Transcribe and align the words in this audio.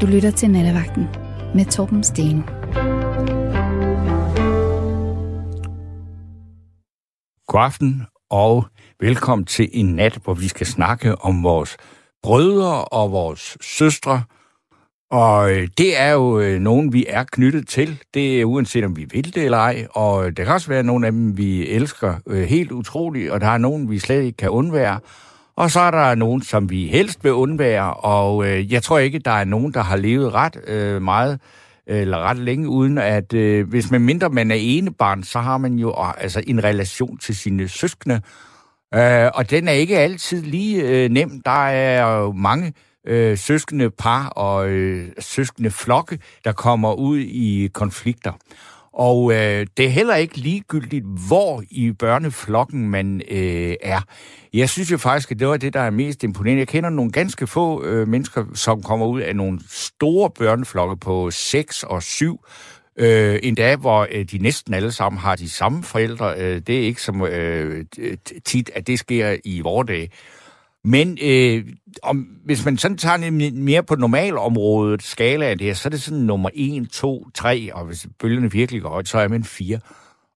Du 0.00 0.06
lytter 0.06 0.30
til 0.30 0.50
Nattevagten 0.50 1.08
med 1.54 1.64
Torben 1.64 2.04
Steno. 2.04 2.40
God 7.46 7.60
aften 7.60 8.02
og 8.30 8.66
velkommen 9.00 9.44
til 9.44 9.68
en 9.72 9.86
nat, 9.86 10.18
hvor 10.24 10.34
vi 10.34 10.48
skal 10.48 10.66
snakke 10.66 11.22
om 11.24 11.42
vores 11.42 11.76
brødre 12.22 12.84
og 12.84 13.12
vores 13.12 13.56
søstre. 13.60 14.22
Og 15.10 15.50
øh, 15.50 15.68
det 15.78 16.00
er 16.00 16.10
jo 16.10 16.40
øh, 16.40 16.60
nogen, 16.60 16.92
vi 16.92 17.06
er 17.08 17.24
knyttet 17.32 17.68
til. 17.68 18.02
Det 18.14 18.40
er 18.40 18.44
uanset 18.44 18.84
om 18.84 18.96
vi 18.96 19.04
vil 19.04 19.34
det 19.34 19.44
eller 19.44 19.58
ej. 19.58 19.86
Og 19.90 20.26
øh, 20.26 20.36
der 20.36 20.44
kan 20.44 20.52
også 20.52 20.68
være 20.68 20.82
nogle 20.82 21.06
af 21.06 21.12
dem, 21.12 21.36
vi 21.36 21.68
elsker 21.68 22.44
helt 22.46 22.72
utroligt, 22.72 23.30
og 23.30 23.40
der 23.40 23.48
er 23.48 23.58
nogen, 23.58 23.90
vi 23.90 23.98
slet 23.98 24.22
ikke 24.22 24.36
kan 24.36 24.50
undvære. 24.50 25.00
Og 25.56 25.70
så 25.70 25.80
er 25.80 25.90
der 25.90 26.14
nogen, 26.14 26.42
som 26.42 26.70
vi 26.70 26.86
helst 26.86 27.24
vil 27.24 27.32
undvære, 27.32 27.94
og 27.94 28.46
øh, 28.46 28.72
jeg 28.72 28.82
tror 28.82 28.98
ikke, 28.98 29.18
der 29.18 29.30
er 29.30 29.44
nogen, 29.44 29.74
der 29.74 29.82
har 29.82 29.96
levet 29.96 30.34
ret 30.34 30.56
øh, 30.66 31.02
meget 31.02 31.40
eller 31.86 32.18
ret 32.18 32.38
længe, 32.38 32.68
uden 32.68 32.98
at 32.98 33.32
øh, 33.32 33.68
hvis 33.68 33.90
man 33.90 34.00
mindre 34.00 34.28
man 34.28 34.50
er 34.50 34.56
enebarn, 34.58 35.22
så 35.22 35.38
har 35.38 35.58
man 35.58 35.74
jo 35.74 35.88
øh, 35.88 36.22
altså 36.22 36.42
en 36.46 36.64
relation 36.64 37.18
til 37.18 37.36
sine 37.36 37.68
søskende. 37.68 38.20
Øh, 38.94 39.30
og 39.34 39.50
den 39.50 39.68
er 39.68 39.72
ikke 39.72 39.98
altid 39.98 40.42
lige 40.42 40.82
øh, 40.82 41.10
nem. 41.10 41.40
Der 41.44 41.66
er 41.66 42.18
jo 42.18 42.32
mange 42.32 42.72
øh, 43.06 43.38
søskende 43.38 43.90
par 43.90 44.26
og 44.26 44.68
øh, 44.68 45.08
søskende 45.18 45.70
flokke, 45.70 46.18
der 46.44 46.52
kommer 46.52 46.94
ud 46.94 47.18
i 47.18 47.70
konflikter. 47.72 48.32
Og 48.94 49.32
øh, 49.32 49.66
det 49.76 49.84
er 49.84 49.90
heller 49.90 50.14
ikke 50.14 50.36
ligegyldigt, 50.36 51.04
hvor 51.28 51.62
i 51.70 51.92
børneflokken 51.92 52.90
man 52.90 53.22
øh, 53.30 53.74
er. 53.82 54.00
Jeg 54.52 54.68
synes 54.68 54.92
jo 54.92 54.98
faktisk, 54.98 55.30
at 55.30 55.38
det 55.38 55.48
var 55.48 55.56
det, 55.56 55.74
der 55.74 55.80
er 55.80 55.90
mest 55.90 56.24
imponerende. 56.24 56.60
Jeg 56.60 56.68
kender 56.68 56.90
nogle 56.90 57.12
ganske 57.12 57.46
få 57.46 57.84
øh, 57.84 58.08
mennesker, 58.08 58.44
som 58.54 58.82
kommer 58.82 59.06
ud 59.06 59.20
af 59.20 59.36
nogle 59.36 59.60
store 59.68 60.30
børneflokke 60.30 60.96
på 60.96 61.30
6 61.30 61.82
og 61.82 62.02
7, 62.02 62.40
Øh, 62.98 63.52
dag 63.56 63.76
hvor 63.76 64.06
øh, 64.12 64.24
de 64.24 64.38
næsten 64.38 64.74
alle 64.74 64.92
sammen 64.92 65.18
har 65.18 65.36
de 65.36 65.50
samme 65.50 65.82
forældre. 65.82 66.34
Øh, 66.38 66.60
det 66.66 66.76
er 66.76 66.80
ikke 66.80 67.02
som 67.02 67.22
øh, 67.22 67.84
tit, 68.44 68.70
at 68.74 68.86
det 68.86 68.98
sker 68.98 69.36
i 69.44 69.60
vores 69.60 69.86
dage. 69.86 70.10
Men 70.84 71.18
øh, 71.22 71.66
om, 72.02 72.16
hvis 72.44 72.64
man 72.64 72.78
sådan 72.78 72.96
tager 72.96 73.14
en 73.14 73.64
mere 73.64 73.82
på 73.82 73.94
normalområdet 73.94 75.02
skala 75.02 75.46
af 75.46 75.58
det 75.58 75.66
her, 75.66 75.74
så 75.74 75.88
er 75.88 75.90
det 75.90 76.02
sådan 76.02 76.22
nummer 76.22 76.50
1, 76.54 76.88
2, 76.90 77.30
3, 77.34 77.70
og 77.74 77.84
hvis 77.84 78.06
bølgerne 78.18 78.52
virkelig 78.52 78.82
går 78.82 78.88
højt, 78.88 79.08
så 79.08 79.18
er 79.18 79.28
man 79.28 79.44
4. 79.44 79.80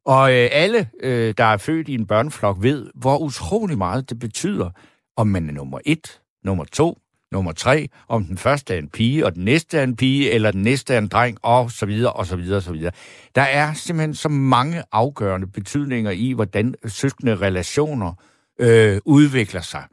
Og 0.06 0.32
øh, 0.32 0.48
alle, 0.52 0.88
øh, 1.02 1.34
der 1.38 1.44
er 1.44 1.56
født 1.56 1.88
i 1.88 1.94
en 1.94 2.06
børneflok, 2.06 2.56
ved, 2.60 2.90
hvor 2.94 3.18
utrolig 3.18 3.78
meget 3.78 4.10
det 4.10 4.18
betyder, 4.18 4.70
om 5.16 5.26
man 5.26 5.48
er 5.48 5.52
nummer 5.52 5.78
1, 5.84 6.20
nummer 6.44 6.64
2, 6.64 6.98
nummer 7.32 7.52
3, 7.52 7.88
om 8.08 8.24
den 8.24 8.38
første 8.38 8.74
er 8.74 8.78
en 8.78 8.88
pige, 8.88 9.26
og 9.26 9.34
den 9.34 9.44
næste 9.44 9.78
er 9.78 9.82
en 9.82 9.96
pige, 9.96 10.30
eller 10.30 10.50
den 10.50 10.62
næste 10.62 10.94
er 10.94 10.98
en 10.98 11.08
dreng, 11.08 11.38
og 11.42 11.70
så 11.70 11.86
videre, 11.86 12.12
og 12.12 12.26
så 12.26 12.36
videre, 12.36 12.56
og 12.56 12.62
så 12.62 12.72
videre. 12.72 12.92
Der 13.34 13.42
er 13.42 13.74
simpelthen 13.74 14.14
så 14.14 14.28
mange 14.28 14.82
afgørende 14.92 15.46
betydninger 15.46 16.10
i, 16.10 16.32
hvordan 16.32 16.74
søskende 16.86 17.36
relationer 17.36 18.12
øh, 18.58 19.00
udvikler 19.04 19.60
sig. 19.60 19.84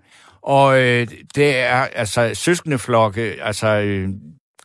Og 0.46 0.82
øh, 0.82 1.08
det 1.36 1.58
er 1.58 1.76
altså 1.76 2.32
søskendeflokke, 2.34 3.22
altså 3.22 3.68
øh, 3.68 4.10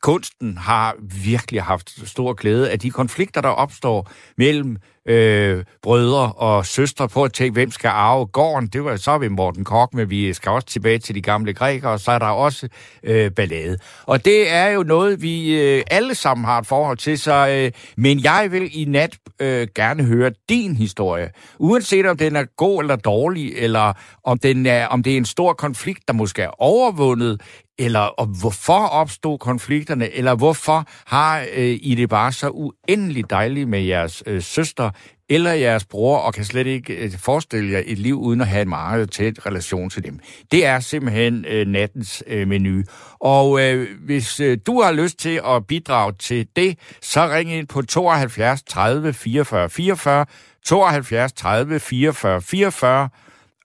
kunsten 0.02 0.58
har 0.58 0.96
virkelig 1.24 1.62
haft 1.62 2.08
stor 2.08 2.32
glæde 2.32 2.70
af 2.70 2.78
de 2.78 2.90
konflikter, 2.90 3.40
der 3.40 3.48
opstår 3.48 4.10
mellem 4.38 4.76
øh, 5.10 5.64
brødre 5.82 6.32
og 6.32 6.66
søstre 6.66 7.08
på 7.08 7.24
at 7.24 7.32
tænke, 7.32 7.52
hvem 7.52 7.70
skal 7.70 7.88
arve 7.88 8.26
gården. 8.26 8.66
Det 8.66 8.84
var 8.84 8.96
så 8.96 9.18
ved 9.18 9.28
Morten 9.28 9.64
Kork, 9.64 9.94
men 9.94 10.10
vi 10.10 10.32
skal 10.32 10.50
også 10.50 10.66
tilbage 10.66 10.98
til 10.98 11.14
de 11.14 11.20
gamle 11.20 11.54
grækere, 11.54 11.92
og 11.92 12.00
så 12.00 12.10
er 12.10 12.18
der 12.18 12.26
også 12.26 12.68
øh, 13.02 13.30
ballade. 13.30 13.78
Og 14.06 14.24
det 14.24 14.52
er 14.52 14.66
jo 14.68 14.82
noget, 14.82 15.22
vi 15.22 15.60
øh, 15.60 15.82
alle 15.90 16.14
sammen 16.14 16.44
har 16.44 16.58
et 16.58 16.66
forhold 16.66 16.96
til, 16.98 17.18
så, 17.18 17.48
øh, 17.48 17.72
men 17.96 18.24
jeg 18.24 18.48
vil 18.50 18.80
i 18.80 18.84
nat 18.84 19.18
øh, 19.40 19.68
gerne 19.74 20.04
høre 20.04 20.30
din 20.48 20.76
historie. 20.76 21.30
Uanset 21.58 22.06
om 22.06 22.16
den 22.16 22.36
er 22.36 22.44
god 22.56 22.82
eller 22.82 22.96
dårlig, 22.96 23.52
eller 23.56 23.92
om, 24.24 24.38
den 24.38 24.66
er, 24.66 24.86
om 24.86 25.02
det 25.02 25.12
er 25.12 25.16
en 25.16 25.24
stor 25.24 25.52
konflikt, 25.52 26.08
der 26.08 26.14
måske 26.14 26.42
er 26.42 26.62
overvundet, 26.62 27.40
eller 27.80 28.00
og 28.00 28.26
hvorfor 28.26 28.86
opstod 28.86 29.38
konflikterne, 29.38 30.10
eller 30.10 30.34
hvorfor 30.34 30.84
har 31.06 31.40
øh, 31.54 31.78
I 31.82 31.94
det 31.94 32.08
bare 32.08 32.32
så 32.32 32.48
uendelig 32.50 33.30
dejligt 33.30 33.68
med 33.68 33.80
jeres 33.80 34.22
øh, 34.26 34.42
søster 34.42 34.90
eller 35.28 35.52
jeres 35.52 35.84
bror, 35.84 36.18
og 36.18 36.34
kan 36.34 36.44
slet 36.44 36.66
ikke 36.66 36.94
øh, 36.94 37.18
forestille 37.18 37.72
jer 37.72 37.82
et 37.86 37.98
liv 37.98 38.20
uden 38.20 38.40
at 38.40 38.46
have 38.46 38.62
en 38.62 38.68
meget 38.68 39.10
tæt 39.10 39.46
relation 39.46 39.90
til 39.90 40.04
dem. 40.04 40.18
Det 40.52 40.66
er 40.66 40.80
simpelthen 40.80 41.44
øh, 41.48 41.66
nattens 41.66 42.22
øh, 42.26 42.48
menu. 42.48 42.82
Og 43.20 43.60
øh, 43.62 43.88
hvis 44.04 44.40
øh, 44.40 44.58
du 44.66 44.82
har 44.82 44.92
lyst 44.92 45.18
til 45.18 45.40
at 45.46 45.66
bidrage 45.66 46.12
til 46.12 46.46
det, 46.56 46.78
så 47.02 47.28
ring 47.28 47.52
ind 47.52 47.66
på 47.68 47.82
72 47.82 48.62
30 48.62 49.12
44 49.12 49.70
44, 49.70 50.26
72 50.64 51.32
30 51.32 51.80
44 51.80 52.42
44, 52.42 53.08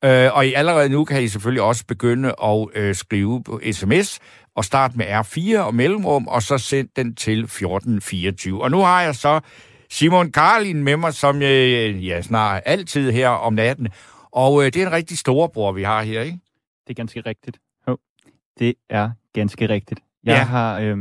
Øh, 0.05 0.35
og 0.35 0.47
I 0.47 0.53
allerede 0.53 0.89
nu 0.89 1.05
kan 1.05 1.23
I 1.23 1.27
selvfølgelig 1.27 1.61
også 1.61 1.85
begynde 1.87 2.33
at 2.43 2.67
øh, 2.75 2.95
skrive 2.95 3.43
på 3.43 3.61
sms 3.71 4.19
og 4.55 4.65
starte 4.65 4.97
med 4.97 5.05
R4 5.05 5.59
og 5.59 5.75
mellemrum, 5.75 6.27
og 6.27 6.41
så 6.41 6.57
send 6.57 6.89
den 6.95 7.15
til 7.15 7.39
1424. 7.39 8.63
Og 8.63 8.71
nu 8.71 8.77
har 8.77 9.01
jeg 9.01 9.15
så 9.15 9.39
Simon 9.89 10.31
Karlin 10.31 10.83
med 10.83 10.97
mig, 10.97 11.13
som 11.13 11.41
øh, 11.41 12.07
ja, 12.07 12.21
snart 12.21 12.63
altid 12.65 13.11
her 13.11 13.29
om 13.29 13.53
natten. 13.53 13.87
Og 14.31 14.65
øh, 14.65 14.65
det 14.65 14.81
er 14.81 14.87
en 14.87 14.91
rigtig 14.91 15.17
storebror, 15.17 15.71
vi 15.71 15.83
har 15.83 16.01
her, 16.03 16.21
ikke? 16.21 16.39
Det 16.87 16.89
er 16.89 16.93
ganske 16.93 17.21
rigtigt. 17.21 17.59
Jo, 17.87 17.97
det 18.59 18.73
er 18.89 19.11
ganske 19.33 19.69
rigtigt. 19.69 19.99
Jeg, 20.23 20.33
ja. 20.33 20.43
har, 20.43 20.79
øh, 20.79 20.97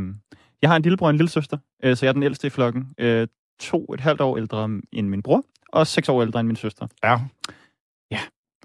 jeg 0.63 0.71
har 0.71 0.77
en 0.77 0.83
lillebror 0.83 1.07
og 1.07 1.11
en 1.11 1.17
lille 1.17 1.31
søster, 1.31 1.59
øh, 1.85 1.97
så 1.97 2.07
jeg 2.07 2.09
er 2.09 2.13
den 2.13 2.23
ældste 2.23 2.47
i 2.47 2.51
flokken. 2.51 2.87
Øh, 2.99 3.29
to 3.61 3.93
et 3.95 4.01
halvt 4.01 4.21
år 4.21 4.37
ældre 4.37 4.65
end 4.93 5.09
min 5.09 5.23
bror, 5.23 5.45
og 5.73 5.87
seks 5.87 6.09
år 6.09 6.23
ældre 6.23 6.41
end 6.41 6.47
min 6.47 6.57
søster. 6.57 6.87
Ja. 7.05 7.19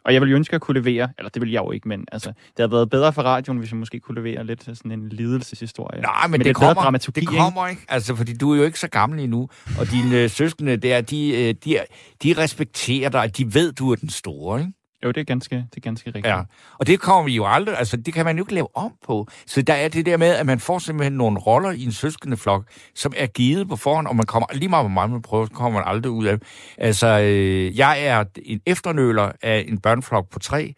Og 0.05 0.13
jeg 0.13 0.21
ville 0.21 0.31
jo 0.31 0.35
ønske 0.37 0.55
at 0.55 0.61
kunne 0.61 0.81
levere, 0.81 1.09
eller 1.17 1.29
det 1.29 1.41
vil 1.41 1.51
jeg 1.51 1.59
jo 1.59 1.71
ikke, 1.71 1.87
men 1.87 2.05
altså, 2.11 2.29
det 2.29 2.53
havde 2.57 2.71
været 2.71 2.89
bedre 2.89 3.13
for 3.13 3.21
radioen, 3.21 3.59
hvis 3.59 3.71
jeg 3.71 3.77
måske 3.77 3.99
kunne 3.99 4.15
levere 4.15 4.45
lidt 4.45 4.63
sådan 4.63 4.91
en 4.91 5.09
lidelseshistorie. 5.09 6.01
Nej, 6.01 6.11
men, 6.23 6.31
men 6.31 6.39
det, 6.39 6.45
det 6.45 6.55
kommer, 6.55 6.91
det 7.15 7.27
kommer 7.27 7.67
ikke. 7.67 7.81
Altså, 7.89 8.15
fordi 8.15 8.37
du 8.37 8.51
er 8.53 8.57
jo 8.57 8.63
ikke 8.63 8.79
så 8.79 8.87
gammel 8.87 9.19
endnu, 9.19 9.49
og 9.79 9.91
dine 9.91 10.17
øh, 10.17 10.29
søskende 10.29 10.77
der, 10.77 11.01
de, 11.01 11.29
øh, 11.29 11.55
de, 11.65 11.79
de 12.23 12.33
respekterer 12.37 13.09
dig, 13.09 13.37
de 13.37 13.53
ved, 13.53 13.73
du 13.73 13.91
er 13.91 13.95
den 13.95 14.09
store, 14.09 14.59
ikke? 14.59 14.73
Jo, 15.03 15.11
det 15.11 15.21
er 15.21 15.25
ganske, 15.25 15.55
det 15.55 15.77
er 15.77 15.81
ganske 15.81 16.07
rigtigt. 16.07 16.27
Ja, 16.27 16.41
og 16.79 16.87
det 16.87 16.99
kommer 16.99 17.23
vi 17.23 17.35
jo 17.35 17.45
aldrig, 17.45 17.77
altså 17.77 17.97
det 17.97 18.13
kan 18.13 18.25
man 18.25 18.37
jo 18.37 18.43
ikke 18.43 18.53
lave 18.53 18.67
om 18.77 18.91
på. 19.05 19.27
Så 19.45 19.61
der 19.61 19.73
er 19.73 19.87
det 19.87 20.05
der 20.05 20.17
med, 20.17 20.27
at 20.27 20.45
man 20.45 20.59
får 20.59 20.79
simpelthen 20.79 21.13
nogle 21.13 21.39
roller 21.39 21.71
i 21.71 21.83
en 21.83 21.91
søskendeflok, 21.91 22.65
som 22.95 23.13
er 23.17 23.27
givet 23.27 23.69
på 23.69 23.75
forhånd, 23.75 24.07
og 24.07 24.15
man 24.15 24.25
kommer 24.25 24.47
lige 24.53 24.69
meget, 24.69 24.83
hvor 24.83 24.89
meget 24.89 25.09
man 25.09 25.21
prøver, 25.21 25.45
så 25.45 25.51
kommer 25.51 25.79
man 25.79 25.87
aldrig 25.87 26.11
ud 26.11 26.25
af. 26.25 26.37
Altså, 26.77 27.07
øh, 27.07 27.77
jeg 27.77 28.05
er 28.05 28.23
en 28.45 28.61
efternøler 28.65 29.31
af 29.41 29.65
en 29.67 29.77
børneflok 29.77 30.29
på 30.29 30.39
tre, 30.39 30.73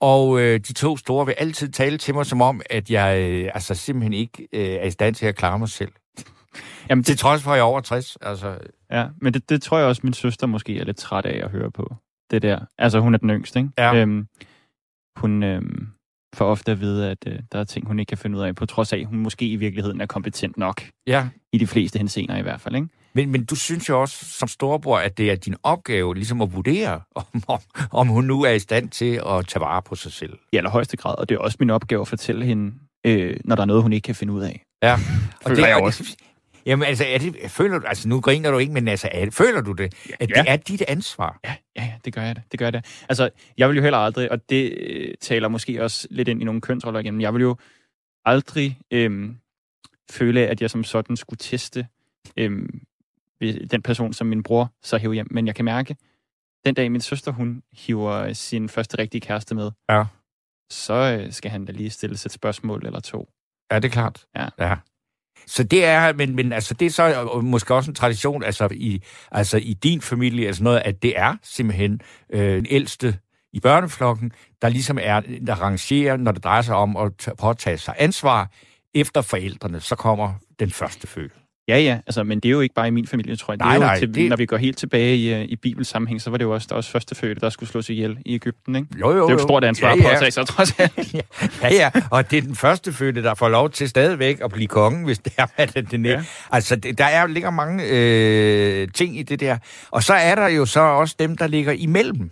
og 0.00 0.40
øh, 0.40 0.60
de 0.60 0.72
to 0.72 0.96
store 0.96 1.26
vil 1.26 1.34
altid 1.38 1.68
tale 1.68 1.98
til 1.98 2.14
mig 2.14 2.26
som 2.26 2.42
om, 2.42 2.60
at 2.70 2.90
jeg 2.90 3.20
øh, 3.20 3.50
altså 3.54 3.74
simpelthen 3.74 4.12
ikke 4.12 4.48
øh, 4.52 4.74
er 4.74 4.84
i 4.84 4.90
stand 4.90 5.14
til 5.14 5.26
at 5.26 5.36
klare 5.36 5.58
mig 5.58 5.68
selv. 5.68 5.92
Jamen, 6.88 7.02
det... 7.02 7.06
Til 7.06 7.18
trods 7.18 7.42
for, 7.42 7.50
at 7.50 7.56
jeg 7.56 7.60
er 7.60 7.66
over 7.66 7.80
60. 7.80 8.16
Altså... 8.20 8.58
Ja, 8.92 9.06
men 9.20 9.34
det, 9.34 9.48
det 9.48 9.62
tror 9.62 9.78
jeg 9.78 9.86
også, 9.86 10.00
min 10.04 10.12
søster 10.12 10.46
måske 10.46 10.78
er 10.78 10.84
lidt 10.84 10.96
træt 10.96 11.26
af 11.26 11.44
at 11.44 11.50
høre 11.50 11.70
på 11.70 11.94
det 12.30 12.42
der. 12.42 12.58
Altså, 12.78 13.00
hun 13.00 13.14
er 13.14 13.18
den 13.18 13.30
yngste, 13.30 13.58
ikke? 13.58 13.70
Ja. 13.78 13.94
Øhm, 13.94 14.26
hun 15.16 15.42
øhm, 15.42 15.88
får 16.34 16.44
ofte 16.44 16.72
at 16.72 16.80
vide, 16.80 17.10
at 17.10 17.18
øh, 17.26 17.38
der 17.52 17.58
er 17.58 17.64
ting, 17.64 17.86
hun 17.86 17.98
ikke 17.98 18.10
kan 18.10 18.18
finde 18.18 18.38
ud 18.38 18.42
af, 18.42 18.54
på 18.54 18.66
trods 18.66 18.92
af, 18.92 18.98
at 18.98 19.06
hun 19.06 19.18
måske 19.18 19.46
i 19.46 19.56
virkeligheden 19.56 20.00
er 20.00 20.06
kompetent 20.06 20.56
nok. 20.56 20.82
Ja. 21.06 21.28
I 21.52 21.58
de 21.58 21.66
fleste 21.66 21.98
henseender 21.98 22.36
i 22.36 22.42
hvert 22.42 22.60
fald, 22.60 22.74
ikke? 22.74 22.88
Men, 23.14 23.30
men 23.30 23.44
du 23.44 23.56
synes 23.56 23.88
jo 23.88 24.00
også 24.00 24.24
som 24.24 24.48
storebror, 24.48 24.98
at 24.98 25.18
det 25.18 25.30
er 25.30 25.34
din 25.34 25.54
opgave 25.62 26.14
ligesom 26.14 26.42
at 26.42 26.54
vurdere, 26.54 27.00
om, 27.14 27.24
om, 27.48 27.60
om 27.90 28.08
hun 28.08 28.24
nu 28.24 28.42
er 28.42 28.50
i 28.50 28.58
stand 28.58 28.88
til 28.88 29.20
at 29.26 29.46
tage 29.46 29.60
vare 29.60 29.82
på 29.82 29.94
sig 29.94 30.12
selv. 30.12 30.38
I 30.52 30.56
allerhøjeste 30.56 30.96
grad, 30.96 31.18
og 31.18 31.28
det 31.28 31.34
er 31.34 31.38
også 31.38 31.56
min 31.60 31.70
opgave 31.70 32.00
at 32.00 32.08
fortælle 32.08 32.44
hende, 32.44 32.74
øh, 33.06 33.36
når 33.44 33.56
der 33.56 33.62
er 33.62 33.66
noget, 33.66 33.82
hun 33.82 33.92
ikke 33.92 34.06
kan 34.06 34.14
finde 34.14 34.32
ud 34.32 34.42
af. 34.42 34.62
Ja, 34.82 34.94
og 35.44 35.50
det, 35.50 35.70
er 35.70 35.74
også. 35.74 36.16
Jamen 36.68 36.88
altså, 36.88 37.04
er 37.04 37.18
det, 37.18 37.50
føler 37.50 37.78
du, 37.78 37.86
altså 37.86 38.08
nu 38.08 38.20
griner 38.20 38.50
du 38.50 38.58
ikke, 38.58 38.72
men 38.72 38.88
altså, 38.88 39.08
er, 39.12 39.30
føler 39.30 39.60
du 39.60 39.72
det, 39.72 39.94
at 40.20 40.30
ja. 40.30 40.42
det 40.42 40.50
er 40.50 40.56
dit 40.56 40.82
ansvar? 40.88 41.40
Ja, 41.44 41.56
ja, 41.76 41.84
ja, 41.84 41.94
det 42.04 42.14
gør 42.14 42.22
jeg 42.22 42.36
det. 42.36 42.44
Det 42.50 42.58
gør 42.58 42.66
jeg 42.66 42.72
det. 42.72 43.04
Altså, 43.08 43.30
jeg 43.58 43.68
vil 43.68 43.76
jo 43.76 43.82
heller 43.82 43.98
aldrig, 43.98 44.32
og 44.32 44.50
det 44.50 44.74
øh, 44.78 45.14
taler 45.20 45.48
måske 45.48 45.82
også 45.82 46.08
lidt 46.10 46.28
ind 46.28 46.42
i 46.42 46.44
nogle 46.44 46.60
kønsroller 46.60 47.00
igen, 47.00 47.14
men 47.14 47.20
jeg 47.20 47.34
vil 47.34 47.42
jo 47.42 47.56
aldrig 48.24 48.78
øh, 48.90 49.30
føle, 50.10 50.46
at 50.46 50.62
jeg 50.62 50.70
som 50.70 50.84
sådan 50.84 51.16
skulle 51.16 51.38
teste 51.38 51.86
øh, 52.36 52.68
den 53.70 53.82
person, 53.82 54.12
som 54.12 54.26
min 54.26 54.42
bror 54.42 54.72
så 54.82 54.96
hiver 54.96 55.14
hjem. 55.14 55.28
Men 55.30 55.46
jeg 55.46 55.54
kan 55.54 55.64
mærke, 55.64 55.96
den 56.64 56.74
dag 56.74 56.92
min 56.92 57.00
søster, 57.00 57.32
hun 57.32 57.62
hiver 57.72 58.32
sin 58.32 58.68
første 58.68 58.98
rigtige 58.98 59.20
kæreste 59.20 59.54
med, 59.54 59.70
ja. 59.90 60.04
så 60.70 60.94
øh, 60.94 61.32
skal 61.32 61.50
han 61.50 61.64
da 61.64 61.72
lige 61.72 61.90
stille 61.90 62.14
et 62.14 62.32
spørgsmål 62.32 62.86
eller 62.86 63.00
to. 63.00 63.28
Ja, 63.70 63.76
det 63.76 63.84
er 63.84 63.92
klart. 63.92 64.26
Ja. 64.36 64.48
ja. 64.58 64.76
Så 65.46 65.62
det 65.62 65.84
er, 65.84 66.12
men, 66.12 66.36
men 66.36 66.52
altså, 66.52 66.74
det 66.74 66.86
er 66.86 66.90
så 66.90 67.40
måske 67.42 67.74
også 67.74 67.90
en 67.90 67.94
tradition, 67.94 68.42
altså 68.42 68.68
i, 68.70 69.02
altså 69.32 69.56
i 69.56 69.72
din 69.72 70.00
familie, 70.00 70.46
altså 70.46 70.62
noget, 70.62 70.82
at 70.84 71.02
det 71.02 71.18
er 71.18 71.36
simpelthen 71.42 72.00
øh, 72.32 72.56
den 72.56 72.66
ældste 72.70 73.18
i 73.52 73.60
børneflokken, 73.60 74.32
der 74.62 74.68
ligesom 74.68 74.98
er, 75.02 75.20
der 75.46 75.54
rangerer, 75.54 76.16
når 76.16 76.32
det 76.32 76.44
drejer 76.44 76.62
sig 76.62 76.76
om 76.76 76.96
at 76.96 77.28
påtage 77.38 77.78
sig 77.78 77.94
ansvar, 77.98 78.50
efter 78.94 79.22
forældrene, 79.22 79.80
så 79.80 79.96
kommer 79.96 80.34
den 80.60 80.70
første 80.70 81.06
født. 81.06 81.32
Ja, 81.68 81.78
ja, 81.78 81.98
altså, 82.06 82.24
men 82.24 82.40
det 82.40 82.48
er 82.48 82.50
jo 82.50 82.60
ikke 82.60 82.74
bare 82.74 82.88
i 82.88 82.90
min 82.90 83.06
familie, 83.06 83.36
tror 83.36 83.52
jeg. 83.52 83.58
Det 83.58 83.64
Nej, 83.66 83.72
er 83.72 83.78
jo 83.78 83.80
nej, 83.84 83.98
til, 83.98 84.14
det- 84.14 84.28
Når 84.28 84.36
vi 84.36 84.46
går 84.46 84.56
helt 84.56 84.78
tilbage 84.78 85.16
i, 85.16 85.34
øh, 85.34 85.40
i 85.44 85.56
Bibels 85.56 85.88
sammenhæng, 85.88 86.20
så 86.22 86.30
var 86.30 86.36
det 86.38 86.44
jo 86.44 86.54
også, 86.54 86.66
der 86.70 86.74
også 86.76 86.90
første 86.90 87.14
fødte, 87.14 87.40
der 87.40 87.50
skulle 87.50 87.70
slås 87.70 87.88
ihjel 87.90 88.18
i 88.26 88.34
Ægypten, 88.34 88.76
ikke? 88.76 88.88
Jo, 89.00 89.10
jo, 89.10 89.16
Det 89.16 89.24
er 89.24 89.28
jo 89.30 89.34
et 89.36 89.40
stort 89.42 89.64
ansvar 89.64 89.88
ja, 89.88 89.94
ja, 89.96 90.18
på 90.24 90.30
sig, 90.30 90.46
trods 90.46 90.74
alt. 90.78 91.14
ja, 91.62 91.74
ja, 91.74 91.90
og 92.10 92.30
det 92.30 92.36
er 92.38 92.42
den 92.42 92.56
første 92.56 92.92
fødte, 92.92 93.22
der 93.22 93.34
får 93.34 93.48
lov 93.48 93.70
til 93.70 93.88
stadigvæk 93.88 94.40
at 94.44 94.50
blive 94.52 94.66
kongen, 94.68 95.04
hvis 95.04 95.18
det 95.18 95.32
er, 95.38 95.46
at 95.56 95.74
det 95.74 96.06
er. 96.06 96.10
Ja. 96.10 96.22
Altså, 96.50 96.76
det, 96.76 96.98
der 96.98 97.04
er, 97.04 97.26
ligger 97.26 97.50
mange 97.50 97.84
øh, 97.90 98.88
ting 98.94 99.18
i 99.18 99.22
det 99.22 99.40
der. 99.40 99.58
Og 99.90 100.02
så 100.02 100.14
er 100.14 100.34
der 100.34 100.48
jo 100.48 100.66
så 100.66 100.80
også 100.80 101.14
dem, 101.18 101.36
der 101.36 101.46
ligger 101.46 101.72
imellem. 101.72 102.30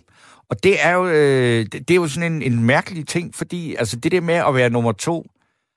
Og 0.49 0.63
det 0.63 0.75
er 0.85 0.91
jo, 0.93 1.07
øh, 1.07 1.65
det, 1.65 1.73
det 1.73 1.91
er 1.91 1.95
jo 1.95 2.07
sådan 2.07 2.33
en, 2.33 2.41
en 2.41 2.63
mærkelig 2.63 3.07
ting, 3.07 3.35
fordi 3.35 3.75
altså, 3.75 3.95
det 3.95 4.11
der 4.11 4.21
med 4.21 4.35
at 4.35 4.55
være 4.55 4.69
nummer 4.69 4.91
to, 4.91 5.25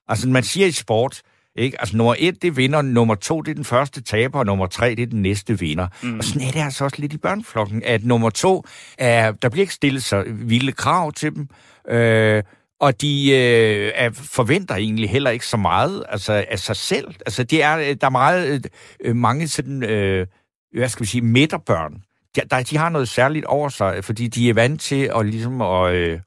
altså 0.09 0.29
man 0.29 0.43
siger 0.43 0.67
i 0.67 0.71
sport, 0.73 1.21
ikke? 1.61 1.81
Altså 1.81 1.97
nummer 1.97 2.15
et, 2.19 2.43
det 2.43 2.57
vinder, 2.57 2.83
nummer 2.83 3.15
to, 3.15 3.41
det 3.41 3.51
er 3.51 3.55
den 3.55 3.65
første 3.65 4.03
taber, 4.03 4.39
og 4.39 4.47
nummer 4.47 4.67
tre, 4.67 4.91
det 4.91 5.03
er 5.03 5.07
den 5.07 5.23
næste 5.23 5.59
vinder. 5.59 5.89
Mm. 6.03 6.19
Og 6.19 6.25
sådan 6.25 6.49
er 6.49 6.51
det 6.51 6.61
altså 6.61 6.85
også 6.85 6.97
lidt 7.01 7.13
i 7.13 7.19
børneflokken, 7.19 7.83
at 7.85 8.05
nummer 8.05 8.31
to, 8.31 8.65
er, 8.99 9.33
der 9.33 9.49
bliver 9.49 9.63
ikke 9.63 9.75
stillet 9.75 10.05
så 10.05 10.25
vilde 10.27 10.73
krav 10.73 11.13
til 11.13 11.35
dem, 11.35 11.49
øh, 11.89 12.43
og 12.81 13.01
de 13.01 13.31
øh, 13.31 13.93
er, 13.95 14.11
forventer 14.13 14.75
egentlig 14.75 15.11
heller 15.11 15.31
ikke 15.31 15.47
så 15.47 15.57
meget 15.57 16.05
altså, 16.09 16.45
af 16.49 16.59
sig 16.59 16.77
selv. 16.77 17.15
Altså, 17.27 17.45
det 17.45 17.63
er, 17.63 17.95
der 17.95 18.07
er 18.07 18.11
meget, 18.11 18.67
øh, 19.05 19.17
mange 19.17 19.49
sådan, 19.49 19.83
øh, 19.83 20.27
hvad 20.73 20.89
skal 20.89 21.03
vi 21.03 21.09
sige, 21.09 21.23
midterbørn. 21.23 22.03
De, 22.37 22.41
der, 22.51 22.63
de 22.63 22.77
har 22.77 22.89
noget 22.89 23.09
særligt 23.09 23.45
over 23.45 23.69
sig, 23.69 24.05
fordi 24.05 24.29
de 24.29 24.51
er 24.51 24.55
vant 24.55 24.81
til 24.81 25.11
at, 25.17 25.27
ligesom 25.27 25.61
at, 25.61 25.95
øh, 25.95 26.21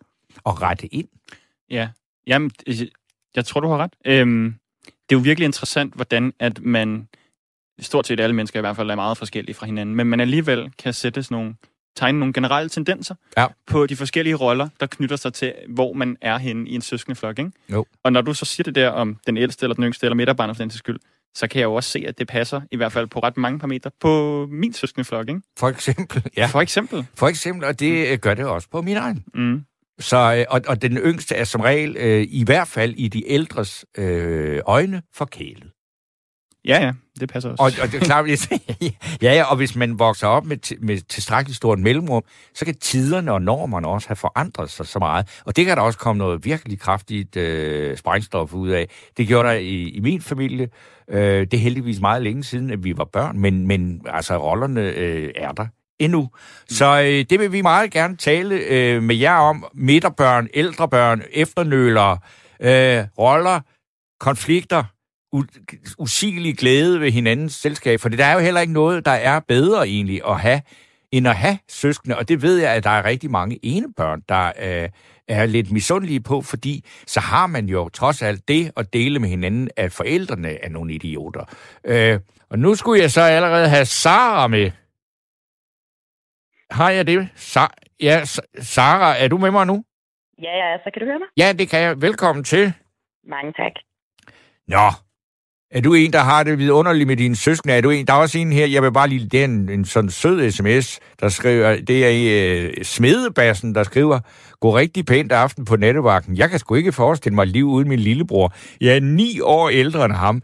at 0.46 0.62
rette 0.62 0.96
ind. 0.96 1.08
Ja, 1.70 1.90
jamen, 2.28 2.52
jeg 3.36 3.46
tror, 3.46 3.60
du 3.62 3.68
har 3.68 3.78
ret. 3.78 3.94
Øhm, 4.06 4.56
det 5.10 5.16
er 5.16 5.20
jo 5.20 5.24
virkelig 5.24 5.46
interessant, 5.46 5.94
hvordan 5.94 6.34
at 6.40 6.62
man, 6.62 7.08
stort 7.82 8.08
set 8.08 8.20
alle 8.20 8.36
mennesker 8.36 8.60
i 8.60 8.62
hvert 8.62 8.76
fald, 8.76 8.90
er 8.90 8.96
meget 8.96 9.18
forskellige 9.18 9.56
fra 9.56 9.66
hinanden, 9.66 9.96
men 9.96 10.08
man 10.08 10.20
alligevel 10.20 10.72
kan 10.84 10.94
sætte 10.94 11.24
sådan 11.24 11.36
nogle, 11.36 11.56
tegne 11.96 12.20
nogle 12.20 12.34
generelle 12.34 12.70
tendenser 12.70 13.16
Ja. 13.38 13.48
på 13.68 13.86
de 13.86 13.96
forskellige 13.96 14.36
roller, 14.36 14.70
der 14.80 14.86
knytter 14.88 15.16
sig 15.16 15.34
til, 15.34 15.54
hvor 15.70 15.94
man 15.94 16.18
er 16.22 16.38
henne 16.38 16.70
i 16.70 16.76
en 16.76 16.82
søskendeflok, 16.82 17.40
ikke? 17.40 17.52
Jo. 17.72 17.86
Og 18.04 18.14
når 18.14 18.22
du 18.22 18.34
så 18.34 18.46
siger 18.46 18.64
det 18.64 18.76
der 18.76 18.90
om 18.90 19.18
den 19.28 19.38
ældste 19.38 19.64
eller 19.66 19.76
den 19.76 19.84
yngste 19.84 20.06
eller 20.06 20.16
midterbarn 20.16 20.56
for 20.56 20.64
den 20.64 20.70
skyld, 20.72 21.00
så 21.36 21.48
kan 21.48 21.60
jeg 21.60 21.66
jo 21.66 21.74
også 21.74 21.90
se, 21.90 22.04
at 22.08 22.20
det 22.20 22.28
passer, 22.28 22.62
i 22.72 22.76
hvert 22.76 22.92
fald 22.92 23.08
på 23.08 23.20
ret 23.20 23.38
mange 23.38 23.60
parametre, 23.60 23.92
på 24.00 24.48
min 24.52 24.74
søskendeflok, 24.74 25.30
ikke? 25.30 25.42
For 25.60 25.70
eksempel, 25.70 26.24
ja. 26.38 26.46
For 26.46 26.62
eksempel. 26.62 27.06
For 27.16 27.28
eksempel, 27.28 27.68
og 27.68 27.80
det 27.80 28.08
øh, 28.12 28.18
gør 28.18 28.34
det 28.34 28.46
også 28.46 28.70
på 28.70 28.82
min 28.82 28.98
egen. 28.98 29.24
Mm. 29.34 29.66
Så, 30.00 30.36
øh, 30.36 30.46
og, 30.50 30.62
og 30.68 30.82
den 30.82 30.98
yngste 30.98 31.36
er 31.36 31.44
som 31.44 31.62
regel, 31.62 31.98
øh, 32.00 32.28
i 32.30 32.44
hvert 32.44 32.68
fald 32.68 32.94
i 32.98 33.08
de 33.08 33.32
ældres 33.32 33.86
øh, 33.98 34.62
øjne, 34.66 35.02
forkælet. 35.14 35.72
Ja, 36.66 36.84
ja, 36.84 36.92
det 37.20 37.30
passer 37.30 37.50
også. 37.50 37.64
Og, 37.64 37.86
og 37.86 37.92
det 37.92 38.02
er 38.02 38.06
klart, 38.06 38.26
ja, 39.22 39.34
ja, 39.34 39.44
og 39.44 39.58
hvis 39.58 39.76
man 39.76 40.00
vokser 40.00 40.28
op 40.28 40.46
med, 40.46 40.78
med 40.80 40.98
tilstrækkeligt 40.98 41.58
stort 41.58 41.80
mellemrum, 41.80 42.24
så 42.54 42.66
kan 42.66 42.76
tiderne 42.76 43.32
og 43.32 43.42
normerne 43.42 43.88
også 43.88 44.08
have 44.08 44.16
forandret 44.16 44.70
sig 44.70 44.88
så 44.88 45.00
meget. 45.00 45.42
Og 45.46 45.56
det 45.56 45.66
kan 45.66 45.78
der 45.78 45.84
også 45.84 46.00
komme 46.00 46.18
noget 46.18 46.46
virkelig 46.46 46.80
kraftigt 46.80 47.36
øh, 47.36 47.98
sprængstof 47.98 48.54
ud 48.54 48.70
af. 48.70 48.90
Det 49.18 49.28
gjorde 49.28 49.48
der 49.48 49.54
i, 49.54 49.90
i 49.90 50.00
min 50.00 50.22
familie. 50.22 50.70
Øh, 51.10 51.42
det 51.42 51.54
er 51.54 51.58
heldigvis 51.58 52.00
meget 52.00 52.22
længe 52.22 52.44
siden, 52.44 52.72
at 52.72 52.84
vi 52.84 52.98
var 52.98 53.06
børn, 53.06 53.40
men, 53.40 53.68
men 53.68 54.02
altså, 54.06 54.38
rollerne 54.38 54.82
øh, 54.82 55.32
er 55.36 55.52
der 55.52 55.68
endnu. 56.04 56.30
Så 56.70 57.02
øh, 57.02 57.26
det 57.30 57.40
vil 57.40 57.52
vi 57.52 57.62
meget 57.62 57.92
gerne 57.92 58.18
tale 58.18 58.56
øh, 58.56 59.04
med 59.04 59.16
jer 59.16 59.36
om. 59.36 59.66
Midterbørn, 59.74 60.48
ældrebørn, 60.54 61.22
efternølere, 61.32 62.18
øh, 62.60 63.04
roller, 63.18 63.60
konflikter, 64.20 64.84
u- 65.36 65.96
usigelig 65.98 66.58
glæde 66.58 67.00
ved 67.00 67.12
hinandens 67.12 67.54
selskab, 67.54 68.00
for 68.00 68.10
der 68.10 68.26
er 68.26 68.34
jo 68.34 68.40
heller 68.40 68.62
ikke 68.62 68.74
noget, 68.74 69.06
der 69.06 69.12
er 69.12 69.40
bedre 69.48 69.88
egentlig 69.88 70.22
at 70.28 70.40
have, 70.40 70.62
end 71.12 71.28
at 71.28 71.36
have 71.36 71.58
søskende, 71.70 72.18
og 72.18 72.30
det 72.30 72.42
ved 72.42 72.58
jeg, 72.58 72.72
at 72.72 72.84
der 72.84 72.90
er 72.90 73.06
rigtig 73.06 73.32
mange 73.32 73.60
enebørn, 73.64 74.22
der 74.30 74.52
øh, 74.64 74.90
er 75.28 75.46
lidt 75.46 75.72
misundelige 75.72 76.20
på, 76.20 76.42
fordi 76.42 76.86
så 77.08 77.20
har 77.20 77.48
man 77.48 77.66
jo 77.66 77.90
trods 77.90 78.22
alt 78.22 78.48
det 78.48 78.72
at 78.78 78.94
dele 78.94 79.20
med 79.20 79.30
hinanden, 79.30 79.70
at 79.78 79.92
forældrene 79.92 80.64
er 80.64 80.70
nogle 80.70 80.94
idioter. 80.94 81.44
Øh, 81.86 82.20
og 82.50 82.60
nu 82.60 82.76
skulle 82.76 83.02
jeg 83.02 83.12
så 83.12 83.22
allerede 83.22 83.70
have 83.70 83.86
Sara 83.86 84.48
med. 84.48 84.72
Har 86.72 86.90
jeg 86.90 87.08
det? 87.08 87.30
Sa- 87.36 87.96
ja, 88.02 88.22
Sa- 88.22 88.62
Sara, 88.64 89.18
er 89.18 89.28
du 89.28 89.38
med 89.38 89.52
mig 89.52 89.66
nu? 89.68 89.84
Ja, 90.42 90.58
ja, 90.58 90.78
så 90.78 90.90
kan 90.94 91.00
du 91.02 91.06
høre 91.06 91.20
mig? 91.20 91.28
Ja, 91.38 91.54
det 91.54 91.70
kan 91.70 91.80
jeg. 91.82 92.02
Velkommen 92.02 92.44
til. 92.44 92.74
Mange 93.30 93.52
tak. 93.54 93.72
Nå, 94.68 94.92
er 95.72 95.82
du 95.82 95.94
en, 95.94 96.14
der 96.14 96.20
har 96.20 96.44
det 96.44 96.58
vidunderligt 96.58 97.08
med 97.08 97.18
dine 97.18 97.36
søskende? 97.36 97.74
Er 97.74 97.82
du 97.82 97.90
en, 97.90 98.08
der 98.08 98.14
er 98.14 98.18
også 98.18 98.38
en 98.40 98.52
her, 98.54 98.66
jeg 98.66 98.84
vil 98.84 98.92
bare 98.94 99.08
lige, 99.08 99.28
det 99.30 99.40
er 99.42 99.46
en, 99.46 99.70
en 99.70 99.86
sådan 99.86 100.10
sød 100.10 100.52
sms, 100.52 101.00
der 101.20 101.30
skriver, 101.30 101.76
det 101.88 102.06
er 102.06 102.66
øh, 102.78 102.84
Smedebassen, 102.84 103.76
der 103.76 103.84
skriver, 103.84 104.20
gå 104.60 104.78
rigtig 104.78 105.06
pænt 105.06 105.32
aften 105.32 105.66
på 105.66 105.76
nattevagten. 105.76 106.38
Jeg 106.38 106.50
kan 106.50 106.60
sgu 106.60 106.76
ikke 106.76 106.92
forestille 106.92 107.36
mig 107.36 107.48
liv 107.48 107.66
uden 107.66 107.90
min 107.90 108.00
lillebror. 108.00 108.54
Jeg 108.82 108.96
er 108.96 109.00
ni 109.02 109.40
år 109.40 109.70
ældre 109.70 110.06
end 110.06 110.14
ham. 110.14 110.42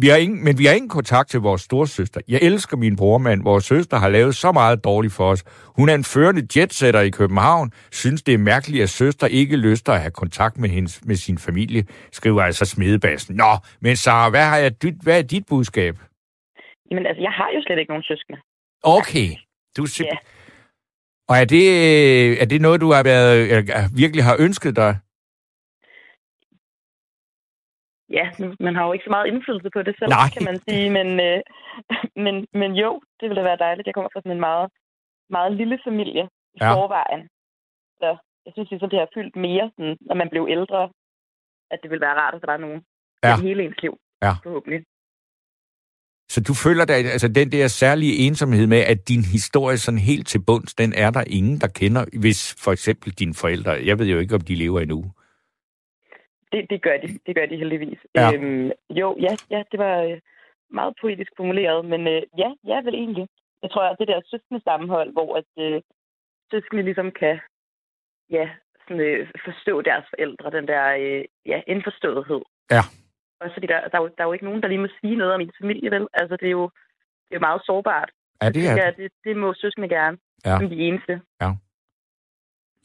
Vi 0.00 0.08
har 0.08 0.16
ingen, 0.16 0.44
men 0.44 0.58
vi 0.58 0.64
har 0.66 0.74
ingen 0.74 0.88
kontakt 0.88 1.28
til 1.30 1.40
vores 1.40 1.62
storsøster. 1.62 2.20
Jeg 2.28 2.38
elsker 2.42 2.76
min 2.76 2.96
brormand. 2.96 3.42
Vores 3.42 3.64
søster 3.64 3.96
har 3.96 4.08
lavet 4.08 4.34
så 4.34 4.52
meget 4.52 4.84
dårligt 4.84 5.12
for 5.14 5.30
os. 5.30 5.44
Hun 5.76 5.88
er 5.88 5.94
en 5.94 6.04
førende 6.04 6.60
jetsetter 6.60 7.00
i 7.00 7.10
København. 7.10 7.72
Synes, 7.92 8.22
det 8.22 8.34
er 8.34 8.38
mærkeligt, 8.38 8.82
at 8.82 8.88
søster 8.90 9.26
ikke 9.26 9.56
lyster 9.56 9.92
at 9.92 10.00
have 10.00 10.10
kontakt 10.10 10.58
med, 10.58 10.68
hendes, 10.68 11.00
med 11.04 11.16
sin 11.16 11.38
familie, 11.38 11.84
skriver 12.12 12.42
altså 12.42 12.64
Smedebassen. 12.64 13.36
Nå, 13.36 13.56
men 13.80 13.96
Sara, 13.96 14.30
hvad, 14.30 14.44
har 14.44 14.56
jeg, 14.56 14.82
dit, 14.82 14.94
hvad 15.02 15.18
er 15.18 15.22
dit 15.22 15.44
budskab? 15.48 15.94
Jamen, 16.90 17.06
altså, 17.06 17.22
jeg 17.22 17.30
har 17.32 17.48
jo 17.54 17.62
slet 17.66 17.78
ikke 17.78 17.90
nogen 17.90 18.02
søskende. 18.02 18.38
Okay. 18.82 19.28
Du 19.76 19.82
er 19.82 19.86
simp- 19.86 20.06
Ja. 20.06 20.16
Og 21.28 21.36
er 21.36 21.44
det, 21.44 22.42
er 22.42 22.46
det 22.46 22.60
noget, 22.60 22.80
du 22.80 22.92
har 22.92 23.02
været, 23.02 23.70
virkelig 23.96 24.24
har 24.24 24.36
ønsket 24.38 24.76
dig? 24.76 24.96
Ja, 28.10 28.26
man 28.60 28.74
har 28.76 28.86
jo 28.86 28.92
ikke 28.92 29.06
så 29.08 29.10
meget 29.16 29.26
indflydelse 29.26 29.70
på 29.74 29.82
det 29.82 29.94
selv, 29.98 30.10
Nej. 30.10 30.28
kan 30.34 30.44
man 30.44 30.58
sige. 30.68 30.90
Men, 30.98 31.08
øh, 31.28 31.40
men, 32.24 32.34
men 32.60 32.70
jo, 32.82 32.90
det 33.18 33.24
ville 33.28 33.40
da 33.40 33.46
være 33.50 33.64
dejligt. 33.66 33.86
Jeg 33.86 33.94
kommer 33.94 34.10
fra 34.12 34.20
sådan 34.20 34.36
en 34.36 34.46
meget, 34.50 34.68
meget 35.30 35.52
lille 35.60 35.78
familie 35.86 36.24
i 36.54 36.58
ja. 36.60 36.72
forvejen. 36.74 37.22
Så 38.00 38.08
jeg 38.44 38.52
synes 38.52 38.70
ligesom, 38.70 38.90
det 38.90 38.98
har 38.98 39.08
fyldt 39.16 39.36
mere, 39.36 39.70
sådan, 39.74 39.96
når 40.08 40.14
man 40.22 40.28
blev 40.32 40.46
ældre, 40.50 40.80
at 41.72 41.78
det 41.82 41.90
ville 41.90 42.06
være 42.06 42.18
rart, 42.22 42.34
at 42.34 42.40
der 42.42 42.50
var 42.54 42.56
nogen 42.66 42.82
Ja. 43.24 43.38
i 43.38 43.42
hele 43.48 43.64
ens 43.64 43.82
liv. 43.82 43.94
Ja. 44.22 44.32
Forhåbentlig. 44.44 44.80
Så 46.28 46.40
du 46.40 46.54
føler 46.54 46.84
dig, 46.84 46.96
altså 46.96 47.28
den 47.28 47.52
der 47.52 47.68
særlige 47.68 48.16
ensomhed 48.26 48.66
med, 48.66 48.78
at 48.78 49.08
din 49.08 49.24
historie 49.24 49.78
sådan 49.78 50.00
helt 50.00 50.28
til 50.28 50.40
bunds, 50.46 50.74
den 50.74 50.92
er 50.92 51.10
der 51.10 51.24
ingen, 51.26 51.60
der 51.60 51.66
kender, 51.66 52.04
hvis 52.20 52.56
for 52.64 52.72
eksempel 52.72 53.12
dine 53.12 53.34
forældre, 53.34 53.70
jeg 53.84 53.98
ved 53.98 54.06
jo 54.06 54.18
ikke, 54.18 54.34
om 54.34 54.40
de 54.40 54.54
lever 54.54 54.80
endnu. 54.80 55.12
Det, 56.52 56.70
det 56.70 56.82
gør 56.82 56.96
de. 56.96 57.08
Det 57.26 57.34
gør 57.36 57.46
de 57.46 57.56
heldigvis. 57.56 57.98
Ja. 58.14 58.32
Øhm, 58.34 58.70
jo, 58.90 59.16
ja, 59.20 59.32
ja, 59.50 59.62
det 59.72 59.78
var 59.78 59.96
øh, 60.02 60.18
meget 60.70 60.94
poetisk 61.00 61.32
formuleret, 61.36 61.84
men 61.84 62.00
øh, 62.08 62.22
ja, 62.38 62.50
ja, 62.64 62.80
vel 62.80 62.94
egentlig. 62.94 63.28
Jeg 63.62 63.70
tror, 63.70 63.82
at 63.82 63.96
det 63.98 64.08
der 64.08 64.20
søskende 64.30 64.60
sammenhold, 64.64 65.12
hvor 65.12 65.36
at 65.36 65.50
øh, 65.58 65.82
søskende 66.50 66.82
ligesom 66.82 67.10
kan 67.10 67.40
ja, 68.30 68.48
sådan, 68.82 69.00
øh, 69.00 69.28
forstå 69.44 69.82
deres 69.82 70.04
forældre, 70.10 70.50
den 70.50 70.68
der 70.68 70.84
øh, 71.00 71.24
ja, 71.46 71.60
indforståethed. 71.66 72.42
Ja. 72.70 72.82
Også 73.40 73.54
fordi 73.54 73.66
der, 73.66 73.80
der, 73.88 73.98
er 73.98 74.02
jo, 74.02 74.08
der 74.16 74.22
er 74.22 74.28
jo 74.28 74.32
ikke 74.32 74.44
nogen, 74.44 74.62
der 74.62 74.68
lige 74.68 74.84
må 74.84 74.88
sige 75.00 75.16
noget 75.16 75.34
om 75.34 75.40
ens 75.40 75.60
familie, 75.60 75.90
vel? 75.90 76.06
Altså, 76.12 76.36
det 76.36 76.46
er 76.46 76.56
jo, 76.60 76.70
det 77.28 77.34
er 77.36 77.40
meget 77.48 77.62
sårbart. 77.64 78.10
Ja, 78.42 78.48
det 78.50 78.68
er 78.68 78.74
Ja, 78.84 78.90
det, 78.96 79.12
det 79.24 79.36
må 79.36 79.54
søskende 79.54 79.88
gerne. 79.88 80.18
Ja. 80.44 80.58
Som 80.58 80.68
de 80.68 80.76
eneste. 80.76 81.20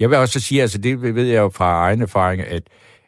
Jeg 0.01 0.09
vil 0.09 0.17
også 0.17 0.39
sige, 0.39 0.61
altså 0.61 0.77
det 0.81 1.15
ved 1.15 1.27
jeg 1.27 1.41
jo 1.41 1.49
fra 1.49 1.69
egen 1.87 2.01
erfaring, 2.01 2.41
at, 2.41 2.63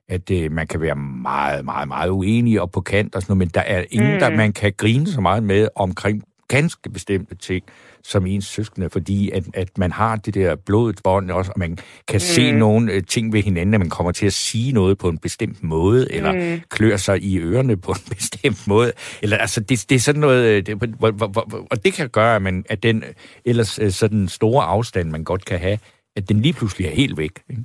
at 0.10 0.31
øh, 0.31 0.51
man 0.51 0.67
kan 0.67 0.81
være 0.81 0.95
meget, 0.95 1.65
meget, 1.65 1.88
meget 1.88 2.10
uenig 2.10 2.62
og 2.62 2.72
på 2.72 2.81
kant 2.81 3.15
og 3.15 3.22
sådan 3.22 3.31
noget, 3.31 3.38
men 3.38 3.48
der 3.48 3.62
er 3.62 3.83
ingen, 3.91 4.13
mm. 4.13 4.19
Der 4.19 4.29
man 4.29 4.53
kan 4.53 4.74
grine 4.77 5.07
så 5.07 5.22
meget 5.22 5.43
med 5.43 5.67
omkring 5.75 6.24
ganske 6.48 6.89
bestemte 6.89 7.36
ting 7.36 7.63
som 8.03 8.25
ens 8.25 8.45
søskende, 8.45 8.89
fordi 8.89 9.29
at, 9.29 9.43
at 9.53 9.77
man 9.77 9.91
har 9.91 10.15
det 10.15 10.33
der 10.33 10.55
blodet 10.55 11.00
bånd 11.03 11.31
også, 11.31 11.51
og 11.51 11.60
man 11.60 11.77
kan 12.07 12.15
mm. 12.15 12.19
se 12.19 12.51
nogle 12.51 12.91
øh, 12.91 13.03
ting 13.03 13.33
ved 13.33 13.41
hinanden, 13.41 13.74
at 13.74 13.79
man 13.79 13.89
kommer 13.89 14.12
til 14.12 14.25
at 14.25 14.33
sige 14.33 14.72
noget 14.72 14.98
på 14.98 15.10
en 15.10 15.17
bestemt 15.17 15.63
måde, 15.63 16.13
eller 16.13 16.33
Mm. 16.33 16.62
klør 16.69 16.98
sig 16.98 17.24
i 17.24 17.39
ørerne 17.39 17.77
på 17.77 17.91
en 18.10 18.15
bestemt 18.15 18.67
måde. 18.67 18.91
Eller 19.22 19.38
altså, 19.38 19.60
det, 19.60 19.86
det 19.89 19.95
er 19.95 20.00
sådan 20.00 20.22
noget, 20.22 20.45
øh, 20.45 20.65
det, 20.65 20.75
hvor, 20.75 21.12
hvor, 21.12 21.27
hvor, 21.27 21.67
og 21.72 21.86
det 21.86 21.93
kan 21.93 22.10
gøre, 22.10 22.36
at, 22.36 22.41
man, 22.41 22.65
at 22.69 22.83
den 22.83 23.03
øh, 23.03 23.13
ellers 23.45 23.79
sådan 23.89 24.27
store 24.27 24.63
afstand, 24.63 25.10
man 25.10 25.24
godt 25.24 25.45
kan 25.45 25.60
have, 25.60 25.77
at 26.15 26.29
den 26.29 26.41
lige 26.41 26.53
pludselig 26.53 26.88
er 26.88 26.91
helt 26.91 27.17
væk. 27.17 27.41
Ikke? 27.50 27.63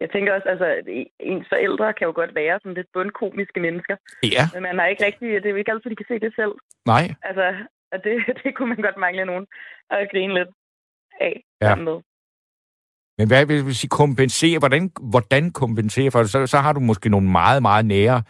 Jeg 0.00 0.10
tænker 0.10 0.34
også, 0.34 0.48
altså, 0.48 0.68
ens 1.20 1.46
forældre 1.48 1.92
kan 1.92 2.06
jo 2.06 2.12
godt 2.20 2.34
være 2.34 2.58
sådan 2.62 2.74
lidt 2.74 2.86
bundkomiske 2.92 3.60
mennesker. 3.60 3.96
Ja, 4.36 4.44
Men 4.54 4.62
man 4.62 4.78
har 4.78 4.86
ikke 4.86 5.04
rigtig, 5.04 5.28
det 5.28 5.46
er 5.46 5.50
jo 5.50 5.56
ikke 5.62 5.72
altid, 5.72 5.90
de 5.90 5.96
kan 5.96 6.10
se 6.12 6.18
det 6.26 6.32
selv. 6.40 6.54
nej. 6.86 7.04
Altså, 7.22 7.46
og 7.92 7.98
det, 8.04 8.14
det 8.42 8.50
kunne 8.56 8.68
man 8.68 8.82
godt 8.86 8.96
mangle 8.96 9.24
nogen 9.24 9.46
at 9.90 10.08
grine 10.12 10.34
lidt 10.34 10.48
af. 11.20 11.34
Ja. 11.62 11.74
Med. 11.74 11.98
Men 13.18 13.28
hvad 13.28 13.46
vil 13.46 13.64
du 13.64 13.74
sige 13.74 13.88
kompensere? 14.02 14.58
Hvordan, 14.58 14.92
hvordan 15.12 15.50
kompensere 15.50 16.10
for? 16.10 16.22
Så, 16.24 16.46
så 16.46 16.58
har 16.58 16.72
du 16.72 16.80
måske 16.80 17.08
nogle 17.08 17.30
meget, 17.30 17.62
meget 17.62 17.84
nære 17.86 18.22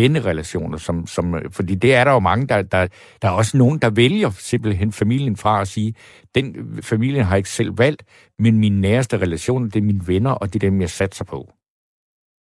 vennerelationer, 0.00 0.78
som, 0.86 0.96
som, 1.14 1.24
fordi 1.58 1.74
det 1.84 1.92
er 1.98 2.04
der 2.04 2.12
jo 2.12 2.22
mange, 2.30 2.44
der, 2.52 2.58
der, 2.74 2.82
der 3.22 3.28
er 3.28 3.36
også 3.40 3.54
nogen, 3.62 3.78
der 3.84 3.90
vælger 4.02 4.30
simpelthen 4.50 4.90
familien 5.02 5.36
fra 5.42 5.54
at 5.60 5.68
sige, 5.74 5.90
den 6.36 6.46
familien 6.90 7.24
har 7.24 7.32
jeg 7.34 7.42
ikke 7.42 7.56
selv 7.60 7.72
valgt, 7.84 8.02
men 8.38 8.52
mine 8.64 8.80
næreste 8.80 9.14
relationer, 9.24 9.66
det 9.72 9.78
er 9.80 9.90
mine 9.92 10.04
venner, 10.12 10.34
og 10.40 10.46
det 10.46 10.56
er 10.56 10.68
dem, 10.68 10.80
jeg 10.80 10.90
satser 10.90 11.24
på. 11.24 11.40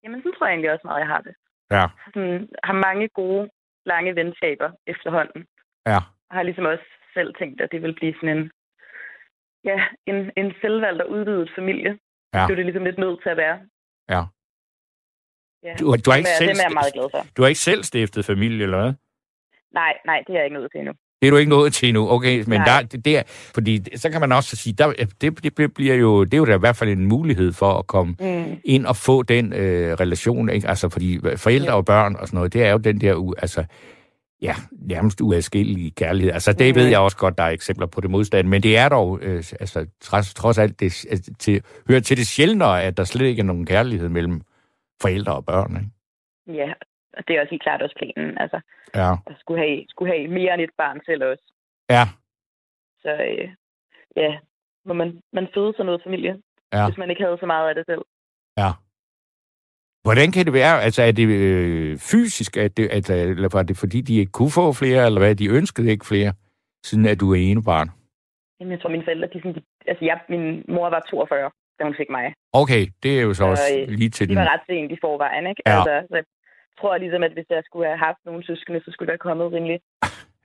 Jamen, 0.03 0.19
sådan 0.19 0.33
tror 0.33 0.45
jeg 0.47 0.53
egentlig 0.53 0.71
også 0.71 0.87
meget, 0.89 1.03
jeg 1.05 1.11
har 1.15 1.21
det. 1.27 1.35
Ja. 1.71 1.85
Sådan, 2.13 2.49
har 2.63 2.77
mange 2.87 3.07
gode, 3.19 3.49
lange 3.85 4.15
venskaber 4.15 4.69
efterhånden. 4.87 5.41
Ja. 5.91 5.99
Og 6.29 6.33
har 6.35 6.43
ligesom 6.43 6.65
også 6.65 6.87
selv 7.13 7.33
tænkt, 7.39 7.61
at 7.61 7.69
det 7.71 7.81
vil 7.81 7.95
blive 7.99 8.13
sådan 8.19 8.37
en, 8.37 8.51
ja, 9.69 9.77
en, 10.05 10.17
en 10.37 10.53
selvvalgt 10.61 11.01
og 11.01 11.09
udvidet 11.09 11.49
familie. 11.55 11.91
Ja. 12.33 12.43
Det 12.45 12.51
er 12.51 12.55
det 12.55 12.65
ligesom 12.65 12.85
lidt 12.85 12.97
nødt 12.97 13.19
til 13.23 13.29
at 13.29 13.37
være. 13.37 13.57
Ja. 14.09 14.21
Ja. 15.65 15.73
Du, 15.79 15.95
du, 16.05 16.11
har 16.11 16.17
ikke 16.17 16.29
selv, 16.37 16.49
det 16.49 16.57
er 16.59 16.63
jeg 16.63 16.71
meget 16.73 16.93
glad 16.93 17.05
for. 17.11 17.25
du 17.37 17.41
har 17.41 17.47
ikke 17.49 17.59
selv 17.61 17.83
stiftet 17.83 18.25
familie, 18.25 18.63
eller 18.63 18.81
hvad? 18.81 18.93
Nej, 19.73 19.93
nej, 20.05 20.23
det 20.27 20.33
er 20.33 20.37
jeg 20.37 20.45
ikke 20.45 20.57
nødt 20.57 20.71
til 20.71 20.79
endnu. 20.79 20.93
Det 21.21 21.27
er 21.27 21.31
du 21.31 21.37
ikke 21.37 21.49
nået 21.49 21.73
til 21.73 21.89
endnu, 21.89 22.11
okay, 22.11 22.43
men 22.47 22.59
Nej. 22.59 22.81
der, 22.81 22.87
det, 22.87 23.05
det 23.05 23.17
er, 23.17 23.23
fordi 23.27 23.97
så 23.97 24.09
kan 24.09 24.21
man 24.21 24.31
også 24.31 24.55
sige, 24.55 24.73
der, 24.73 24.93
det, 25.21 25.43
det 25.57 25.73
bliver 25.73 25.95
jo, 25.95 26.23
det 26.23 26.33
er 26.33 26.37
jo 26.37 26.45
da 26.45 26.55
i 26.55 26.59
hvert 26.59 26.75
fald 26.75 26.89
en 26.89 27.05
mulighed 27.05 27.53
for 27.53 27.73
at 27.73 27.87
komme 27.87 28.15
Mm. 28.19 28.55
ind 28.65 28.85
og 28.85 28.95
få 28.95 29.23
den 29.23 29.53
øh, 29.53 29.93
relation, 29.93 30.49
ikke? 30.49 30.67
Altså, 30.67 30.89
fordi 30.89 31.19
forældre 31.37 31.69
Ja. 31.71 31.75
og 31.75 31.85
børn 31.85 32.15
og 32.15 32.27
sådan 32.27 32.37
noget, 32.37 32.53
det 32.53 32.63
er 32.63 32.71
jo 32.71 32.77
den 32.77 33.01
der, 33.01 33.33
altså, 33.37 33.63
ja, 34.41 34.55
nærmest 34.71 35.21
uadskillelige 35.21 35.91
kærlighed. 35.91 36.33
Altså, 36.33 36.53
det 36.53 36.67
Mhm. 36.67 36.75
ved 36.75 36.87
jeg 36.87 36.99
også 36.99 37.17
godt, 37.17 37.37
der 37.37 37.43
er 37.43 37.49
eksempler 37.49 37.87
på 37.87 38.01
det 38.01 38.09
modstand, 38.09 38.47
men 38.47 38.63
det 38.63 38.77
er 38.77 38.89
dog, 38.89 39.19
øh, 39.21 39.43
altså, 39.59 39.85
trods, 40.01 40.33
trods 40.33 40.57
alt, 40.57 40.79
det, 40.79 41.05
altså, 41.09 41.31
til, 41.39 41.61
hører 41.89 41.99
til 41.99 42.17
det 42.17 42.27
sjældnere, 42.27 42.83
at 42.83 42.97
der 42.97 43.03
slet 43.03 43.25
ikke 43.25 43.39
er 43.39 43.43
nogen 43.45 43.65
kærlighed 43.65 44.09
mellem 44.09 44.41
forældre 45.01 45.35
og 45.35 45.45
børn, 45.45 45.71
ikke? 45.77 46.59
Ja, 46.61 46.73
og 47.17 47.27
det 47.27 47.35
er 47.35 47.41
også 47.41 47.51
helt 47.51 47.63
klart 47.63 47.81
også 47.81 47.95
planen. 48.01 48.37
Altså, 48.37 48.59
Ja. 48.95 49.11
at 49.27 49.35
skulle 49.39 49.59
have, 49.65 49.85
skulle 49.89 50.11
have 50.13 50.27
mere 50.27 50.53
end 50.53 50.61
et 50.61 50.69
barn 50.77 50.99
selv 51.05 51.23
også. 51.23 51.53
Ja, 51.89 52.03
Så 53.03 53.09
øh, 53.29 53.49
ja, 54.15 54.37
må 54.85 54.93
man, 54.93 55.21
man 55.33 55.47
føde 55.53 55.73
sig 55.75 55.85
noget 55.85 56.01
familie, 56.03 56.41
Ja. 56.73 56.87
hvis 56.87 56.97
man 56.97 57.09
ikke 57.09 57.23
havde 57.23 57.37
så 57.39 57.45
meget 57.45 57.69
af 57.69 57.75
det 57.75 57.85
selv. 57.87 58.01
ja. 58.57 58.71
Hvordan 60.03 60.31
kan 60.31 60.45
det 60.45 60.53
være? 60.53 60.81
Altså, 60.81 61.01
er 61.03 61.11
det 61.11 61.27
øh, 61.27 61.97
fysisk, 61.97 62.57
at 62.57 62.77
det, 62.77 62.87
at, 62.89 63.09
eller 63.09 63.49
var 63.53 63.63
det 63.63 63.77
fordi, 63.77 64.01
de 64.01 64.15
ikke 64.19 64.31
kunne 64.31 64.51
få 64.51 64.73
flere, 64.73 65.05
eller 65.05 65.19
hvad, 65.21 65.35
de 65.35 65.47
ønskede 65.49 65.91
ikke 65.91 66.05
flere, 66.05 66.33
siden 66.85 67.05
at 67.05 67.19
du 67.19 67.31
er 67.31 67.35
ene 67.35 67.63
barn? 67.63 67.89
Jamen, 68.59 68.71
jeg 68.71 68.81
tror, 68.81 68.89
mine 68.89 69.03
forældre, 69.03 69.27
de, 69.27 69.39
sådan, 69.39 69.55
de, 69.55 69.61
altså 69.87 70.05
jeg, 70.05 70.19
min 70.29 70.65
mor 70.67 70.89
var 70.89 71.05
42, 71.09 71.51
da 71.79 71.83
hun 71.83 71.95
fik 72.01 72.09
mig. 72.09 72.33
Okay, 72.53 72.83
det 73.03 73.11
er 73.19 73.23
jo 73.27 73.33
så 73.33 73.37
Så, 73.37 73.45
også 73.45 73.63
øh, 73.79 73.87
lige 73.99 74.09
til 74.09 74.29
De 74.29 74.35
den. 74.35 74.41
var 74.41 74.53
ret 74.53 74.61
sent 74.69 74.91
i 74.91 74.97
forvejen, 75.01 75.47
ikke? 75.47 75.61
Ja. 75.65 75.71
Altså, 75.77 76.07
så 76.09 76.15
jeg 76.15 76.25
tror 76.79 76.97
ligesom, 76.97 77.23
at 77.23 77.31
hvis 77.31 77.45
jeg 77.49 77.61
skulle 77.65 77.85
have 77.87 77.97
haft 78.07 78.17
nogle 78.25 78.45
søskende, 78.45 78.81
så 78.85 78.91
skulle 78.91 79.11
der 79.11 79.17
kommet 79.17 79.51
rimelig, 79.53 79.79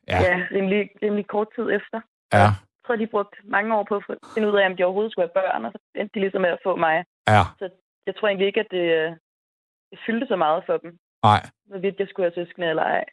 Ja. 0.08 0.18
ja. 0.28 0.36
rimelig, 0.56 0.90
rimelig 1.02 1.26
kort 1.26 1.48
tid 1.56 1.66
efter. 1.78 1.98
Ja, 2.32 2.38
Jeg 2.76 2.82
tror, 2.86 2.96
de 2.96 3.06
brugte 3.06 3.36
mange 3.44 3.74
år 3.76 3.84
på 3.88 3.94
at 3.96 4.04
finde 4.34 4.48
ud 4.52 4.56
af, 4.58 4.66
om 4.66 4.76
de 4.76 4.84
overhovedet 4.84 5.12
skulle 5.12 5.28
have 5.28 5.38
børn, 5.42 5.64
og 5.64 5.72
så 5.72 5.78
endte 6.00 6.14
de 6.14 6.20
ligesom 6.20 6.40
med 6.42 6.50
at 6.50 6.60
få 6.62 6.76
mig. 6.76 7.04
ja, 7.28 7.42
Jeg 8.06 8.14
tror 8.16 8.28
egentlig 8.28 8.46
ikke, 8.46 8.60
at 8.60 8.70
det, 8.70 8.84
øh, 8.98 9.10
det 9.90 9.98
fyldte 10.06 10.26
så 10.26 10.36
meget 10.36 10.62
for 10.66 10.76
dem, 10.76 10.98
nej, 11.22 11.40
hvorvidt 11.64 11.98
jeg 11.98 12.08
skulle 12.08 12.26
have 12.30 12.38
søskende 12.46 12.68
eller 12.68 12.82
ej. 12.82 13.04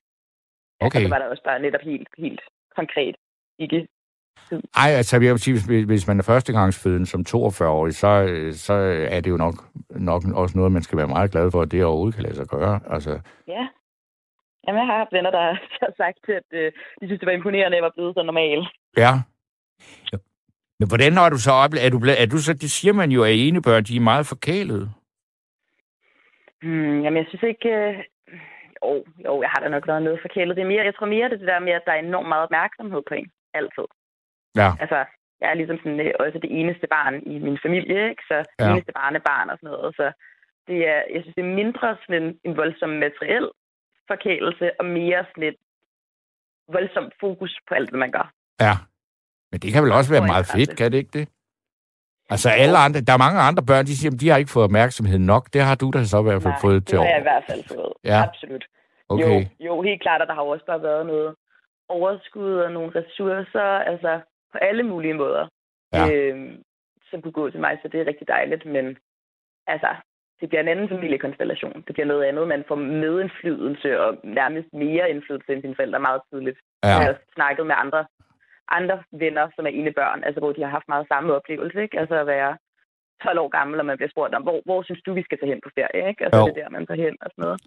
okay. 0.81 0.99
Og 0.99 1.01
så 1.03 1.09
var 1.09 1.19
der 1.19 1.25
også 1.27 1.43
bare 1.43 1.59
netop 1.61 1.81
helt, 1.81 2.07
helt 2.17 2.41
konkret 2.75 3.15
ikke. 3.59 3.87
Ej, 4.75 4.89
altså 4.99 5.21
jeg 5.21 5.31
vil 5.31 5.39
sige, 5.39 5.53
hvis, 5.67 5.85
hvis 5.85 6.07
man 6.07 6.19
er 6.19 6.23
førstegangsføden 6.23 7.05
som 7.05 7.25
42-årig, 7.29 7.93
så, 7.95 8.09
så 8.53 8.73
er 9.09 9.21
det 9.21 9.29
jo 9.29 9.37
nok, 9.37 9.55
nok 9.89 10.21
også 10.35 10.57
noget, 10.57 10.71
man 10.71 10.81
skal 10.81 10.97
være 10.97 11.07
meget 11.07 11.31
glad 11.31 11.51
for, 11.51 11.61
at 11.61 11.71
det 11.71 11.85
overhovedet 11.85 12.15
kan 12.15 12.23
lade 12.23 12.35
sig 12.35 12.47
gøre. 12.47 12.79
Altså, 12.89 13.19
Ja. 13.47 13.67
Jamen, 14.67 14.79
jeg 14.79 14.87
har 14.87 14.97
haft 14.97 15.13
venner, 15.13 15.31
der 15.31 15.41
har 15.81 15.93
sagt, 15.97 16.29
at 16.29 16.49
øh, 16.51 16.71
de 17.01 17.05
synes, 17.07 17.19
det 17.19 17.25
var 17.25 17.31
imponerende, 17.31 17.77
at 17.77 17.79
jeg 17.79 17.83
var 17.83 17.95
blevet 17.95 18.15
så 18.15 18.23
normal. 18.23 18.67
ja. 18.97 20.17
Men 20.79 20.87
hvordan 20.87 21.13
har 21.13 21.29
du 21.29 21.37
så 21.37 21.51
oplevet, 21.51 21.85
er 21.85 21.89
du, 21.89 21.99
er 22.23 22.25
du 22.25 22.37
så, 22.37 22.53
det 22.53 22.71
siger 22.71 22.93
man 22.93 23.11
jo, 23.11 23.23
at 23.23 23.33
enebørn, 23.35 23.83
de 23.83 23.95
er 23.95 24.09
meget 24.11 24.25
forkælede. 24.25 24.89
Hmm, 26.61 27.01
jamen, 27.03 27.17
jeg 27.17 27.25
synes 27.29 27.43
ikke... 27.43 27.69
Øh... 27.69 28.03
Jo, 28.83 29.03
jo, 29.25 29.41
jeg 29.41 29.49
har 29.53 29.59
da 29.61 29.69
nok 29.69 29.87
været 29.87 30.03
noget 30.03 30.19
forkælet. 30.21 30.55
Det 30.55 30.63
er 30.63 30.67
mere, 30.67 30.85
jeg 30.85 30.95
tror 30.95 31.05
mere, 31.15 31.29
det 31.29 31.33
er 31.33 31.37
det 31.37 31.47
der 31.47 31.59
med, 31.59 31.71
at 31.71 31.85
der 31.85 31.91
er 31.91 31.99
enormt 31.99 32.27
meget 32.27 32.43
opmærksomhed 32.43 33.01
på 33.07 33.13
en. 33.13 33.29
Altid. 33.53 33.87
Ja, 34.55 34.69
Altså, 34.79 35.05
jeg 35.41 35.49
er 35.49 35.53
ligesom 35.53 35.77
sådan, 35.77 35.99
øh, 35.99 36.13
også 36.19 36.39
det 36.39 36.51
eneste 36.59 36.87
barn 36.87 37.15
i 37.33 37.39
min 37.39 37.57
familie, 37.65 38.09
ikke? 38.09 38.23
Så 38.27 38.37
det 38.37 38.65
Ja. 38.65 38.71
eneste 38.71 38.91
barnebarn 38.99 39.49
og 39.49 39.57
sådan 39.57 39.71
noget. 39.77 39.95
Så 39.95 40.11
det 40.67 40.77
er, 40.87 40.99
jeg 41.13 41.19
synes, 41.21 41.35
det 41.35 41.43
er 41.45 41.55
mindre 41.61 41.97
sådan 42.01 42.23
en, 42.23 42.39
en 42.43 42.57
voldsom 42.57 42.89
materiel 42.89 43.47
forkælelse, 44.11 44.65
og 44.79 44.85
mere 44.85 45.25
sådan 45.29 45.43
et 45.43 45.55
voldsomt 46.75 47.13
fokus 47.19 47.59
på 47.67 47.73
alt, 47.73 47.89
hvad 47.89 47.99
man 47.99 48.11
gør. 48.11 48.27
ja. 48.67 48.73
Men 49.51 49.59
det 49.59 49.73
kan 49.73 49.83
vel 49.83 49.91
også 49.91 50.11
være 50.13 50.27
meget 50.33 50.45
fedt, 50.55 50.77
kan 50.77 50.91
det 50.91 50.97
ikke 50.97 51.19
det? 51.19 51.27
Altså 52.29 52.49
alle 52.49 52.77
andre, 52.85 52.99
der 53.07 53.13
er 53.13 53.17
mange 53.27 53.39
andre 53.49 53.63
børn, 53.69 53.85
de 53.85 53.97
siger, 53.97 54.11
at 54.13 54.21
de 54.21 54.29
har 54.29 54.37
ikke 54.37 54.51
fået 54.55 54.63
opmærksomhed 54.69 55.19
nok. 55.19 55.43
Det 55.53 55.61
har 55.61 55.75
du 55.75 55.87
da 55.95 56.03
så 56.03 56.19
i 56.19 56.23
hvert 56.27 56.41
fald 56.43 56.53
Nej, 56.57 56.61
fået 56.65 56.75
det 56.75 56.87
til 56.87 56.97
har 56.97 57.05
jeg 57.05 57.17
i 57.17 57.19
år. 57.19 57.27
hvert 57.29 57.43
fald 57.49 57.63
fået. 57.75 57.93
Ja. 58.11 58.19
Absolut. 58.27 58.65
Okay, 59.09 59.39
Jo, 59.43 59.65
jo, 59.67 59.81
helt 59.81 60.01
klart, 60.01 60.21
at 60.21 60.27
der 60.27 60.33
har 60.33 60.41
også 60.41 60.65
bare 60.65 60.81
været 60.89 61.05
noget 61.05 61.35
overskud 61.89 62.53
og 62.65 62.71
nogle 62.71 62.91
ressourcer, 62.99 63.69
altså 63.91 64.11
på 64.51 64.57
alle 64.57 64.83
mulige 64.83 65.13
måder, 65.13 65.47
Ja. 65.93 66.13
øhm, 66.13 66.63
som 67.09 67.21
kunne 67.21 67.31
gå 67.41 67.49
til 67.49 67.59
mig, 67.59 67.79
så 67.81 67.87
det 67.87 67.99
er 68.01 68.07
rigtig 68.07 68.27
dejligt, 68.27 68.65
men 68.65 68.97
altså, 69.67 69.87
det 70.41 70.49
bliver 70.49 70.61
en 70.61 70.67
anden 70.67 70.89
familiekonstellation. 70.89 71.83
Det 71.87 71.93
bliver 71.93 72.05
noget 72.05 72.23
andet. 72.23 72.47
Man 72.47 72.63
får 72.67 72.75
medindflydelse 72.75 73.99
og 74.01 74.17
nærmest 74.23 74.73
mere 74.73 75.09
indflydelse 75.09 75.53
end 75.53 75.61
sine 75.61 75.75
forældre 75.75 75.99
meget 75.99 76.21
tidligt. 76.31 76.59
ja, 76.83 76.87
Jeg 76.89 76.97
har 76.97 77.09
også 77.09 77.21
snakket 77.35 77.67
med 77.67 77.75
andre, 77.77 78.05
andre 78.67 79.03
venner, 79.11 79.49
som 79.55 79.65
er 79.65 79.69
ene 79.69 79.91
børn, 79.93 80.23
altså 80.23 80.39
hvor 80.39 80.51
de 80.51 80.61
har 80.61 80.69
haft 80.69 80.87
meget 80.87 81.07
samme 81.07 81.33
oplevelse, 81.33 81.81
ikke? 81.81 81.99
Altså 81.99 82.15
at 82.15 82.27
være 82.27 82.57
12 83.23 83.39
år 83.39 83.47
gammel, 83.49 83.79
og 83.79 83.85
man 83.85 83.97
bliver 83.97 84.09
spurgt 84.09 84.35
om, 84.35 84.43
hvor, 84.43 84.61
hvor 84.65 84.81
synes 84.83 85.01
du, 85.05 85.13
vi 85.13 85.23
skal 85.23 85.39
tage 85.39 85.51
hen 85.53 85.61
på 85.61 85.69
ferie, 85.75 86.09
ikke? 86.09 86.23
Altså 86.25 86.39
Jo. 86.39 86.45
det 86.47 86.57
er 86.57 86.63
der, 86.63 86.69
man 86.69 86.87
tager 86.87 87.01
hen 87.05 87.17
og 87.21 87.29
sådan 87.31 87.41
noget. 87.43 87.61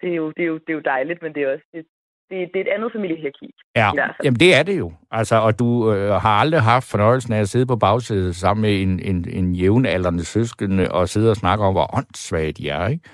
Det 0.00 0.10
er 0.10 0.14
jo, 0.14 0.30
det 0.30 0.42
er 0.42 0.46
jo, 0.46 0.58
det 0.58 0.70
er 0.70 0.74
jo 0.80 0.80
dejligt, 0.94 1.22
men 1.22 1.34
det 1.34 1.42
er 1.42 1.52
også, 1.52 1.64
det, 1.74 1.86
det, 2.30 2.50
det 2.54 2.60
er 2.60 2.64
et 2.64 2.74
andet 2.74 2.92
familiehierarki. 2.92 3.54
Ja, 3.76 3.92
i 3.92 3.94
hvert 3.94 4.14
fald. 4.16 4.24
jamen 4.24 4.40
det 4.40 4.54
er 4.54 4.62
det 4.62 4.78
jo. 4.78 4.92
Altså, 5.10 5.36
og 5.36 5.58
du 5.58 5.92
øh, 5.92 6.10
har 6.10 6.38
aldrig 6.38 6.62
haft 6.62 6.90
fornøjelsen 6.90 7.32
af 7.32 7.40
at 7.40 7.48
sidde 7.48 7.66
på 7.66 7.76
bagsædet 7.76 8.36
sammen 8.36 8.62
med 8.62 8.82
en, 8.82 9.00
en, 9.00 9.28
en 9.30 9.54
jævnaldrende 9.54 10.24
søskende 10.24 10.92
og 10.92 11.08
sidde 11.08 11.30
og 11.30 11.36
snakke 11.36 11.64
om, 11.64 11.74
hvor 11.74 11.96
åndssvagt 11.96 12.58
de 12.58 12.68
er, 12.68 12.88
ikke? 12.88 13.08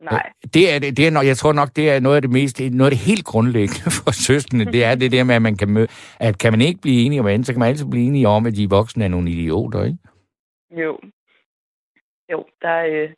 Nej, 0.00 0.32
Det 0.54 0.74
er, 0.74 0.78
det, 0.78 0.96
det 0.96 1.06
er 1.06 1.10
nok, 1.10 1.26
jeg 1.26 1.36
tror 1.36 1.52
nok, 1.52 1.68
det 1.76 1.90
er 1.90 2.00
noget 2.00 2.16
af 2.16 2.22
det 2.22 2.30
mest, 2.30 2.60
noget 2.60 2.90
af 2.90 2.96
det 2.96 3.06
helt 3.06 3.24
grundlæggende 3.24 3.90
for 4.04 4.10
søskende, 4.26 4.64
det 4.64 4.84
er 4.84 4.94
det 4.94 5.12
der 5.12 5.24
med, 5.24 5.34
at 5.34 5.42
man 5.42 5.56
kan 5.56 5.70
møde, 5.70 5.86
at 6.20 6.38
kan 6.38 6.52
man 6.52 6.60
ikke 6.60 6.80
blive 6.80 7.02
enige 7.06 7.20
om 7.20 7.26
andet, 7.26 7.46
så 7.46 7.52
kan 7.52 7.60
man 7.60 7.68
altid 7.68 7.86
blive 7.86 8.06
enige 8.06 8.28
om, 8.28 8.46
at 8.46 8.56
de 8.56 8.70
voksne 8.70 9.04
er 9.04 9.08
nogle 9.08 9.30
idioter, 9.30 9.84
ikke? 9.84 9.98
jo. 10.82 10.98
Jo, 12.32 12.44
der, 12.62 12.76
øh, 12.92 13.10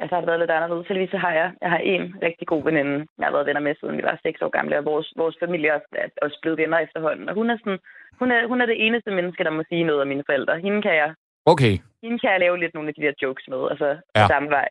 altså, 0.00 0.12
har 0.14 0.20
det 0.22 0.30
været 0.30 0.42
lidt 0.42 0.56
anderledes. 0.56 0.86
Heldigvis 0.88 1.14
så 1.16 1.20
har 1.26 1.32
jeg, 1.40 1.48
jeg 1.64 1.70
har 1.74 1.80
en 1.94 2.04
rigtig 2.26 2.46
god 2.52 2.62
veninde, 2.68 2.96
jeg 3.18 3.26
har 3.26 3.34
været 3.36 3.46
venner 3.48 3.64
med, 3.66 3.74
siden 3.76 3.96
vi 3.98 4.02
var 4.10 4.16
seks 4.26 4.38
år 4.44 4.52
gamle, 4.58 4.78
og 4.80 4.84
vores, 4.92 5.08
vores 5.22 5.36
familie 5.44 5.68
er 5.70 5.74
også- 5.78 6.18
også 6.26 6.38
blevet 6.42 6.58
venner 6.62 6.78
efterhånden. 6.86 7.28
Og 7.28 7.34
hun 7.40 7.50
er, 7.52 7.56
sådan, 7.62 7.78
hun, 8.20 8.28
er, 8.34 8.40
hun 8.50 8.60
er 8.60 8.66
det 8.66 8.78
eneste 8.86 9.10
menneske, 9.18 9.44
der 9.44 9.50
må 9.58 9.62
sige 9.68 9.84
noget 9.88 10.02
om 10.02 10.08
mine 10.12 10.24
forældre. 10.28 10.54
Hende 10.66 10.82
kan 10.86 10.94
jeg 11.02 11.10
Okay, 11.52 11.74
hende 12.04 12.18
kan 12.22 12.30
jeg 12.32 12.40
lave 12.40 12.58
lidt 12.62 12.74
nogle 12.74 12.88
af 12.88 12.94
de 12.94 13.02
der 13.06 13.12
jokes 13.22 13.44
med, 13.52 13.60
altså 13.72 13.88
Ja. 13.88 14.20
ja. 14.20 14.26
samme 14.26 14.48
vej 14.58 14.68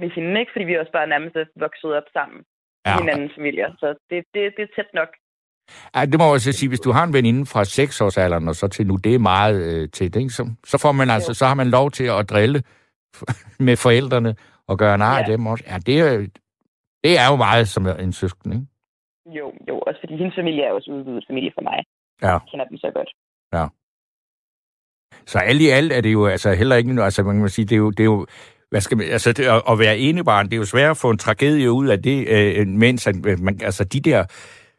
med 0.00 0.10
hende, 0.16 0.40
ikke? 0.40 0.52
Fordi 0.52 0.64
vi 0.64 0.74
også 0.82 0.92
bare 0.92 1.06
nærmest 1.14 1.36
er 1.36 1.44
vokset 1.64 1.90
op 1.98 2.08
sammen 2.12 2.38
ja. 2.86 2.90
ja. 2.90 2.96
i 2.96 3.00
hinandens 3.00 3.32
familier. 3.38 3.68
Så 3.80 3.86
det, 4.10 4.18
det, 4.34 4.40
det 4.56 4.62
er 4.66 4.72
tæt 4.76 4.90
nok. 5.00 5.08
Ej, 5.94 6.04
det 6.06 6.18
må 6.18 6.24
jeg 6.32 6.40
så 6.40 6.52
sige, 6.52 6.68
hvis 6.68 6.80
du 6.86 6.90
har 6.92 7.04
en 7.04 7.12
veninde 7.12 7.46
fra 7.46 7.64
6 7.64 8.00
års 8.00 8.18
alderen 8.18 8.48
og 8.48 8.54
så 8.54 8.68
til 8.68 8.86
nu, 8.86 8.96
det 8.96 9.14
er 9.14 9.18
meget 9.18 9.56
øh, 9.82 9.88
tæt, 9.88 10.16
ikke? 10.16 10.30
Så, 10.30 10.42
så 10.64 10.78
får 10.82 10.92
man 10.92 11.10
altså, 11.10 11.34
så 11.34 11.44
har 11.46 11.54
man 11.54 11.68
lov 11.70 11.90
til 11.90 12.04
at 12.04 12.30
drille 12.30 12.62
med 13.66 13.76
forældrene 13.76 14.36
og 14.68 14.78
gøre 14.78 14.98
nar 14.98 15.18
af 15.18 15.28
Ja. 15.28 15.32
dem 15.32 15.46
også. 15.46 15.64
Ja, 15.66 15.78
det 15.86 16.00
er, 16.00 16.26
det 17.04 17.18
er 17.18 17.26
jo 17.30 17.36
meget 17.36 17.68
som 17.68 17.86
en 17.86 18.12
søsken, 18.12 18.52
ikke? 18.52 18.66
Jo, 19.38 19.52
jo, 19.68 19.78
også 19.78 20.00
fordi 20.02 20.16
hendes 20.16 20.34
familie 20.34 20.62
er 20.62 20.72
også 20.72 20.90
udvidet 20.90 21.24
familie 21.30 21.50
for 21.54 21.62
mig. 21.62 21.78
Ja. 22.22 22.28
Jeg 22.32 22.40
kender 22.50 22.66
dem 22.66 22.76
så 22.78 22.90
godt. 22.94 23.10
Så 25.26 25.38
alt 25.38 25.60
i 25.60 25.68
alt 25.68 25.92
er 25.92 26.00
det 26.00 26.12
jo 26.12 26.26
altså 26.26 26.52
heller 26.54 26.76
ikke, 26.76 27.02
altså 27.02 27.22
man 27.22 27.38
kan 27.40 27.48
sige, 27.48 27.64
det 27.64 27.72
er 27.74 27.78
jo, 27.78 27.90
det 27.90 28.00
er 28.00 28.04
jo 28.04 28.26
hvad 28.70 28.80
skal 28.80 28.96
man, 28.96 29.06
altså 29.06 29.32
det, 29.32 29.44
at, 29.44 29.62
at 29.70 29.78
være 29.78 29.98
enebarn, 29.98 30.46
det 30.46 30.52
er 30.52 30.56
jo 30.56 30.64
svært 30.64 30.90
at 30.90 30.96
få 30.96 31.10
en 31.10 31.18
tragedie 31.18 31.72
ud 31.72 31.86
af 31.88 32.02
det, 32.02 32.28
øh, 32.28 32.66
mens 32.66 33.06
at, 33.06 33.26
øh, 33.26 33.38
man, 33.40 33.60
altså 33.62 33.84
de 33.84 34.00
der, 34.00 34.24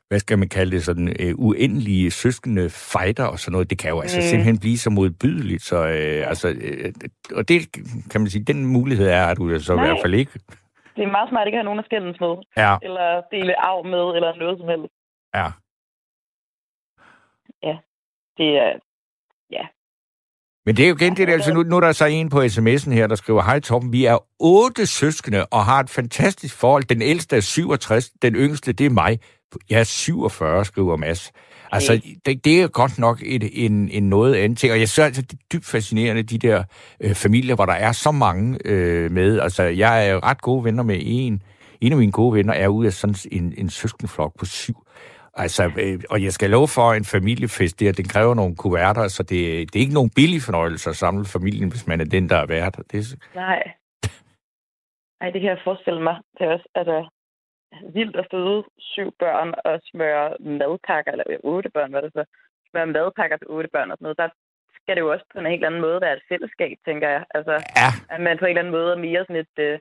hvad 0.07 0.19
skal 0.19 0.38
man 0.39 0.50
kalde 0.50 0.71
det, 0.71 0.83
sådan 0.85 1.07
øh, 1.19 1.33
uendelige 1.38 2.12
søskende 2.12 2.69
fighter 2.69 3.25
og 3.25 3.39
sådan 3.39 3.51
noget, 3.51 3.69
det 3.69 3.77
kan 3.79 3.89
jo 3.89 4.00
altså 4.01 4.17
Mm. 4.17 4.21
simpelthen 4.21 4.59
blive 4.59 4.77
så 4.77 4.89
modbydeligt, 4.89 5.63
så 5.63 5.77
øh, 5.77 6.29
altså, 6.29 6.47
øh, 6.50 6.93
og 7.35 7.47
det 7.50 7.59
kan 8.12 8.21
man 8.21 8.29
sige, 8.29 8.43
den 8.43 8.65
mulighed 8.65 9.07
er, 9.07 9.25
at 9.25 9.38
du 9.38 9.59
så 9.59 9.74
i 9.74 9.75
Nej. 9.75 9.85
hvert 9.85 9.97
fald 10.03 10.13
ikke. 10.13 10.31
Det 10.95 11.03
er 11.03 11.12
meget 11.12 11.29
smart 11.29 11.47
ikke 11.47 11.55
at 11.57 11.59
have 11.59 11.65
nogen 11.69 11.79
at 11.79 11.85
skændes 11.85 12.19
med, 12.19 12.33
Ja, 12.57 12.77
eller 12.81 13.21
dele 13.31 13.59
arv 13.69 13.85
med, 13.85 14.05
eller 14.15 14.35
noget 14.35 14.59
som 14.59 14.67
helst. 14.67 14.93
ja. 15.35 15.47
Det 18.38 18.47
er, 18.57 18.67
ja. 18.67 18.74
Men 20.65 20.77
det 20.77 20.86
er 20.86 20.89
jo 20.89 20.95
igen 20.95 21.17
det 21.17 21.27
der, 21.27 21.34
altså 21.34 21.53
nu, 21.53 21.63
nu 21.63 21.75
er 21.75 21.79
der 21.79 21.91
så 21.91 22.05
en 22.05 22.29
på 22.29 22.41
sms'en 22.41 22.91
her, 22.91 23.07
der 23.07 23.15
skriver, 23.15 23.43
Hej 23.43 23.60
Torben, 23.60 23.91
vi 23.91 24.05
er 24.05 24.17
otte 24.39 24.86
søskende 24.86 25.45
og 25.45 25.65
har 25.65 25.79
et 25.79 25.89
fantastisk 25.89 26.55
forhold. 26.55 26.84
Den 26.84 27.01
ældste 27.01 27.36
er 27.36 27.39
67, 27.39 28.10
den 28.22 28.36
yngste, 28.36 28.74
det 28.74 28.86
er 28.86 28.89
mig. 28.89 29.19
Jeg 29.69 29.79
er 29.79 29.84
47, 29.84 30.65
skriver 30.65 30.98
Mads. 30.98 31.31
Altså, 31.72 32.01
det, 32.25 32.45
det 32.45 32.62
er 32.62 32.67
godt 32.67 33.00
nok 33.00 33.22
et, 33.25 33.65
en, 33.65 33.89
en 33.89 34.10
noget 34.10 34.36
andet 34.36 34.57
ting. 34.57 34.74
Og 34.74 34.79
jeg 34.79 34.89
synes 34.89 35.05
altså, 35.05 35.22
det 35.22 35.34
er 35.34 35.43
dybt 35.53 35.65
fascinerende, 35.65 36.24
de 36.24 36.38
der 36.38 36.63
øh, 37.00 37.15
familier, 37.15 37.55
hvor 37.55 37.65
der 37.65 37.74
er 37.74 37.91
så 37.91 38.12
mange 38.12 38.57
øh, 38.65 39.12
med. 39.12 39.39
Altså, 39.39 39.63
jeg 39.63 40.10
er 40.10 40.24
ret 40.24 40.41
gode 40.41 40.63
venner 40.63 40.84
med 40.84 40.98
en. 41.01 41.41
En 41.81 41.91
af 41.91 41.98
mine 41.98 42.12
gode 42.12 42.34
venner 42.34 42.53
er 42.53 42.67
ude 42.67 42.88
af 42.88 42.93
sådan 42.93 43.15
en, 43.31 43.53
en 43.57 43.69
søskenflok 43.69 44.39
på 44.39 44.45
syv. 44.45 44.75
Altså, 45.44 45.63
øh, 45.84 46.00
og 46.10 46.24
jeg 46.24 46.32
skal 46.32 46.50
love 46.50 46.68
for 46.68 46.88
en 46.94 47.06
familiefest 47.06 47.80
der, 47.80 47.92
den 47.92 48.08
kræver 48.13 48.34
nogle 48.36 48.56
kuverter, 48.56 49.08
så 49.08 49.24
det, 49.24 49.39
det 49.70 49.75
er 49.75 49.86
ikke 49.86 50.00
nogen 50.00 50.15
billig 50.15 50.42
fornøjelse 50.42 50.89
at 50.89 50.96
samle 50.96 51.25
familien, 51.25 51.70
hvis 51.70 51.88
man 51.88 52.01
er 52.01 52.06
den, 52.06 52.30
der 52.30 52.38
er 52.38 52.46
værd. 52.46 52.74
Det. 52.92 53.01
Nej. 53.36 53.63
Nej, 55.20 55.30
det 55.32 55.42
kan 55.42 55.50
jeg 55.50 55.62
forestille 55.63 56.01
mig. 56.04 56.15
Det 56.38 56.42
er 56.48 56.51
også 56.51 56.70
altså, 56.75 56.98
vildt 57.94 58.15
at 58.15 58.27
føde 58.32 58.63
syv 58.80 59.10
børn 59.20 59.54
og 59.65 59.80
smøre 59.92 60.36
madpakker, 60.39 61.12
eller 61.12 61.25
otte 61.44 61.70
børn, 61.70 61.92
hvad 61.92 62.01
det 62.01 62.12
så, 62.13 62.24
smøre 62.70 62.86
madpakker 62.86 63.38
til 63.38 63.48
otte 63.48 63.70
børn 63.74 63.92
og 63.92 63.98
sådan 63.98 64.06
noget. 64.06 64.18
Der 64.24 64.30
skal 64.77 64.96
det 64.96 65.01
jo 65.01 65.12
også 65.12 65.25
på 65.34 65.39
en 65.39 65.54
helt 65.54 65.65
anden 65.65 65.82
måde 65.82 66.01
være 66.01 66.15
et 66.18 66.27
fællesskab, 66.30 66.77
tænker 66.86 67.10
jeg. 67.10 67.24
Altså, 67.38 67.54
ja. 67.82 67.89
at 68.13 68.22
man 68.22 68.38
på 68.38 68.46
en 68.46 68.50
eller 68.50 68.62
anden 68.62 68.77
måde 68.77 68.92
er 68.92 69.06
mere 69.08 69.22
sådan 69.24 69.44
et, 69.46 69.58
øh, 69.68 69.80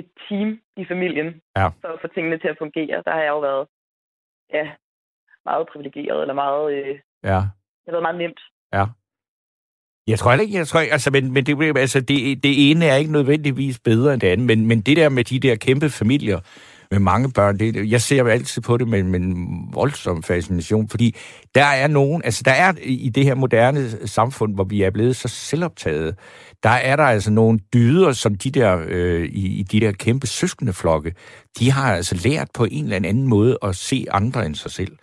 et 0.00 0.08
team 0.24 0.48
i 0.76 0.84
familien, 0.92 1.28
ja. 1.56 1.66
for 1.80 1.88
at 1.94 2.00
få 2.00 2.08
tingene 2.14 2.38
til 2.38 2.48
at 2.48 2.60
fungere. 2.62 3.02
Der 3.06 3.12
har 3.16 3.22
jeg 3.26 3.34
jo 3.36 3.40
været 3.40 3.66
ja, 4.54 4.70
meget 5.44 5.66
privilegeret, 5.72 6.20
eller 6.20 6.34
meget... 6.34 6.72
Øh, 6.72 6.98
ja. 7.24 7.40
Det 7.84 7.86
har 7.86 7.92
været 7.92 8.02
meget 8.02 8.18
nemt. 8.18 8.40
Ja. 8.72 8.84
Jeg 10.06 10.18
tror 10.18 10.32
ikke, 10.32 10.58
jeg 10.58 10.66
tror, 10.66 10.80
altså, 10.80 11.10
men, 11.10 11.32
men 11.32 11.46
det, 11.46 11.78
altså, 11.78 12.00
det, 12.00 12.42
det 12.42 12.70
ene 12.70 12.84
er 12.84 12.96
ikke 12.96 13.12
nødvendigvis 13.12 13.78
bedre 13.78 14.12
end 14.14 14.20
det 14.20 14.28
andet, 14.28 14.46
men, 14.46 14.66
men 14.66 14.80
det 14.80 14.96
der 14.96 15.08
med 15.08 15.24
de 15.24 15.40
der 15.40 15.56
kæmpe 15.56 15.90
familier, 15.90 16.40
med 16.90 16.98
mange 16.98 17.32
børn. 17.32 17.58
Det, 17.58 17.90
jeg 17.90 18.00
ser 18.00 18.24
altid 18.24 18.62
på 18.62 18.76
det 18.76 18.88
med, 18.88 19.02
med 19.02 19.20
en 19.20 19.34
voldsom 19.74 20.22
fascination, 20.22 20.88
fordi 20.88 21.16
der 21.54 21.64
er 21.82 21.88
nogen, 21.88 22.22
altså 22.24 22.42
der 22.44 22.52
er 22.52 22.72
i 22.82 23.08
det 23.08 23.24
her 23.24 23.34
moderne 23.34 23.88
samfund, 24.06 24.54
hvor 24.54 24.64
vi 24.64 24.82
er 24.82 24.90
blevet 24.90 25.16
så 25.16 25.28
selvoptaget, 25.28 26.18
der 26.62 26.76
er 26.90 26.96
der 26.96 27.04
altså 27.04 27.32
nogle 27.32 27.58
dyder, 27.58 28.12
som 28.12 28.34
de 28.34 28.50
der, 28.50 28.84
øh, 28.88 29.24
i, 29.24 29.60
i 29.60 29.62
de 29.62 29.80
der 29.80 29.92
kæmpe 29.92 30.26
søskendeflokke, 30.26 31.14
de 31.58 31.70
har 31.70 31.94
altså 31.94 32.28
lært 32.28 32.48
på 32.54 32.64
en 32.64 32.84
eller 32.84 32.96
anden 32.96 33.28
måde 33.28 33.58
at 33.62 33.76
se 33.76 34.06
andre 34.10 34.46
end 34.46 34.54
sig 34.54 34.70
selv. 34.70 34.96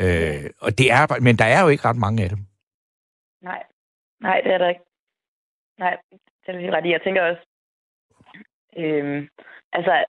Øh, 0.00 0.50
og 0.60 0.78
det 0.78 0.92
er, 0.92 1.20
men 1.20 1.36
der 1.38 1.44
er 1.44 1.62
jo 1.62 1.68
ikke 1.68 1.84
ret 1.84 1.96
mange 1.96 2.22
af 2.24 2.28
dem. 2.28 2.38
Nej, 3.42 3.62
nej, 4.20 4.40
det 4.44 4.52
er 4.54 4.58
der 4.58 4.68
ikke. 4.68 4.80
Nej, 5.78 5.96
det 6.46 6.54
er 6.54 6.76
ret 6.76 6.86
i. 6.86 6.90
Jeg 6.90 7.00
tænker 7.04 7.22
også, 7.22 7.42
øh, 8.76 9.28
altså, 9.72 10.04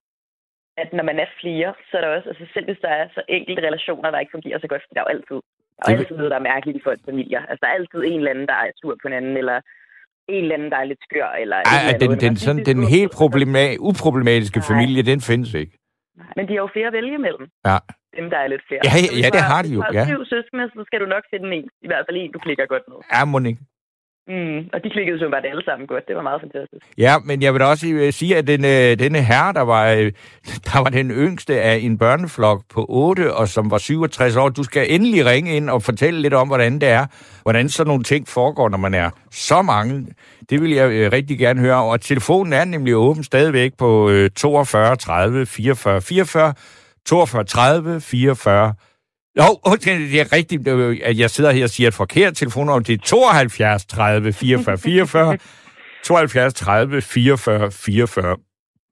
at 0.83 0.89
når 0.97 1.05
man 1.11 1.19
er 1.25 1.29
flere, 1.41 1.69
så 1.87 1.93
er 1.97 2.01
der 2.01 2.11
også, 2.15 2.29
altså 2.31 2.45
selv 2.53 2.65
hvis 2.69 2.81
der 2.85 2.91
er 2.99 3.05
så 3.15 3.21
enkelte 3.37 3.61
relationer, 3.67 4.11
der 4.11 4.19
ikke 4.19 4.35
fungerer 4.37 4.59
så 4.59 4.67
godt, 4.67 4.83
der 4.93 4.99
er 4.99 5.05
jo 5.07 5.13
altid, 5.15 5.39
der 5.77 5.85
er 5.87 5.97
altid 5.97 6.15
noget, 6.17 6.31
der 6.33 6.39
er 6.41 6.49
mærkeligt 6.51 6.77
i 6.77 6.85
folks 6.87 7.05
familier. 7.09 7.41
Altså, 7.49 7.61
der 7.63 7.69
er 7.71 7.77
altid 7.79 7.99
en 8.11 8.19
eller 8.19 8.31
anden, 8.33 8.47
der 8.51 8.57
er 8.63 8.67
sur 8.81 8.93
på 9.01 9.05
hinanden, 9.07 9.37
eller 9.41 9.57
en 10.35 10.43
eller 10.43 10.55
anden, 10.55 10.71
der 10.73 10.77
er 10.77 10.87
lidt 10.91 11.01
skør, 11.07 11.29
eller... 11.43 11.57
Ej, 11.57 11.79
eller 11.81 11.97
den, 12.03 12.19
den, 12.25 12.35
sådan, 12.45 12.63
den 12.71 12.79
helt 12.95 13.11
problema- 13.21 13.75
uproblematiske 13.89 14.59
Nej. 14.59 14.67
familie, 14.71 15.01
den 15.11 15.21
findes 15.29 15.53
ikke. 15.61 15.73
Men 16.35 16.43
de 16.47 16.53
har 16.55 16.61
jo 16.65 16.69
flere 16.75 16.87
at 16.91 16.95
vælge 16.99 17.15
imellem. 17.21 17.45
Ja. 17.69 17.77
Dem, 18.17 18.25
der 18.33 18.37
er 18.43 18.47
lidt 18.53 18.63
flere. 18.67 18.81
Ja, 18.87 18.91
ja, 19.05 19.11
ja 19.23 19.29
det 19.37 19.43
har 19.51 19.61
de 19.65 19.69
jo. 19.75 19.79
Hvis 19.81 19.91
du 19.91 19.97
har 19.99 20.05
syv 20.13 20.21
søskende, 20.33 20.65
så 20.75 20.81
skal 20.87 20.99
du 21.03 21.07
nok 21.15 21.23
finde 21.33 21.47
en. 21.57 21.67
I 21.85 21.87
hvert 21.91 22.03
fald 22.07 22.17
en, 22.21 22.31
du 22.35 22.39
klikker 22.45 22.65
godt 22.73 22.85
med. 22.91 22.97
Ja, 23.13 23.25
Monique. 23.25 23.61
Mm, 24.29 24.69
og 24.73 24.83
de 24.83 24.89
klikkede 24.89 25.23
jo 25.23 25.29
bare 25.29 25.47
alle 25.47 25.63
sammen 25.65 25.87
godt. 25.87 26.07
Det 26.07 26.15
var 26.15 26.21
meget 26.21 26.41
fantastisk. 26.41 26.85
Ja, 26.97 27.13
men 27.25 27.41
jeg 27.41 27.53
vil 27.53 27.61
også 27.61 27.87
øh, 27.87 28.13
sige, 28.13 28.37
at 28.37 28.47
den, 28.47 28.65
øh, 28.65 28.99
denne 28.99 29.21
herre, 29.21 29.53
der 29.53 29.61
var, 29.61 29.91
øh, 29.91 30.11
der 30.67 30.79
var 30.83 30.89
den 30.89 31.11
yngste 31.11 31.61
af 31.61 31.75
en 31.75 31.97
børneflok 31.97 32.61
på 32.73 32.85
8, 32.89 33.33
og 33.33 33.47
som 33.47 33.71
var 33.71 33.77
67 33.77 34.35
år, 34.35 34.49
du 34.49 34.63
skal 34.63 34.85
endelig 34.89 35.25
ringe 35.25 35.55
ind 35.55 35.69
og 35.69 35.83
fortælle 35.83 36.21
lidt 36.21 36.33
om, 36.33 36.47
hvordan 36.47 36.73
det 36.81 36.89
er, 36.89 37.05
hvordan 37.43 37.69
sådan 37.69 37.87
nogle 37.87 38.03
ting 38.03 38.27
foregår, 38.27 38.69
når 38.69 38.77
man 38.77 38.93
er 38.93 39.09
så 39.31 39.61
mange. 39.61 40.07
Det 40.49 40.61
vil 40.61 40.71
jeg 40.71 41.13
rigtig 41.13 41.39
gerne 41.39 41.61
høre. 41.61 41.83
Og 41.83 42.01
telefonen 42.01 42.53
er 42.53 42.65
nemlig 42.65 42.95
åben 42.95 43.23
stadigvæk 43.23 43.71
på 43.77 44.11
42 44.35 44.95
30 44.95 45.45
44 45.45 46.01
44, 46.01 46.53
42 47.05 47.43
30 47.43 48.01
44 48.01 48.73
jo, 49.37 49.43
det 49.65 50.19
er 50.19 50.33
rigtigt, 50.33 50.67
at 51.03 51.17
jeg 51.19 51.29
sidder 51.29 51.51
her 51.51 51.63
og 51.63 51.69
siger 51.69 51.87
et 51.87 51.93
forkert 51.93 52.35
telefonnummer. 52.35 52.79
Det 52.79 52.93
er 52.93 53.05
72 53.05 53.85
30 53.85 54.33
44 54.33 54.77
44. 54.77 55.37
72 56.03 56.53
30 56.53 57.01
44 57.01 57.71
44. 57.71 58.37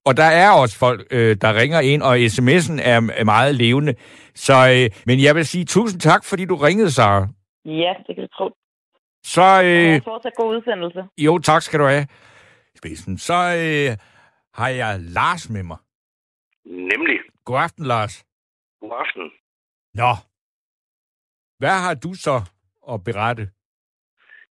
Og 0.05 0.17
der 0.17 0.23
er 0.23 0.51
også 0.51 0.77
folk, 0.77 1.07
øh, 1.11 1.37
der 1.41 1.53
ringer 1.53 1.79
ind, 1.79 2.01
og 2.01 2.15
sms'en 2.17 2.81
er 2.81 3.23
meget 3.23 3.55
levende. 3.55 3.93
Så, 4.35 4.53
øh, 4.53 5.03
men 5.05 5.23
jeg 5.23 5.35
vil 5.35 5.45
sige 5.45 5.65
tusind 5.65 6.01
tak, 6.01 6.25
fordi 6.25 6.45
du 6.45 6.55
ringede, 6.55 6.91
Sara. 6.91 7.27
Ja, 7.65 7.93
det 8.07 8.15
kan 8.15 8.23
du 8.23 8.27
tro. 8.37 8.49
Så... 9.23 9.61
Øh, 9.63 9.69
jeg 9.69 10.01
fortsat 10.03 10.33
god 10.37 10.55
udsendelse. 10.55 11.03
Jo, 11.17 11.37
tak 11.39 11.61
skal 11.61 11.79
du 11.79 11.85
have. 11.85 12.07
Spidsen. 12.77 13.17
Så 13.17 13.33
øh, 13.33 13.97
har 14.53 14.69
jeg 14.69 14.99
Lars 14.99 15.49
med 15.49 15.63
mig. 15.63 15.77
Nemlig. 16.65 17.17
God 17.45 17.59
aften, 17.59 17.85
Lars. 17.85 18.25
God 18.81 18.91
aften. 19.05 19.31
Nå, 20.01 20.11
hvad 21.61 21.75
har 21.85 21.95
du 22.05 22.11
så 22.25 22.35
at 22.91 23.03
berette? 23.07 23.45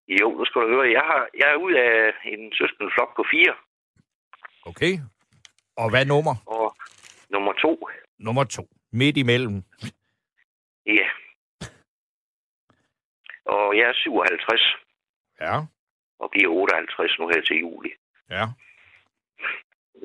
Jo, 0.07 0.27
nu 0.37 0.45
skal 0.45 0.61
du 0.61 0.67
høre. 0.67 0.91
Jeg, 0.97 1.05
har, 1.09 1.29
jeg 1.39 1.47
er 1.53 1.55
ud 1.55 1.73
af 1.73 2.13
en 2.33 2.53
søskende 2.53 2.91
flok 2.95 3.15
på 3.15 3.23
fire. 3.31 3.55
Okay. 4.69 4.93
Og 5.81 5.89
hvad 5.89 6.05
nummer? 6.05 6.35
Og 6.45 6.75
nummer 7.29 7.53
to. 7.53 7.89
Nummer 8.19 8.43
to. 8.43 8.63
Midt 8.91 9.17
imellem. 9.17 9.63
Ja. 10.85 11.07
Og 13.45 13.77
jeg 13.77 13.85
er 13.89 13.93
57. 13.93 14.61
Ja. 15.41 15.55
Og 16.19 16.31
bliver 16.31 16.49
58 16.49 17.19
nu 17.19 17.27
her 17.27 17.41
til 17.41 17.57
juli. 17.59 17.91
Ja. 18.29 18.45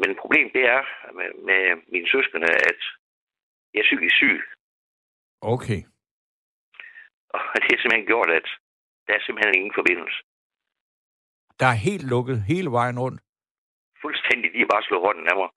Men 0.01 0.17
problemet 0.21 0.53
det 0.53 0.65
er 0.77 0.83
med, 1.19 1.29
med 1.49 1.63
mine 1.93 2.09
søskende, 2.09 2.51
at 2.71 2.81
jeg 3.75 3.81
er 3.81 3.89
psykisk 3.89 4.17
syg. 4.17 4.41
Okay. 5.43 5.81
Og 7.35 7.41
det 7.63 7.69
har 7.73 7.81
simpelthen 7.81 8.07
gjort, 8.07 8.31
at 8.31 8.49
der 9.07 9.13
er 9.15 9.23
simpelthen 9.27 9.55
ingen 9.55 9.75
forbindelse. 9.75 10.19
Der 11.61 11.67
er 11.67 11.85
helt 11.89 12.07
lukket 12.15 12.43
hele 12.43 12.71
vejen 12.71 12.99
rundt? 12.99 13.21
Fuldstændig. 14.03 14.53
De 14.53 14.59
har 14.59 14.71
bare 14.75 14.83
slået 14.83 15.07
hånden 15.07 15.29
af 15.33 15.37
mig. 15.37 15.51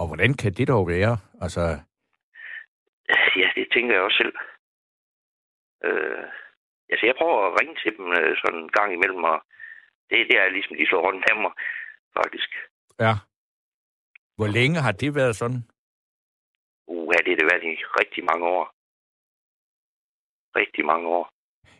Og 0.00 0.06
hvordan 0.06 0.34
kan 0.34 0.52
det 0.52 0.68
dog 0.68 0.88
være? 0.88 1.14
Altså... 1.44 1.60
Ja, 3.36 3.48
det 3.56 3.66
tænker 3.72 3.94
jeg 3.94 4.02
også 4.02 4.16
selv. 4.22 4.34
Øh, 5.84 6.24
altså, 6.90 7.04
jeg 7.06 7.14
prøver 7.18 7.38
at 7.46 7.60
ringe 7.60 7.76
til 7.82 7.96
dem 7.96 8.06
øh, 8.18 8.36
sådan 8.40 8.60
en 8.62 8.68
gang 8.78 8.92
imellem, 8.92 9.24
og 9.32 9.38
det, 10.10 10.18
det 10.30 10.36
er 10.38 10.48
ligesom, 10.48 10.76
de 10.76 10.86
slår 10.86 11.04
hånden 11.06 11.24
af 11.30 11.36
mig, 11.44 11.52
faktisk. 12.18 12.50
Ja. 13.00 13.14
Hvor 14.36 14.46
længe 14.46 14.80
har 14.80 14.92
det 14.92 15.14
været 15.14 15.36
sådan? 15.36 15.62
Uh, 17.10 17.14
ja, 17.16 17.20
det 17.24 17.30
har 17.32 17.40
det 17.40 17.48
været 17.52 17.64
i 17.72 17.74
rigtig 18.00 18.22
mange 18.30 18.44
år 18.56 18.64
rigtig 20.56 20.84
mange 20.84 21.06
år. 21.08 21.24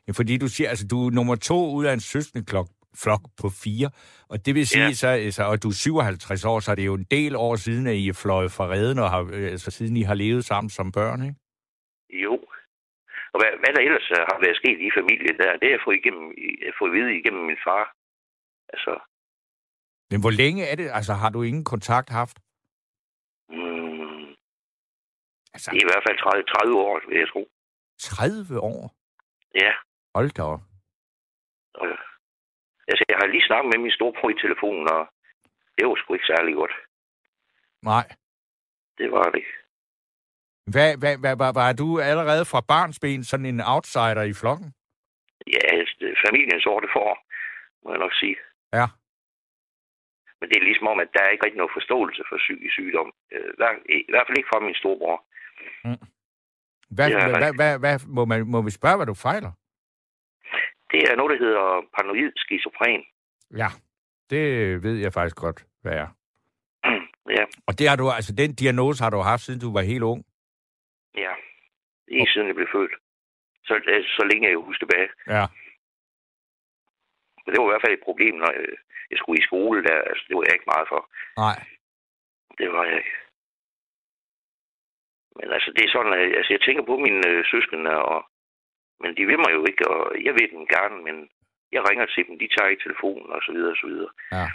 Ja, 0.06 0.12
fordi 0.12 0.38
du 0.38 0.48
siger, 0.48 0.68
altså 0.68 0.86
du 0.90 0.96
er 1.06 1.10
nummer 1.10 1.36
to 1.36 1.58
ud 1.78 1.84
af 1.84 1.92
en 1.92 2.00
søskende 2.00 2.44
klok, 2.50 2.68
flok 3.02 3.22
på 3.40 3.48
fire, 3.64 3.88
og 4.32 4.46
det 4.46 4.54
vil 4.54 4.66
sige, 4.66 4.84
ja. 4.84 5.00
så, 5.02 5.08
altså, 5.08 5.42
og 5.50 5.62
du 5.62 5.68
er 5.68 5.72
57 5.72 6.44
år, 6.44 6.60
så 6.60 6.70
er 6.70 6.74
det 6.74 6.86
jo 6.86 6.94
en 6.94 7.06
del 7.16 7.32
år 7.36 7.56
siden, 7.56 7.86
at 7.86 7.96
I 8.02 8.08
er 8.08 8.20
fløjet 8.22 8.52
fra 8.56 8.66
redden, 8.74 8.98
og 8.98 9.10
har, 9.10 9.22
altså, 9.54 9.70
siden 9.70 9.96
I 9.96 10.02
har 10.02 10.14
levet 10.14 10.44
sammen 10.44 10.70
som 10.70 10.92
børn, 10.92 11.20
ikke? 11.28 11.38
Jo. 12.24 12.34
Og 13.32 13.38
hvad, 13.40 13.52
hvad 13.62 13.72
der 13.74 13.82
ellers 13.88 14.08
har 14.30 14.38
været 14.44 14.56
sket 14.56 14.78
i 14.88 14.90
familien 14.98 15.36
der, 15.40 15.50
det 15.60 15.66
har 15.68 15.76
jeg 15.76 15.84
fået, 15.86 15.96
igennem, 16.02 16.26
jeg 16.64 16.72
fået 16.78 16.92
vidt 16.92 17.10
igennem 17.20 17.44
min 17.50 17.60
far. 17.66 17.84
Altså. 18.72 18.92
Men 20.10 20.20
hvor 20.20 20.34
længe 20.42 20.62
er 20.70 20.76
det? 20.80 20.88
Altså, 20.98 21.12
har 21.22 21.30
du 21.30 21.42
ingen 21.42 21.64
kontakt 21.64 22.08
haft? 22.20 22.36
Mm. 23.48 24.00
Altså. 25.54 25.70
Det 25.70 25.78
er 25.78 25.86
i 25.86 25.90
hvert 25.92 26.06
fald 26.06 26.18
30, 26.18 26.44
30 26.44 26.78
år, 26.86 27.00
vil 27.08 27.18
jeg 27.18 27.28
tro. 27.28 27.42
30 27.98 28.60
år? 28.60 28.82
Ja. 29.62 29.72
Hold 30.14 30.30
da 30.36 30.42
op. 30.42 30.62
Øh. 31.82 31.98
Altså, 32.90 33.04
jeg 33.08 33.16
har 33.20 33.26
lige 33.26 33.46
snakket 33.48 33.70
med 33.72 33.78
min 33.84 33.96
storebror 33.96 34.30
i 34.30 34.42
telefonen, 34.44 34.84
og 34.96 35.02
det 35.76 35.82
var 35.86 35.96
sgu 35.96 36.14
ikke 36.14 36.32
særlig 36.34 36.54
godt. 36.54 36.74
Nej. 37.82 38.06
Det 38.98 39.12
var 39.12 39.22
det 39.22 39.38
ikke. 39.42 39.54
Hvad, 40.72 40.90
hvad, 41.00 41.14
hvad, 41.22 41.34
hvad, 41.40 41.52
var 41.60 41.72
du 41.72 41.88
allerede 42.10 42.44
fra 42.52 42.60
barnsben 42.72 43.24
sådan 43.24 43.46
en 43.52 43.60
outsider 43.72 44.24
i 44.32 44.38
flokken? 44.40 44.68
Ja, 45.56 45.64
familien 46.26 46.60
sorte 46.60 46.88
for, 46.96 47.08
må 47.82 47.88
jeg 47.92 48.02
nok 48.04 48.14
sige. 48.22 48.36
Ja. 48.78 48.86
Men 50.38 50.46
det 50.48 50.56
er 50.56 50.68
ligesom 50.68 50.86
om, 50.92 50.98
at 51.04 51.10
der 51.14 51.22
er 51.22 51.30
ikke 51.32 51.44
rigtig 51.44 51.62
noget 51.62 51.76
forståelse 51.78 52.22
for 52.28 52.36
psykisk 52.36 52.72
sygdom. 52.74 53.08
I 53.98 54.10
hvert 54.12 54.26
fald 54.26 54.38
ikke 54.38 54.52
fra 54.52 54.66
min 54.66 54.80
storebror. 54.80 55.18
Mm. 55.84 55.96
Hvad, 56.90 57.08
ja, 57.10 57.28
hvad, 57.28 57.38
hvad, 57.38 57.52
hvad, 57.54 57.78
hvad, 57.78 57.98
må, 58.06 58.24
man, 58.24 58.46
må 58.46 58.62
vi 58.62 58.70
spørge, 58.70 58.96
hvad 58.96 59.06
du 59.06 59.14
fejler? 59.14 59.52
Det 60.92 61.00
er 61.10 61.16
noget, 61.16 61.30
der 61.32 61.46
hedder 61.46 61.66
paranoid 61.94 62.32
skizofren. 62.36 63.02
Ja, 63.56 63.68
det 64.30 64.42
ved 64.82 64.96
jeg 64.96 65.12
faktisk 65.12 65.36
godt, 65.36 65.66
hvad 65.82 65.92
er. 65.92 66.08
ja, 67.38 67.44
Og 67.66 67.78
det 67.78 67.88
har 67.88 67.96
du, 67.96 68.10
altså 68.10 68.32
den 68.34 68.54
diagnose 68.54 69.02
har 69.04 69.10
du 69.10 69.18
haft, 69.18 69.42
siden 69.42 69.60
du 69.60 69.72
var 69.72 69.80
helt 69.82 70.02
ung. 70.02 70.24
ja. 71.16 71.32
Ikke 72.08 72.32
siden 72.32 72.46
jeg 72.46 72.54
blev 72.54 72.68
født. 72.76 72.94
Så, 73.64 73.74
øh, 73.92 74.04
så 74.16 74.22
længe 74.30 74.46
jeg 74.46 74.52
kan 74.52 74.64
huske 74.68 74.82
tilbage. 74.84 75.08
Ja. 75.36 75.44
Men 77.42 77.48
det 77.50 77.58
var 77.60 77.68
i 77.68 77.72
hvert 77.72 77.84
fald 77.84 77.98
et 77.98 78.06
problem, 78.08 78.34
når 78.42 78.50
jeg, 78.56 78.64
jeg 79.10 79.18
skulle 79.18 79.38
i 79.42 79.48
skole. 79.50 79.78
Der, 79.88 79.96
altså, 80.10 80.24
det 80.28 80.36
var 80.36 80.44
jeg 80.46 80.54
ikke 80.56 80.70
meget 80.74 80.86
for. 80.92 81.00
Nej. 81.44 81.58
Det 82.58 82.68
var 82.74 82.84
jeg 82.90 82.96
ikke. 83.02 83.14
Men 85.40 85.48
altså, 85.56 85.70
det 85.76 85.82
er 85.84 85.90
sådan, 85.96 86.12
at 86.12 86.36
altså, 86.38 86.52
jeg 86.56 86.62
tænker 86.62 86.82
på 86.90 86.96
mine 87.06 87.22
øh, 87.30 87.44
søskende, 87.52 87.92
og, 88.12 88.18
men 89.02 89.10
de 89.16 89.22
vil 89.28 89.38
mig 89.44 89.52
jo 89.56 89.62
ikke, 89.70 89.84
og 89.94 90.00
jeg 90.26 90.34
ved 90.38 90.48
dem 90.54 90.66
gerne, 90.76 90.96
men 91.06 91.16
jeg 91.74 91.82
ringer 91.88 92.06
til 92.06 92.26
dem, 92.26 92.38
de 92.38 92.48
tager 92.54 92.68
ikke 92.70 92.84
telefonen, 92.86 93.30
og 93.36 93.40
så 93.46 93.50
videre, 93.52 93.72
og 93.76 93.80
så 93.82 93.86
videre. 93.92 94.12
Ja. 94.36 94.46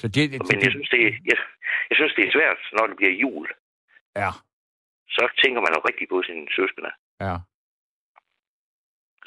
Så 0.00 0.06
det, 0.14 0.22
det, 0.32 0.38
Men 0.50 0.58
jeg 0.64 0.70
synes, 0.74 0.88
det, 0.94 1.00
jeg, 1.30 1.38
jeg 1.90 1.96
synes, 1.98 2.14
det 2.16 2.24
er 2.26 2.32
svært, 2.36 2.60
når 2.76 2.86
det 2.86 2.96
bliver 2.96 3.14
jul. 3.24 3.46
Ja, 4.22 4.30
Så 5.16 5.22
tænker 5.42 5.60
man 5.60 5.72
jo 5.76 5.80
rigtig 5.88 6.06
på 6.08 6.22
sine 6.26 6.46
søskende. 6.58 6.92
ja. 7.20 7.36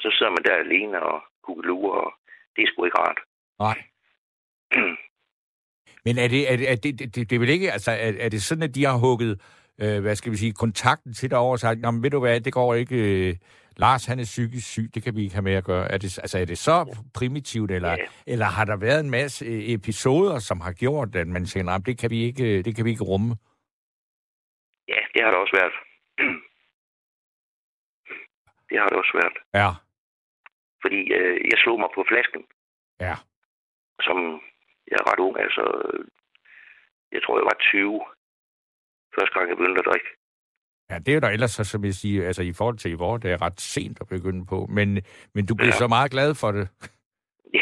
Så 0.00 0.08
sidder 0.16 0.32
man 0.32 0.44
der 0.44 0.54
alene 0.54 1.02
og 1.02 1.22
kuglelurer, 1.42 2.00
og 2.00 2.12
det 2.56 2.62
er 2.62 2.66
sgu 2.66 2.84
ikke 2.84 2.98
rart. 2.98 3.20
Nej. 3.58 3.78
Men 6.04 6.18
er 6.18 6.28
det, 6.28 6.52
er 6.52 6.56
det, 6.56 6.70
er 6.72 6.76
det, 6.76 6.98
det, 6.98 7.14
det, 7.14 7.30
det 7.30 7.40
vel 7.40 7.48
ikke, 7.48 7.72
altså, 7.72 7.90
er, 7.90 8.12
er 8.18 8.28
det 8.28 8.42
sådan, 8.42 8.62
at 8.62 8.74
de 8.74 8.84
har 8.84 8.96
hugget, 8.98 9.40
øh, 9.82 10.00
hvad 10.00 10.16
skal 10.16 10.32
vi 10.32 10.36
sige, 10.36 10.52
kontakten 10.52 11.14
til 11.14 11.30
dig 11.30 11.38
over 11.38 11.52
og 11.52 11.58
sagt, 11.58 11.80
jamen 11.82 12.02
ved 12.02 12.10
du 12.10 12.20
hvad, 12.20 12.40
det 12.40 12.52
går 12.52 12.74
ikke, 12.74 13.28
øh, 13.28 13.36
Lars 13.76 14.06
han 14.06 14.18
er 14.20 14.24
psykisk 14.24 14.66
syg, 14.70 14.90
det 14.94 15.02
kan 15.02 15.16
vi 15.16 15.22
ikke 15.22 15.34
have 15.34 15.42
med 15.42 15.52
at 15.54 15.64
gøre. 15.64 15.88
Er 15.92 15.98
det, 15.98 16.18
altså, 16.18 16.38
er 16.38 16.44
det 16.44 16.58
så 16.58 16.96
primitivt, 17.14 17.70
eller, 17.70 17.90
Ja. 17.90 17.96
eller 18.26 18.46
har 18.46 18.64
der 18.64 18.76
været 18.76 19.00
en 19.00 19.10
masse 19.10 19.44
øh, 19.44 19.62
episoder, 19.68 20.38
som 20.38 20.60
har 20.60 20.72
gjort, 20.72 21.16
at 21.16 21.28
man 21.28 21.46
siger, 21.46 21.64
nej, 21.64 21.78
det 21.86 21.98
kan 21.98 22.10
vi 22.10 22.22
ikke, 22.22 22.58
øh, 22.58 22.64
det 22.64 22.76
kan 22.76 22.84
vi 22.84 22.90
ikke 22.90 23.04
rumme? 23.04 23.36
Ja, 24.88 25.00
det 25.14 25.22
har 25.22 25.30
det 25.30 25.40
også 25.40 25.56
været. 25.60 25.72
Det 28.70 28.78
har 28.80 28.88
det 28.88 28.98
også 28.98 29.14
været. 29.22 29.36
Ja, 29.62 29.70
Fordi 30.82 31.00
øh, 31.18 31.36
jeg 31.50 31.58
slog 31.62 31.78
mig 31.80 31.90
på 31.94 32.04
flasken, 32.10 32.42
ja, 33.00 33.14
som 34.06 34.16
jeg 34.90 34.96
er 35.00 35.06
ret 35.12 35.20
ung. 35.26 35.36
Altså, 35.46 35.62
øh, 35.84 36.04
jeg 37.12 37.20
tror, 37.22 37.38
jeg 37.40 37.44
var 37.50 37.56
20. 37.60 38.00
Første 39.18 39.34
gang, 39.38 39.48
jeg 39.50 39.56
begyndte 39.56 39.80
at 39.84 39.88
drikke. 39.90 40.08
Ja, 40.90 40.96
det 40.98 41.08
er 41.08 41.14
jo 41.14 41.20
da 41.20 41.30
ellers, 41.36 41.50
så, 41.50 41.64
som 41.64 41.84
jeg 41.84 41.94
siger, 41.94 42.26
altså 42.26 42.42
i 42.42 42.52
forhold 42.52 42.78
til 42.78 42.90
i 42.90 42.94
vores, 43.04 43.22
det 43.22 43.30
er 43.32 43.42
ret 43.42 43.60
sent 43.60 44.00
at 44.00 44.08
begynde 44.08 44.46
på. 44.46 44.66
Men, 44.76 44.88
men 45.34 45.46
du 45.46 45.54
blev 45.54 45.66
Ja. 45.68 45.80
så 45.82 45.86
meget 45.88 46.10
glad 46.10 46.34
for 46.34 46.50
det. 46.52 46.68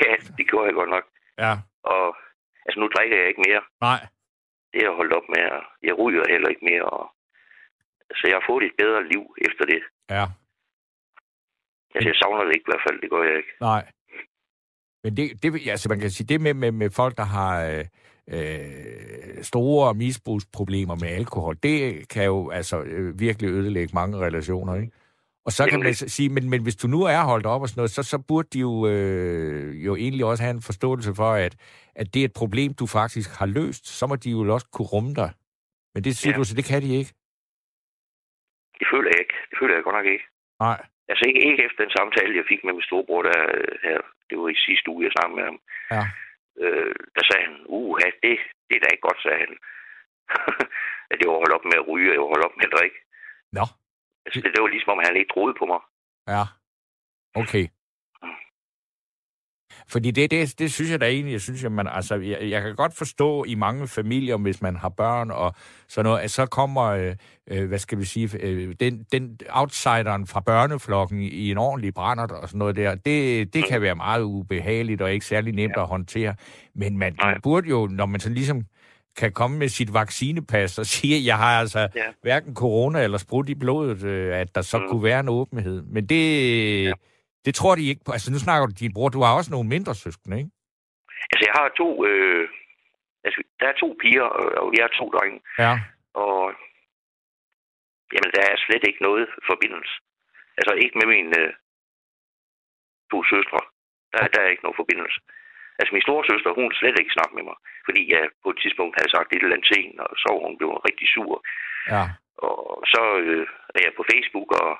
Ja, 0.01 0.13
det 0.39 0.45
gjorde 0.51 0.67
jeg 0.67 0.75
godt 0.75 0.91
nok. 0.97 1.05
Ja, 1.39 1.53
Og 1.93 2.17
altså, 2.67 2.79
nu 2.81 2.87
drikker 2.95 3.17
jeg 3.21 3.29
ikke 3.29 3.43
mere. 3.49 3.63
nej, 3.81 4.01
Det 4.73 4.79
har 4.81 4.89
jeg 4.89 4.97
holdt 5.01 5.13
op 5.19 5.27
med. 5.35 5.45
og 5.57 5.63
Jeg 5.83 5.95
ryger 5.99 6.25
heller 6.35 6.49
ikke 6.49 6.65
mere. 6.71 6.83
Og, 6.97 7.05
så 8.19 8.23
jeg 8.29 8.37
har 8.39 8.45
fået 8.51 8.65
et 8.65 8.75
bedre 8.83 9.09
liv 9.13 9.23
efter 9.49 9.65
det. 9.73 9.81
ja, 10.11 10.25
Altså, 11.95 12.09
jeg 12.11 12.17
savner 12.23 12.45
det 12.45 12.55
ikke 12.55 12.67
i 12.69 12.73
hvert 12.73 12.87
fald. 12.89 13.01
Det 13.03 13.11
gør 13.11 13.23
jeg 13.31 13.37
ikke. 13.37 13.53
nej. 13.61 13.83
Men 15.05 15.17
det, 15.17 15.43
det, 15.43 15.69
altså 15.75 15.89
man 15.89 16.01
kan 16.01 16.11
sige, 16.11 16.27
det 16.27 16.41
med, 16.41 16.55
med, 16.55 16.73
med 16.73 16.91
folk, 16.91 17.17
der 17.17 17.25
har 17.39 17.53
øh, 18.31 19.43
store 19.43 19.95
misbrugsproblemer 19.95 20.95
med 20.95 21.09
alkohol, 21.09 21.57
det 21.63 22.09
kan 22.09 22.25
jo 22.25 22.51
altså 22.51 22.83
øh, 22.83 23.21
virkelig 23.21 23.51
ødelægge 23.51 23.95
mange 23.95 24.19
relationer, 24.19 24.75
ikke? 24.75 24.93
Og 25.47 25.53
så 25.53 25.67
kan 25.71 25.81
man 25.81 25.95
sige, 25.95 26.29
men, 26.29 26.51
men 26.51 26.63
hvis 26.63 26.77
du 26.77 26.87
nu 26.89 27.03
er 27.03 27.23
holdt 27.33 27.47
op 27.47 27.63
og 27.63 27.69
sådan 27.69 27.79
noget, 27.81 27.91
så, 27.91 28.03
så 28.03 28.19
burde 28.29 28.49
de 28.53 28.59
jo, 28.59 28.87
øh, 28.89 29.85
jo 29.87 29.97
egentlig 29.97 30.25
også 30.25 30.43
have 30.43 30.55
en 30.55 30.63
forståelse 30.63 31.15
for, 31.15 31.31
at, 31.33 31.57
at 31.95 32.07
det 32.15 32.21
er 32.21 32.25
et 32.25 32.33
problem, 32.43 32.75
du 32.75 32.87
faktisk 32.87 33.31
har 33.39 33.47
løst. 33.47 33.87
Så 33.99 34.07
må 34.07 34.17
de 34.17 34.31
jo 34.31 34.55
også 34.55 34.69
kunne 34.73 34.87
rumme 34.95 35.15
dig. 35.15 35.31
Men 35.95 36.05
det 36.05 36.17
siger 36.17 36.33
Ja. 36.33 36.39
du, 36.39 36.45
så 36.45 36.55
det 36.55 36.65
kan 36.65 36.83
de 36.83 36.91
ikke. 37.01 37.13
Det 38.79 38.87
føler 38.93 39.09
jeg 39.13 39.21
ikke. 39.25 39.37
Det 39.51 39.57
føler 39.61 39.75
jeg 39.75 39.85
godt 39.85 39.97
nok 40.01 40.09
ikke. 40.15 40.27
Nej. 40.67 40.79
Altså 41.11 41.23
ikke, 41.29 41.41
ikke 41.51 41.63
efter 41.67 41.81
den 41.85 41.93
samtale, 41.99 42.37
jeg 42.41 42.47
fik 42.53 42.61
med 42.65 42.73
min 42.77 42.89
storebror, 42.89 43.23
der 43.29 43.39
øh, 43.59 43.73
her, 43.87 43.99
det 44.29 44.35
var 44.41 44.49
i 44.57 44.59
sidste 44.67 44.87
uge, 44.93 45.05
jeg 45.07 45.13
snakkede 45.17 45.37
med 45.39 45.45
ham. 45.51 45.59
Ja. 45.97 46.05
Øh, 46.65 46.95
der 47.17 47.23
sagde 47.29 47.45
han, 47.49 47.57
uh, 47.77 47.99
det, 48.23 48.39
det 48.67 48.75
er 48.77 48.83
da 48.83 48.89
ikke 48.93 49.07
godt, 49.09 49.21
sagde 49.23 49.41
han. 49.45 49.53
at 51.13 51.17
jeg 51.21 51.29
var 51.31 51.41
holdt 51.43 51.57
op 51.59 51.67
med 51.71 51.79
at 51.81 51.89
ryge, 51.91 52.11
og 52.11 52.15
jeg 52.15 52.23
var 52.23 52.33
holdt 52.35 52.47
op 52.49 52.57
med 52.57 52.67
at 52.69 52.75
drikke. 52.77 52.99
Nå. 53.59 53.65
Altså, 54.25 54.39
det, 54.43 54.51
det 54.55 54.63
var 54.63 54.71
ligesom, 54.75 54.93
om 54.95 55.01
han 55.07 55.17
ikke 55.17 55.33
troede 55.35 55.55
på 55.61 55.67
mig. 55.73 55.81
Ja. 56.35 56.43
Okay. 57.43 57.65
Fordi 59.89 60.11
det, 60.11 60.31
det, 60.31 60.59
det 60.59 60.73
synes 60.73 60.91
jeg 60.91 61.01
da 61.01 61.07
egentlig, 61.07 61.33
jeg 61.33 61.41
synes, 61.41 61.65
at 61.65 61.73
man, 61.73 61.87
altså, 61.87 62.15
jeg, 62.15 62.39
jeg 62.51 62.63
kan 62.63 62.77
godt 62.77 62.95
forstå 62.95 63.45
i 63.45 63.55
mange 63.55 63.89
familier, 63.89 64.37
hvis 64.37 64.63
man 64.63 64.77
har 64.77 64.89
børn 64.89 65.31
og 65.31 65.55
sådan 65.89 66.05
noget, 66.05 66.21
at 66.21 66.31
så 66.31 66.47
kommer, 66.47 66.83
øh, 66.83 67.15
øh, 67.51 67.69
hvad 67.69 67.79
skal 67.79 67.99
vi 67.99 68.05
sige, 68.05 68.31
øh, 68.41 68.75
den, 68.81 69.07
den 69.13 69.39
outsideren 69.49 70.27
fra 70.27 70.41
børneflokken 70.41 71.23
i 71.23 71.51
en 71.51 71.59
ordentlig 71.59 71.95
brændert 71.95 72.31
og 72.31 72.49
sådan 72.49 72.59
noget 72.59 72.77
der, 72.77 72.95
det, 72.95 73.55
det 73.55 73.65
kan 73.69 73.83
være 73.83 73.95
meget 73.95 74.23
ubehageligt 74.23 75.03
og 75.03 75.13
ikke 75.13 75.27
særlig 75.27 75.53
nemt 75.53 75.73
ja. 75.77 75.83
at 75.83 75.89
håndtere. 75.89 76.35
Men 76.75 76.99
man, 76.99 77.15
Nej. 77.23 77.39
burde 77.43 77.69
jo, 77.69 77.89
når 77.91 78.07
man 78.07 78.21
sådan 78.21 78.35
ligesom 78.35 78.63
kan 79.17 79.33
komme 79.33 79.59
med 79.59 79.69
sit 79.69 79.95
vaccinepas 79.95 80.79
og 80.79 80.87
sige, 80.97 81.17
at 81.17 81.25
jeg 81.25 81.37
har 81.37 81.61
altså 81.61 81.79
ja. 81.79 81.87
Hverken 82.23 82.55
corona 82.55 83.03
eller 83.03 83.19
sprut 83.19 83.49
i 83.49 83.55
blodet, 83.55 84.05
øh, 84.05 84.37
at 84.37 84.55
der 84.55 84.63
så. 84.63 84.79
Mm. 84.79 84.85
kunne 84.91 85.03
være 85.03 85.21
en 85.21 85.29
åbenhed. 85.29 85.83
Men 85.83 86.07
det, 86.07 86.85
ja. 86.85 86.93
Det 87.47 87.55
tror 87.55 87.75
de 87.75 87.91
ikke 87.91 88.05
på. 88.07 88.11
Altså 88.17 88.29
nu 88.33 88.39
snakker 88.39 88.67
du 88.67 88.75
din 88.81 88.95
bror, 88.97 89.09
du 89.09 89.21
har 89.23 89.33
også 89.39 89.51
nogle 89.53 89.69
mindre 89.75 89.95
søskende, 89.95 90.37
ikke? 90.43 90.53
Altså, 91.33 91.45
jeg 91.49 91.55
har 91.61 91.69
to... 91.81 91.89
Øh, 92.11 92.45
altså, 93.27 93.41
der 93.61 93.67
er 93.69 93.77
to 93.83 93.89
piger, 94.03 94.29
og 94.63 94.69
jeg 94.77 94.83
har 94.87 94.95
to 95.01 95.07
drenge. 95.15 95.41
Ja. 95.65 95.75
Og 96.25 96.41
jamen, 98.15 98.31
der 98.37 98.43
er 98.51 98.57
slet 98.67 98.85
ikke 98.89 99.03
noget 99.09 99.25
forbindelse. 99.51 99.95
Altså, 100.59 100.73
ikke 100.83 100.99
med 101.01 101.09
mine 101.15 101.39
øh, 101.43 101.53
to 103.11 103.19
søstre. 103.33 103.61
Der, 104.13 104.21
der 104.35 104.41
er 104.43 104.53
ikke 104.53 104.65
noget 104.67 104.81
forbindelse. 104.83 105.19
Altså, 105.79 105.93
min 105.95 106.07
store 106.07 106.25
søster, 106.31 106.51
hun 106.59 106.79
slet 106.81 106.99
ikke 107.01 107.17
snakke 107.17 107.35
med 107.39 107.45
mig. 107.51 107.59
Fordi 107.87 108.03
jeg 108.15 108.23
på 108.45 108.49
et 108.53 108.59
tidspunkt 108.63 108.97
havde 108.99 109.15
sagt 109.15 109.29
et 109.31 109.43
eller 109.43 109.57
andet 109.57 109.83
hende, 109.85 110.03
og 110.11 110.15
så 110.21 110.27
var 110.33 110.41
hun 110.47 110.59
blev 110.59 110.71
rigtig 110.89 111.09
sur. 111.15 111.37
Ja. 111.95 112.05
Og 112.49 112.59
så 112.93 113.03
øh, 113.25 113.47
er 113.77 113.83
jeg 113.87 113.95
på 113.97 114.05
Facebook, 114.13 114.49
og 114.63 114.71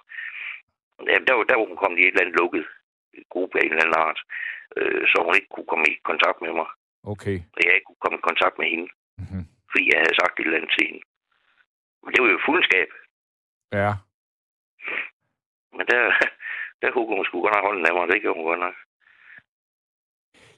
ja, 1.13 1.17
der, 1.27 1.35
var- 1.37 1.49
der 1.51 1.57
var 1.59 1.67
hun 1.71 1.81
kommet 1.83 1.99
i 1.99 2.03
et 2.03 2.09
eller 2.13 2.23
andet 2.25 2.39
lukket 2.41 2.65
gruppe 3.35 3.55
af 3.59 3.63
en 3.65 3.71
eller 3.73 3.85
anden 3.85 4.01
art, 4.07 4.21
øh, 4.77 5.03
så 5.11 5.17
hun 5.27 5.35
ikke 5.39 5.53
kunne 5.55 5.71
komme 5.73 5.87
i 5.93 5.95
kontakt 6.11 6.39
med 6.45 6.53
mig, 6.61 6.69
Okay. 7.13 7.37
og 7.55 7.59
jeg 7.65 7.75
ikke 7.75 7.89
kunne 7.89 8.03
komme 8.05 8.19
i 8.19 8.27
kontakt 8.31 8.57
med 8.61 8.69
hende, 8.75 8.89
Mm-hmm. 9.23 9.45
fordi 9.71 9.85
jeg 9.93 9.99
havde 10.03 10.19
sagt 10.21 10.35
et 10.39 10.45
eller 10.47 10.59
andet 10.59 10.73
til 10.77 10.87
hende. 10.89 11.03
Men 12.03 12.11
det 12.13 12.21
var 12.23 12.31
jo 12.35 12.41
fuldskab, 12.49 12.89
Ja. 13.81 13.91
men 15.77 15.85
der, 15.93 16.03
der 16.83 16.91
huggede 16.97 17.17
hun 17.19 17.27
sgu 17.27 17.37
godt 17.41 17.55
nok 17.55 17.65
hånden 17.69 17.87
af 17.89 17.95
mig, 17.95 18.09
det 18.13 18.23
gjorde 18.23 18.39
hun 18.39 18.49
godt 18.51 18.61
nok. 18.67 18.77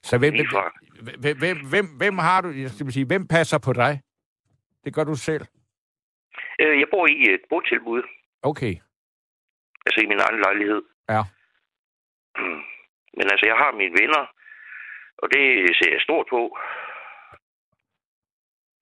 Så 0.08 0.18
hvem, 0.18 0.34
hvem, 1.22 1.36
hvem, 1.42 1.56
hvem, 1.72 1.86
hvem 2.00 2.18
har 2.18 2.40
du, 2.40 2.48
jeg 2.48 2.70
skal 2.70 2.92
sige, 2.92 3.06
hvem 3.06 3.26
passer 3.28 3.58
på 3.58 3.72
dig? 3.72 3.92
Det 4.84 4.94
gør 4.94 5.04
du 5.04 5.14
selv. 5.14 5.44
Øh, 6.60 6.80
jeg 6.80 6.88
bor 6.90 7.06
i 7.06 7.22
et 7.34 7.40
botilbud, 7.50 8.02
Okay. 8.42 8.74
Altså 9.88 10.00
i 10.04 10.10
min 10.12 10.24
egen 10.26 10.40
lejlighed. 10.46 10.82
Ja. 11.14 11.22
Men 13.16 13.26
altså, 13.32 13.44
jeg 13.50 13.56
har 13.62 13.70
mine 13.80 13.94
venner, 14.00 14.24
og 15.22 15.26
det 15.34 15.44
ser 15.78 15.90
jeg 15.96 16.06
stort 16.06 16.26
på. 16.34 16.42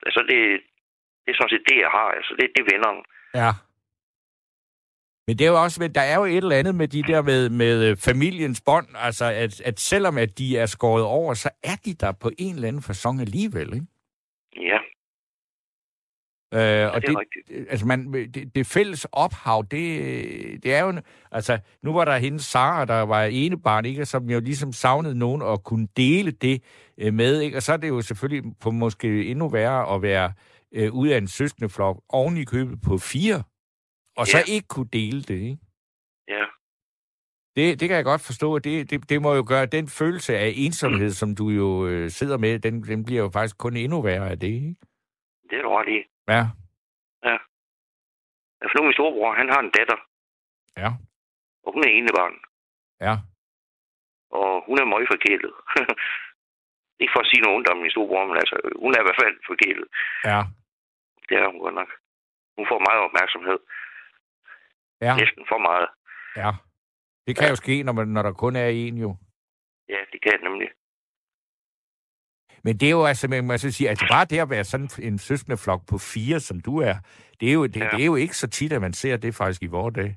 Altså, 0.06 0.20
det, 0.30 0.40
det 1.22 1.30
er 1.30 1.38
sådan 1.38 1.52
set 1.54 1.68
det, 1.70 1.78
jeg 1.84 1.90
har. 1.98 2.08
Altså, 2.18 2.32
det, 2.38 2.44
det 2.54 2.60
er 2.62 2.72
vennerne. 2.74 3.02
Ja. 3.42 3.52
Men 5.26 5.38
det 5.38 5.44
er 5.46 5.50
jo 5.50 5.62
også, 5.62 5.88
der 5.94 6.00
er 6.00 6.16
jo 6.20 6.24
et 6.24 6.36
eller 6.36 6.60
andet 6.60 6.74
med 6.74 6.88
de 6.88 7.02
der 7.02 7.22
med, 7.22 7.50
med 7.50 7.90
øh, 7.90 7.96
familiens 7.96 8.60
bånd, 8.66 8.88
altså 8.94 9.24
at, 9.24 9.60
at 9.60 9.80
selvom 9.80 10.18
at 10.18 10.38
de 10.38 10.58
er 10.58 10.66
skåret 10.66 11.04
over, 11.04 11.34
så 11.34 11.50
er 11.64 11.76
de 11.84 11.94
der 11.94 12.12
på 12.22 12.30
en 12.38 12.54
eller 12.54 12.68
anden 12.68 12.82
fasong 12.82 13.20
alligevel, 13.20 13.74
ikke? 13.74 13.86
Ja, 14.56 14.78
Øh, 16.54 16.60
ja 16.60 16.86
og 16.88 17.02
det 17.02 17.10
er 17.10 17.20
rigtigt. 17.20 17.70
altså 17.70 17.86
man, 17.86 18.12
det, 18.12 18.54
det 18.54 18.66
fælles 18.66 19.06
ophav, 19.12 19.62
det, 19.70 20.62
det 20.62 20.74
er 20.74 20.80
jo... 20.84 21.00
Altså, 21.30 21.58
nu 21.82 21.92
var 21.92 22.04
der 22.04 22.16
hende 22.16 22.40
Sara, 22.40 22.84
der 22.84 23.00
var 23.00 23.22
ene 23.24 23.60
barn, 23.60 23.84
ikke? 23.84 24.04
Som 24.04 24.30
jo 24.30 24.40
ligesom 24.40 24.72
savnede 24.72 25.18
nogen 25.18 25.42
at 25.42 25.64
kunne 25.64 25.88
dele 25.96 26.30
det 26.30 26.62
øh, 26.98 27.14
med, 27.14 27.40
ikke? 27.40 27.56
Og 27.56 27.62
så 27.62 27.72
er 27.72 27.76
det 27.76 27.88
jo 27.88 28.00
selvfølgelig 28.02 28.52
på 28.60 28.70
måske 28.70 29.26
endnu 29.26 29.48
værre 29.48 29.94
at 29.94 30.02
være 30.02 30.32
øh, 30.72 30.92
ude 30.92 31.14
af 31.14 31.18
en 31.18 31.28
søskendeflok 31.28 32.02
oven 32.08 32.36
i 32.36 32.44
købet 32.44 32.80
på 32.80 32.98
fire, 32.98 33.42
og 34.16 34.26
så 34.26 34.38
Ja. 34.38 34.52
ikke 34.54 34.68
kunne 34.68 34.88
dele 34.92 35.22
det, 35.22 35.34
ikke? 35.34 35.58
Ja, 36.28 36.44
Det, 37.56 37.80
det 37.80 37.88
kan 37.88 37.96
jeg 37.96 38.04
godt 38.04 38.20
forstå. 38.20 38.58
Det, 38.58 38.90
det, 38.90 39.08
det 39.08 39.22
må 39.22 39.34
jo 39.34 39.44
gøre 39.48 39.66
den 39.66 39.88
følelse 39.88 40.36
af 40.38 40.52
ensomhed, 40.56 41.10
som 41.10 41.34
du 41.34 41.48
jo 41.50 41.86
øh, 41.86 42.10
sidder 42.10 42.38
med, 42.38 42.58
den, 42.58 42.82
den 42.82 43.04
bliver 43.04 43.22
jo 43.22 43.30
faktisk 43.30 43.58
kun 43.58 43.76
endnu 43.76 44.02
værre 44.02 44.30
af 44.30 44.38
det, 44.38 44.48
ikke? 44.48 44.74
det 45.50 45.58
er 45.58 45.62
du 45.62 45.68
ret 45.68 45.88
i. 45.88 46.15
Ja. 46.34 46.42
Altså, 48.60 48.74
nu 48.76 48.82
min 48.84 48.92
storebror, 48.98 49.34
han 49.40 49.48
har 49.54 49.60
en 49.60 49.70
datter, 49.78 49.98
Ja. 50.82 50.90
og 51.64 51.70
hun 51.74 51.82
er 51.84 51.90
ene 51.98 52.12
barn. 52.18 52.36
Ja. 53.06 53.14
Og 54.40 54.48
hun 54.66 54.76
er 54.78 54.84
meget 54.92 55.08
forkælet. 55.14 55.52
ikke 57.00 57.12
for 57.14 57.20
at 57.24 57.30
sige 57.30 57.40
noget 57.42 57.56
ondt 57.56 57.68
om 57.72 57.78
min 57.82 57.90
storebror, 57.94 58.26
men 58.26 58.36
altså, 58.42 58.56
hun 58.82 58.92
er 58.94 59.00
i 59.00 59.06
hvert 59.06 59.20
fald 59.22 59.36
forkælet. 59.50 59.88
Ja. 60.30 60.40
Det 61.28 61.34
er 61.38 61.46
hun 61.52 61.60
godt 61.64 61.74
nok. 61.80 61.90
Hun 62.56 62.66
får 62.70 62.78
meget 62.88 63.00
opmærksomhed. 63.08 63.58
Ja. 65.06 65.12
Næsten 65.22 65.44
for 65.50 65.58
meget. 65.68 65.88
Ja. 66.42 66.50
Det 67.26 67.36
kan 67.38 67.48
jo 67.52 67.56
ske, 67.56 67.82
når, 67.82 67.92
man, 67.92 68.08
når 68.08 68.22
der 68.22 68.32
kun 68.32 68.56
er 68.56 68.68
en 68.68 68.96
jo. 68.98 69.16
Ja, 69.88 70.00
det 70.12 70.20
kan 70.22 70.38
nemlig. 70.42 70.68
Men 72.66 72.76
det 72.76 72.86
er 72.86 72.90
jo 72.90 73.04
altså, 73.04 73.28
man 73.28 73.46
må 73.46 73.58
så 73.58 73.70
sige, 73.70 73.88
altså 73.88 74.06
bare 74.10 74.24
det 74.30 74.38
at 74.38 74.50
være 74.50 74.64
sådan 74.64 74.88
en 75.02 75.18
søskende 75.18 75.56
flok 75.56 75.82
på 75.90 75.98
fire, 75.98 76.40
som 76.40 76.60
du 76.60 76.78
er, 76.80 76.94
det 77.40 77.48
er 77.48 77.52
jo, 77.52 77.66
det, 77.66 77.80
Ja. 77.80 77.88
det 77.92 78.00
er 78.00 78.04
jo 78.04 78.16
ikke 78.16 78.36
så 78.36 78.46
tit, 78.46 78.72
at 78.72 78.80
man 78.80 78.92
ser 78.92 79.16
det 79.16 79.34
faktisk 79.34 79.62
i 79.62 79.66
vores 79.66 79.94
dag. 79.94 80.16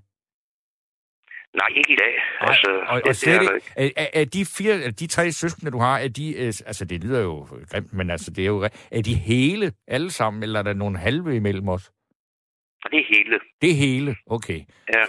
Nej, 1.60 1.68
ikke 1.76 1.94
i 1.94 1.96
dag. 1.96 2.14
Altså, 2.40 2.70
og, 2.88 2.96
det, 2.98 3.08
og 3.10 3.16
det 3.16 3.28
er 3.28 3.42
ikke, 3.42 3.94
er, 3.98 4.08
er, 4.14 4.26
de 4.26 4.46
fire, 4.46 4.92
de 4.92 5.08
tre 5.08 5.32
søskende, 5.32 5.72
du 5.72 5.80
har, 5.80 5.98
er 5.98 6.08
de, 6.08 6.34
øh, 6.38 6.54
altså 6.66 6.86
det 6.86 7.04
lyder 7.04 7.22
jo 7.22 7.48
grimt, 7.70 7.94
men 7.94 8.10
altså 8.10 8.32
det 8.32 8.42
er 8.42 8.46
jo, 8.46 8.70
er 8.92 9.02
de 9.02 9.16
hele 9.16 9.74
alle 9.88 10.12
sammen, 10.12 10.44
eller 10.44 10.60
er 10.60 10.64
der 10.64 10.74
nogle 10.74 10.98
halve 10.98 11.36
imellem 11.36 11.70
os? 11.70 11.92
Og 12.86 12.92
det 12.92 13.00
er 13.00 13.06
hele. 13.18 13.40
Det 13.62 13.70
er 13.72 13.76
hele, 13.76 14.16
okay. 14.26 14.60
Ja. 14.94 15.04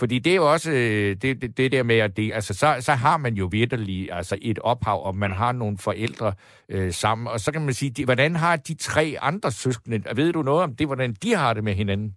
Fordi 0.00 0.18
det 0.18 0.32
er 0.32 0.36
jo 0.36 0.52
også 0.52 0.70
øh, 0.70 1.10
det, 1.22 1.42
det, 1.42 1.56
det 1.56 1.72
der 1.72 1.82
med, 1.82 1.98
at 1.98 2.16
det, 2.16 2.32
altså, 2.32 2.54
så, 2.54 2.76
så 2.80 2.92
har 2.92 3.16
man 3.16 3.34
jo 3.34 3.48
virkelig 3.52 4.12
altså 4.12 4.38
et 4.42 4.58
ophav, 4.58 5.06
og 5.06 5.16
man 5.16 5.30
har 5.30 5.52
nogle 5.52 5.78
forældre 5.78 6.32
øh, 6.68 6.92
sammen. 6.92 7.26
Og 7.26 7.40
så 7.40 7.52
kan 7.52 7.62
man 7.64 7.74
sige, 7.74 7.90
de, 7.90 8.04
hvordan 8.04 8.36
har 8.36 8.56
de 8.56 8.74
tre 8.74 9.16
andre 9.20 9.50
søskende, 9.50 10.16
ved 10.16 10.32
du 10.32 10.42
noget 10.42 10.62
om 10.62 10.76
det, 10.76 10.86
hvordan 10.86 11.12
de 11.12 11.34
har 11.34 11.54
det 11.54 11.64
med 11.64 11.74
hinanden? 11.74 12.16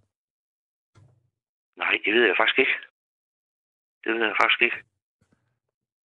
Nej, 1.76 1.94
det 2.04 2.14
ved 2.14 2.24
jeg 2.26 2.34
faktisk 2.38 2.58
ikke. 2.58 2.76
Det 4.04 4.14
ved 4.14 4.22
jeg 4.22 4.34
faktisk 4.42 4.62
ikke. 4.62 4.76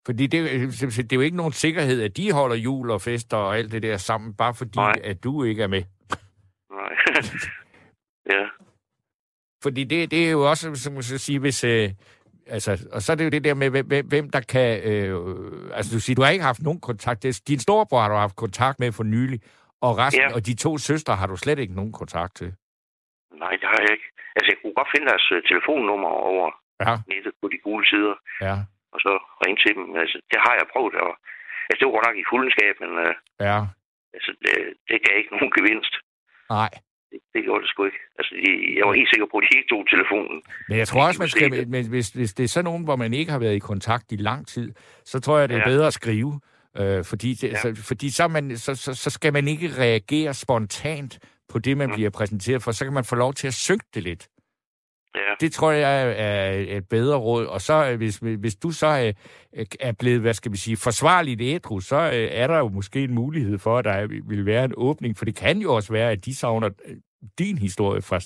Fordi 0.06 0.28
det, 0.28 0.40
øh, 0.42 0.62
det 1.04 1.12
er 1.12 1.16
jo 1.16 1.22
ikke 1.22 1.38
nogen 1.38 1.54
sikkerhed, 1.54 2.04
at 2.04 2.18
de 2.18 2.32
holder 2.32 2.56
jul 2.56 2.92
og 2.92 3.02
fester 3.02 3.38
og 3.38 3.58
alt 3.58 3.72
det 3.72 3.84
der 3.84 3.98
sammen, 3.98 4.34
bare 4.34 4.54
fordi, 4.54 4.78
Nej. 4.78 4.94
at 5.04 5.24
du 5.24 5.44
ikke 5.44 5.64
er 5.64 5.68
med. 5.68 5.84
Nej. 6.72 6.94
ja. 8.36 8.48
Fordi 9.64 9.84
det, 9.84 10.12
det 10.12 10.28
er 10.28 10.32
jo 10.32 10.50
også, 10.50 10.76
som 10.76 10.94
man 10.94 11.04
skal 11.04 11.20
sige, 11.20 11.40
hvis... 11.40 11.64
Øh, 11.64 11.90
altså, 12.48 12.72
og 12.94 13.02
så 13.02 13.12
er 13.12 13.16
det 13.16 13.26
jo 13.26 13.30
det 13.30 13.44
der 13.44 13.54
med, 13.54 13.70
hvem, 13.70 14.08
hvem- 14.08 14.30
der 14.30 14.42
kan... 14.54 14.70
Øh, 14.90 15.16
altså, 15.78 15.90
du 15.96 16.00
siger, 16.00 16.16
du 16.16 16.22
har 16.22 16.30
ikke 16.36 16.50
haft 16.52 16.62
nogen 16.68 16.82
kontakt. 16.90 17.24
Det- 17.24 17.48
Din 17.48 17.60
storebror 17.60 18.02
har 18.02 18.10
du 18.10 18.16
haft 18.16 18.36
kontakt 18.36 18.80
med 18.80 18.92
for 18.92 19.04
nylig, 19.04 19.40
og 19.82 19.98
resten, 19.98 20.22
Ja. 20.30 20.36
og 20.36 20.46
de 20.46 20.54
to 20.66 20.72
søstre 20.78 21.16
har 21.16 21.28
du 21.28 21.36
slet 21.38 21.60
ikke 21.60 21.76
nogen 21.80 21.92
kontakt 22.02 22.34
til. 22.40 22.50
Nej, 23.44 23.54
det 23.62 23.68
har 23.74 23.80
jeg 23.86 23.92
ikke. 23.98 24.08
Altså, 24.36 24.48
jeg 24.52 24.58
kunne 24.62 24.76
godt 24.80 24.90
finde 24.94 25.08
deres 25.12 25.28
øh, 25.36 25.40
telefonnummer 25.52 26.10
over 26.32 26.48
Ja, 26.88 26.96
nettet 27.14 27.34
på 27.42 27.48
de 27.54 27.58
gule 27.66 27.86
sider, 27.92 28.16
ja, 28.48 28.56
og 28.94 28.98
så 29.06 29.12
ringe 29.44 29.60
til 29.64 29.72
dem. 29.78 29.86
Altså, 30.04 30.18
det 30.32 30.40
har 30.46 30.54
jeg 30.60 30.66
prøvet. 30.74 30.96
Og, 31.06 31.12
altså, 31.70 31.78
det 31.80 31.86
var 31.88 31.96
godt 31.98 32.08
nok 32.10 32.20
i 32.24 32.30
fuldenskab, 32.32 32.74
men 32.84 32.92
øh, 33.06 33.14
ja. 33.48 33.58
altså, 34.16 34.32
det, 34.44 34.54
det 34.90 34.98
gav 35.06 35.14
ikke 35.18 35.34
nogen 35.36 35.52
gevinst. 35.58 35.94
Nej. 36.58 36.72
Det, 37.34 37.44
gjorde 37.44 37.62
det 37.62 37.70
sgu 37.70 37.86
ikke. 37.86 37.98
Altså, 38.20 38.36
jeg 38.78 38.84
var 38.88 38.94
helt 38.94 39.10
sikker 39.14 39.28
på, 39.32 39.38
at 39.38 39.44
de 39.52 39.58
ikke 39.58 39.70
tog 39.70 39.84
telefonen. 39.90 40.42
Men 40.70 40.78
jeg 40.78 40.88
tror 40.88 41.08
også, 41.08 41.20
man 41.22 41.30
skal, 41.30 41.68
men 41.68 41.88
hvis, 41.90 42.10
hvis 42.10 42.34
det 42.34 42.44
er 42.44 42.48
sådan 42.48 42.64
nogen, 42.66 42.84
hvor 42.84 42.96
man 42.96 43.14
ikke 43.14 43.32
har 43.32 43.40
været 43.40 43.56
i 43.56 43.60
kontakt 43.60 44.12
i 44.12 44.16
lang 44.16 44.48
tid, 44.48 44.74
så 45.06 45.20
tror 45.20 45.40
jeg, 45.40 45.50
det 45.50 45.56
er 45.56 45.60
Ja. 45.60 45.66
bedre 45.68 45.88
at 45.88 45.94
skrive. 45.94 46.40
Øh, 46.78 47.06
fordi, 47.06 47.34
det, 47.34 47.50
Ja. 47.52 47.56
så, 47.62 47.76
fordi 47.88 48.10
så, 48.10 48.28
man, 48.28 48.58
så, 48.58 48.76
så, 48.76 48.94
så 48.94 49.10
skal 49.10 49.34
man 49.34 49.48
ikke 49.48 49.68
reagere 49.78 50.34
spontant 50.34 51.20
på 51.50 51.60
det, 51.60 51.78
man 51.78 51.88
Mm. 51.90 51.94
bliver 51.96 52.10
præsenteret 52.10 52.64
for. 52.64 52.72
Så 52.72 52.86
kan 52.86 52.94
man 52.94 53.04
få 53.06 53.16
lov 53.16 53.34
til 53.34 53.48
at 53.48 53.54
synke 53.54 53.86
det 53.94 54.04
lidt. 54.04 54.28
Ja, 55.16 55.34
Det 55.40 55.52
tror 55.54 55.72
jeg 55.72 56.14
er- 56.18 56.78
et 56.78 56.90
bedre 56.90 57.18
råd. 57.18 57.46
Og 57.46 57.62
så, 57.62 57.90
øh, 57.92 57.98
hvis, 57.98 58.18
hvis 58.18 58.56
du 58.56 58.72
så 58.72 58.88
er, 58.88 59.12
er 59.80 59.92
blevet, 60.00 60.22
hvad 60.22 60.34
skal 60.34 60.52
vi 60.52 60.58
sige, 60.58 60.78
forsvarligt 60.78 61.42
ædru, 61.42 61.80
så 61.80 61.96
øh, 61.96 62.30
er 62.32 62.48
der 62.48 62.58
jo 62.58 62.68
måske 62.70 63.04
en 63.04 63.14
mulighed 63.14 63.58
for, 63.60 63.78
at 63.78 63.86
der 63.86 64.08
vil 64.08 64.46
være 64.46 64.66
en 64.66 64.74
åbning. 64.78 65.18
For 65.18 65.26
det 65.26 65.36
kan 65.36 65.58
jo 65.62 65.76
også 65.76 65.94
være, 65.94 66.12
at 66.12 66.26
de 66.26 66.36
savner 66.36 66.70
øh, 66.86 66.98
din 67.40 67.58
historie 67.58 68.02
fra 68.02 68.20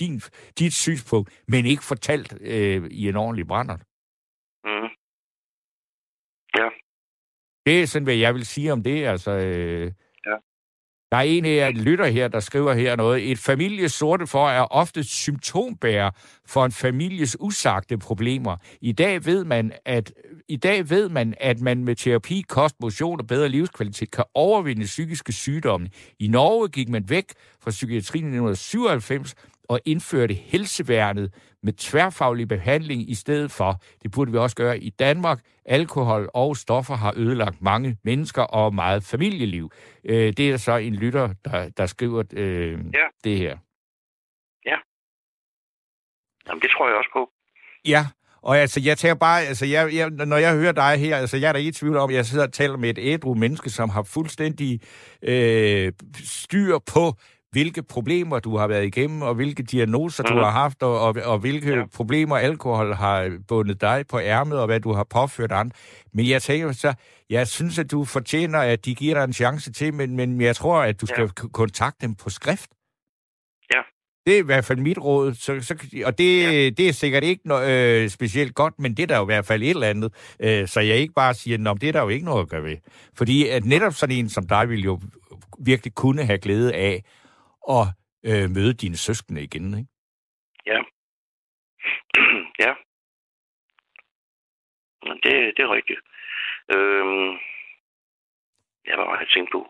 din, 0.00 0.20
dit 0.58 0.72
synspunkt, 0.72 1.42
men 1.48 1.66
ikke 1.66 1.84
fortalt 1.84 2.34
øh, 2.40 2.84
i 2.90 3.08
en 3.08 3.16
ordentlig 3.16 3.46
brænder. 3.46 3.76
mm. 3.76 4.88
Det 7.66 7.82
er 7.82 7.86
sådan, 7.86 8.04
hvad 8.04 8.14
jeg 8.14 8.34
vil 8.34 8.46
sige 8.46 8.72
om 8.72 8.82
det. 8.82 9.04
Altså, 9.06 9.30
øh, 9.30 9.82
Ja. 9.82 9.90
Der 11.12 11.18
er 11.18 11.22
en 11.22 11.44
af 11.44 11.56
jer 11.56 11.70
lytter 11.70 12.06
her, 12.06 12.28
der 12.28 12.40
skriver 12.40 12.72
her 12.72 12.96
noget. 12.96 13.30
Et 13.30 13.38
families 13.38 13.92
sorte 13.92 14.26
for 14.26 14.48
er 14.48 14.62
ofte 14.62 15.04
symptombærer 15.04 16.10
for 16.46 16.64
en 16.64 16.72
families 16.72 17.36
usagte 17.40 17.98
problemer. 17.98 18.56
I 18.80 18.92
dag 18.92 19.26
ved 19.26 19.44
man, 19.44 19.72
at 19.84 20.12
i 20.48 20.56
dag 20.56 20.90
ved 20.90 21.08
man, 21.08 21.34
at 21.40 21.60
man 21.60 21.84
med 21.84 21.96
terapi, 21.96 22.44
kost, 22.48 22.74
motion 22.80 23.20
og 23.20 23.26
bedre 23.26 23.48
livskvalitet 23.48 24.10
kan 24.10 24.24
overvinde 24.34 24.84
psykiske 24.84 25.32
sygdomme. 25.32 25.88
I 26.18 26.28
Norge 26.28 26.68
gik 26.68 26.88
man 26.88 27.04
væk 27.08 27.24
fra 27.60 27.70
psykiatrien 27.70 28.24
i 28.24 28.28
1997 28.28 29.34
og 29.68 29.80
indførte 29.84 30.34
helseværnet 30.34 31.34
med 31.62 31.72
tværfaglig 31.72 32.48
behandling 32.48 33.10
i 33.10 33.14
stedet 33.14 33.50
for. 33.50 33.82
Det 34.02 34.10
burde 34.10 34.32
vi 34.32 34.38
også 34.38 34.56
gøre 34.56 34.78
i 34.78 34.90
Danmark. 34.90 35.40
Alkohol 35.64 36.30
og 36.34 36.56
stoffer 36.56 36.94
har 36.94 37.12
ødelagt 37.16 37.62
mange 37.62 37.96
mennesker 38.04 38.42
og 38.42 38.74
meget 38.74 39.02
familieliv. 39.04 39.70
Øh, 40.04 40.32
det 40.32 40.50
er 40.50 40.56
så 40.56 40.76
en 40.76 40.94
lytter, 40.94 41.34
der, 41.44 41.68
der 41.68 41.86
skriver 41.86 42.22
øh, 42.32 42.72
Ja. 42.72 43.06
det 43.24 43.38
her. 43.38 43.58
Jamen, 46.48 46.62
det 46.62 46.70
tror 46.70 46.88
jeg 46.88 46.96
også 46.96 47.10
på. 47.12 47.30
Ja, 47.88 48.06
og 48.42 48.58
altså, 48.58 48.80
jeg 48.84 48.98
tænker 48.98 49.14
bare, 49.14 49.42
altså, 49.42 49.66
jeg, 49.66 49.94
jeg, 49.94 50.10
når 50.10 50.36
jeg 50.36 50.54
hører 50.56 50.72
dig 50.72 50.96
her, 50.98 51.16
altså, 51.16 51.36
jeg 51.36 51.48
er 51.48 51.52
da 51.52 51.58
ikke 51.58 51.68
i 51.68 51.72
tvivl 51.72 51.96
om, 51.96 52.10
at 52.10 52.16
jeg 52.16 52.26
sidder 52.26 52.46
og 52.46 52.52
taler 52.52 52.76
med 52.76 52.90
et 52.90 52.98
ædru 53.00 53.34
menneske, 53.34 53.70
som 53.70 53.88
har 53.88 54.02
fuldstændig 54.02 54.80
øh, 55.22 55.92
styr 56.24 56.78
på, 56.78 57.12
hvilke 57.52 57.82
problemer 57.82 58.38
du 58.38 58.56
har 58.56 58.66
været 58.66 58.84
igennem, 58.84 59.22
og 59.22 59.34
hvilke 59.34 59.62
diagnoser 59.62 60.22
du 60.22 60.32
Mhm. 60.34 60.42
har 60.42 60.50
haft, 60.50 60.82
og, 60.82 61.00
og, 61.00 61.16
og 61.24 61.38
hvilke 61.38 61.74
Ja. 61.74 61.84
problemer 61.94 62.36
alkohol 62.36 62.94
har 62.94 63.38
bundet 63.48 63.80
dig 63.80 64.04
på 64.10 64.18
ærmet, 64.20 64.58
og 64.60 64.66
hvad 64.66 64.80
du 64.80 64.92
har 64.92 65.04
påført 65.04 65.52
andre. 65.52 65.76
Men 66.14 66.28
jeg 66.28 66.42
tænker 66.42 66.72
så, 66.72 66.94
jeg 67.30 67.48
synes, 67.48 67.78
at 67.78 67.90
du 67.90 68.04
fortjener, 68.04 68.58
at 68.58 68.84
de 68.84 68.94
giver 68.94 69.14
dig 69.14 69.24
en 69.24 69.32
chance 69.32 69.72
til, 69.72 69.94
men, 69.94 70.16
men 70.16 70.40
jeg 70.40 70.56
tror, 70.56 70.82
at 70.82 71.00
du 71.00 71.06
skal 71.06 71.22
Ja. 71.42 71.48
kontakte 71.52 72.06
dem 72.06 72.14
på 72.14 72.30
skrift. 72.30 72.70
Ja. 73.74 73.80
Det 74.26 74.34
er 74.34 74.38
i 74.38 74.42
hvert 74.46 74.64
fald 74.64 74.78
mit 74.78 74.98
råd, 74.98 75.34
så, 75.34 75.60
så, 75.60 75.74
og 76.04 76.18
det, 76.18 76.42
ja. 76.42 76.70
det 76.70 76.88
er 76.88 76.92
sikkert 76.92 77.24
ikke 77.24 77.48
no, 77.48 77.62
øh, 77.62 78.08
specielt 78.08 78.54
godt, 78.54 78.74
men 78.78 78.94
det 78.96 79.02
er 79.02 79.06
der 79.06 79.16
jo 79.16 79.22
i 79.22 79.26
hvert 79.34 79.46
fald 79.46 79.62
et 79.62 79.70
eller 79.70 79.86
andet, 79.88 80.12
øh, 80.40 80.68
så 80.68 80.80
jeg 80.80 80.96
ikke 80.96 81.14
bare 81.14 81.34
siger, 81.34 81.70
at 81.70 81.80
det 81.80 81.88
er 81.88 81.92
der 81.92 82.02
jo 82.02 82.08
ikke 82.08 82.24
noget 82.24 82.42
at 82.42 82.48
gøre 82.48 82.62
ved. 82.62 82.76
Fordi 83.16 83.48
at 83.48 83.64
netop 83.64 83.94
sådan 83.94 84.16
en 84.16 84.28
som 84.28 84.46
dig 84.46 84.68
vil 84.68 84.82
jo 84.84 85.00
virkelig 85.58 85.94
kunne 85.94 86.24
have 86.24 86.38
glæde 86.38 86.74
af 86.74 87.04
at 87.68 87.86
øh, 88.28 88.50
møde 88.50 88.74
dine 88.74 88.96
søskende 88.96 89.42
igen, 89.42 89.78
ikke? 89.78 89.90
Ja. 90.66 90.78
ja. 92.64 92.72
Men 95.06 95.16
Det, 95.24 95.34
det 95.56 95.62
er 95.62 95.74
rigtigt. 95.78 96.00
Øhm, 96.74 97.30
ja, 98.86 98.92
hvad 98.96 99.06
var 99.06 99.18
jeg 99.18 99.28
tænkte 99.34 99.52
på? 99.52 99.60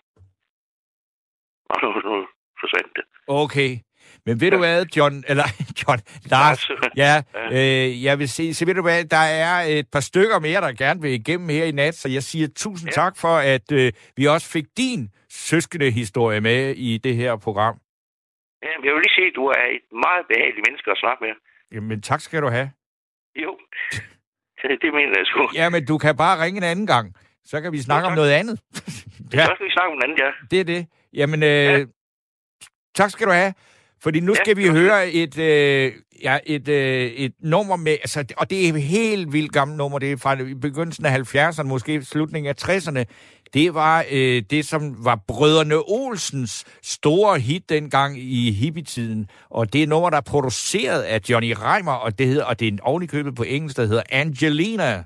Nu, 1.82 1.88
nu 2.08 2.26
forsvandt 2.60 2.92
det. 2.96 3.04
Okay. 3.26 3.78
Men 4.26 4.40
ved 4.40 4.48
ja. 4.48 4.54
du 4.54 4.58
hvad, 4.58 4.86
John, 4.96 5.24
eller 5.28 5.44
John, 5.80 6.00
Lars, 6.24 6.70
ja, 7.02 7.22
øh, 7.52 8.04
jeg 8.04 8.18
vil 8.18 8.28
se, 8.28 8.54
så 8.54 8.64
ved 8.66 8.74
du 8.74 8.82
hvad, 8.82 9.04
der 9.04 9.16
er 9.16 9.60
et 9.60 9.86
par 9.92 10.00
stykker 10.00 10.38
mere, 10.38 10.60
der 10.60 10.72
gerne 10.72 11.00
vil 11.02 11.12
igennem 11.12 11.48
her 11.48 11.64
i 11.64 11.70
nat, 11.70 11.94
så 11.94 12.08
jeg 12.08 12.22
siger 12.22 12.48
tusind. 12.56 12.88
Ja. 12.90 12.94
tak 12.94 13.16
for, 13.16 13.36
at 13.36 13.72
øh, 13.72 13.92
vi 14.16 14.26
også 14.26 14.50
fik 14.50 14.64
din 14.76 15.10
søskende 15.30 15.90
historie 15.90 16.40
med 16.40 16.74
i 16.76 16.98
det 16.98 17.16
her 17.16 17.36
program. 17.36 17.81
Ja, 18.66 18.72
men 18.78 18.84
jeg 18.86 18.92
vil 18.94 19.02
lige 19.06 19.14
sige, 19.18 19.28
at 19.32 19.36
du 19.40 19.44
er 19.46 19.64
et 19.76 19.86
meget 20.06 20.24
behageligt 20.30 20.64
menneske 20.66 20.88
at 20.94 20.98
snakke 21.04 21.20
med. 21.24 21.32
Jamen, 21.74 22.02
tak 22.10 22.20
skal 22.20 22.42
du 22.42 22.48
have. 22.56 22.68
Jo, 23.44 23.50
det, 24.82 24.90
mener 24.98 25.14
jeg 25.20 25.26
sgu. 25.30 25.42
Ja, 25.60 25.66
men 25.74 25.86
du 25.86 25.98
kan 25.98 26.16
bare 26.16 26.42
ringe 26.44 26.58
en 26.58 26.68
anden 26.72 26.86
gang, 26.94 27.06
så 27.44 27.60
kan 27.60 27.72
vi 27.72 27.78
snakke 27.88 28.04
Ja, 28.06 28.10
om 28.12 28.16
noget 28.20 28.32
andet. 28.40 28.56
ja, 29.34 29.44
Så 29.48 29.52
skal 29.54 29.66
vi 29.66 29.72
snakke 29.76 29.90
om 29.92 29.96
den 29.98 30.04
anden, 30.06 30.18
ja. 30.24 30.30
det 30.50 30.60
er 30.60 30.64
det. 30.74 30.86
Jamen, 31.12 31.42
øh, 31.42 31.48
Ja. 31.48 31.84
tak 32.94 33.10
skal 33.10 33.26
du 33.26 33.32
have. 33.32 33.54
Fordi 34.02 34.20
nu 34.20 34.32
Ja, 34.32 34.36
skal 34.44 34.56
vi 34.56 34.68
høre 34.68 35.10
et, 35.10 35.38
øh, 35.38 35.92
ja, 36.22 36.38
et, 36.46 36.68
øh, 36.68 37.06
et 37.24 37.34
nummer 37.40 37.76
med, 37.76 37.92
altså, 37.92 38.34
og 38.36 38.50
det 38.50 38.64
er 38.68 38.72
et 38.74 38.82
helt 38.82 39.32
vildt 39.32 39.52
gammelt 39.52 39.78
nummer, 39.78 39.98
det 39.98 40.12
er 40.12 40.16
fra 40.16 40.34
begyndelsen 40.60 41.06
af 41.06 41.10
70'erne, 41.10 41.62
måske 41.62 42.02
slutningen 42.02 42.48
af 42.50 42.54
60'erne. 42.68 43.04
Det 43.54 43.74
var 43.74 44.04
øh, 44.10 44.42
det, 44.50 44.64
som 44.64 45.04
var 45.04 45.18
Brødrene 45.28 45.74
Olsens 45.88 46.64
store 46.82 47.38
hit 47.38 47.68
dengang 47.68 48.18
i 48.18 48.52
hippietiden. 48.52 49.26
Og 49.50 49.72
det 49.72 49.82
er 49.82 49.86
nummer, 49.86 50.10
der 50.10 50.16
er 50.16 50.20
produceret 50.20 51.02
af 51.02 51.20
Johnny 51.30 51.54
Reimer, 51.58 51.92
og 51.92 52.18
det 52.18 52.26
hedder, 52.26 52.44
og 52.44 52.60
det 52.60 52.68
er 52.68 52.72
en 52.72 52.80
ovenikøbet 52.80 53.34
på 53.34 53.42
engelsk, 53.42 53.76
der 53.76 53.86
hedder 53.86 54.02
Angelina. 54.10 55.04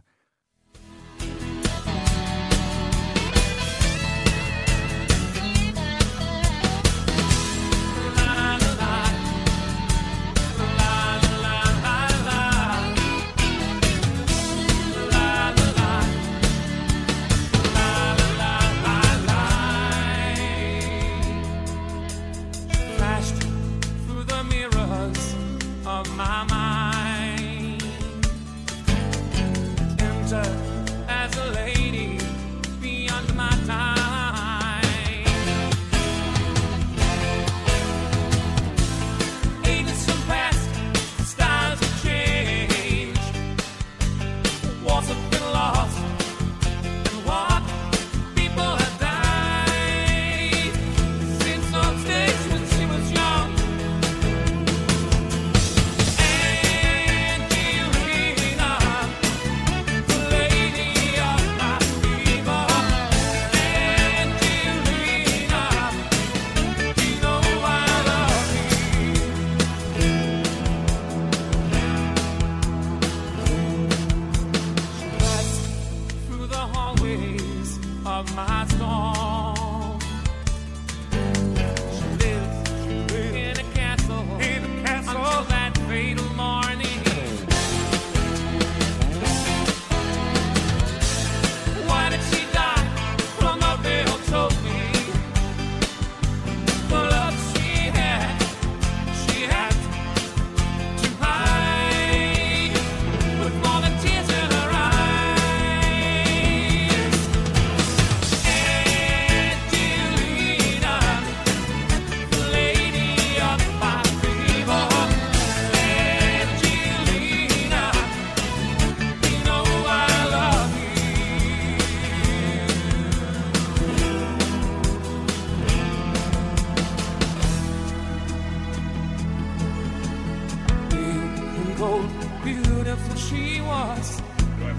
Was, 133.76 134.22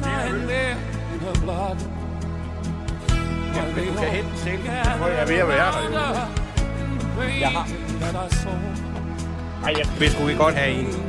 lying 0.01 0.47
there 0.47 0.77
in 1.13 1.19
her 1.19 1.37
blood. 1.45 1.77
While 3.53 3.71
they 3.75 3.85
du 3.85 3.93
kan 3.93 4.09
hente 4.17 4.29
den 4.29 4.37
selv. 4.37 4.65
Jeg 4.65 5.21
er 5.21 5.25
ved 5.27 5.35
at 5.35 5.47
være 5.47 5.71
der, 5.71 5.81
jo. 5.83 7.23
Jeg 7.39 7.49
har-. 7.49 7.67
Ej, 9.63 9.73
jeg 9.77 9.87
vil 9.99 10.11
sgu 10.11 10.27
ikke 10.27 10.43
godt 10.43 10.55
have 10.55 10.71
en. 10.71 11.06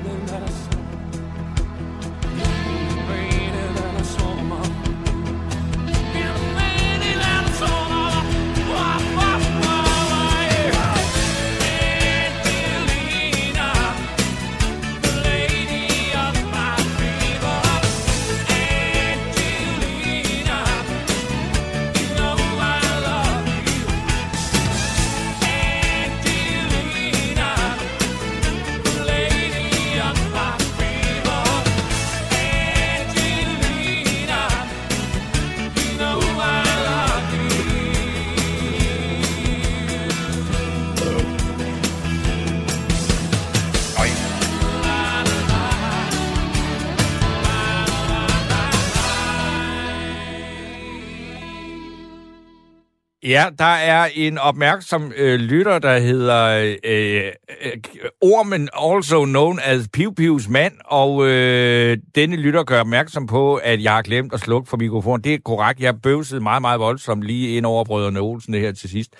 Ja, 53.28 53.44
der 53.58 53.64
er 53.64 54.08
en 54.14 54.38
opmærksom 54.38 55.12
øh, 55.16 55.40
lytter, 55.40 55.78
der 55.78 55.98
hedder 55.98 56.44
øh, 56.44 56.76
øh, 56.84 57.32
Ormen, 58.20 58.68
also 58.92 59.24
known 59.24 59.58
as 59.64 59.88
Piu 59.92 60.10
Pius 60.10 60.48
mand, 60.48 60.72
og 60.84 61.26
øh, 61.26 61.98
denne 62.14 62.36
lytter 62.36 62.64
gør 62.64 62.80
opmærksom 62.80 63.26
på, 63.26 63.54
at 63.54 63.82
jeg 63.82 63.92
har 63.92 64.02
glemt 64.02 64.34
at 64.34 64.40
slukke 64.40 64.68
for 64.68 64.76
mikrofonen. 64.76 65.24
Det 65.24 65.34
er 65.34 65.38
korrekt, 65.44 65.80
jeg 65.80 66.02
bøvsede 66.02 66.40
meget, 66.40 66.60
meget 66.60 66.80
voldsomt 66.80 67.22
lige 67.22 67.56
ind 67.56 67.66
over 67.66 67.84
brødrene 67.84 68.20
Olsen 68.20 68.52
det 68.52 68.60
her 68.60 68.72
til 68.72 68.90
sidst. 68.90 69.10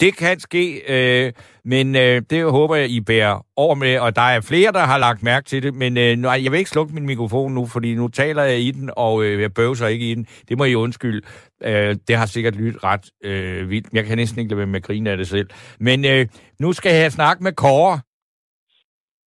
Det 0.00 0.16
kan 0.16 0.40
ske, 0.40 0.82
øh, 0.88 1.32
men 1.64 1.96
øh, 1.96 2.22
det 2.30 2.44
håber 2.44 2.76
jeg, 2.76 2.88
I 2.88 3.00
bærer 3.00 3.46
over 3.56 3.74
med, 3.74 3.98
og 3.98 4.16
der 4.16 4.22
er 4.22 4.40
flere, 4.40 4.72
der 4.72 4.80
har 4.80 4.98
lagt 4.98 5.22
mærke 5.22 5.48
til 5.48 5.62
det, 5.62 5.74
men 5.74 5.96
øh, 5.96 6.16
nej, 6.16 6.40
jeg 6.44 6.52
vil 6.52 6.58
ikke 6.58 6.70
slukke 6.70 6.94
min 6.94 7.06
mikrofon 7.06 7.52
nu, 7.52 7.66
fordi 7.66 7.94
nu 7.94 8.08
taler 8.08 8.42
jeg 8.42 8.60
i 8.60 8.70
den, 8.70 8.90
og 8.96 9.24
øh, 9.24 9.42
jeg 9.42 9.54
bøvser 9.54 9.86
ikke 9.86 10.10
i 10.10 10.14
den. 10.14 10.26
Det 10.48 10.58
må 10.58 10.64
I 10.64 10.74
undskylde. 10.74 11.26
Øh, 11.62 11.96
det 12.08 12.16
har 12.16 12.26
sikkert 12.26 12.56
lyttet 12.56 12.84
ret 12.84 13.10
øh, 13.24 13.70
vildt. 13.70 13.92
Jeg 13.92 14.04
kan 14.04 14.18
næsten 14.18 14.40
ikke 14.40 14.50
lade 14.50 14.58
være 14.58 14.66
med 14.66 14.80
at 14.80 14.86
grine 14.86 15.10
af 15.10 15.16
det 15.16 15.28
selv. 15.28 15.48
Men 15.80 16.04
øh, 16.04 16.26
nu 16.60 16.72
skal 16.72 16.92
jeg 17.02 17.12
snakke 17.12 17.42
med 17.42 17.52
Kåre. 17.52 18.00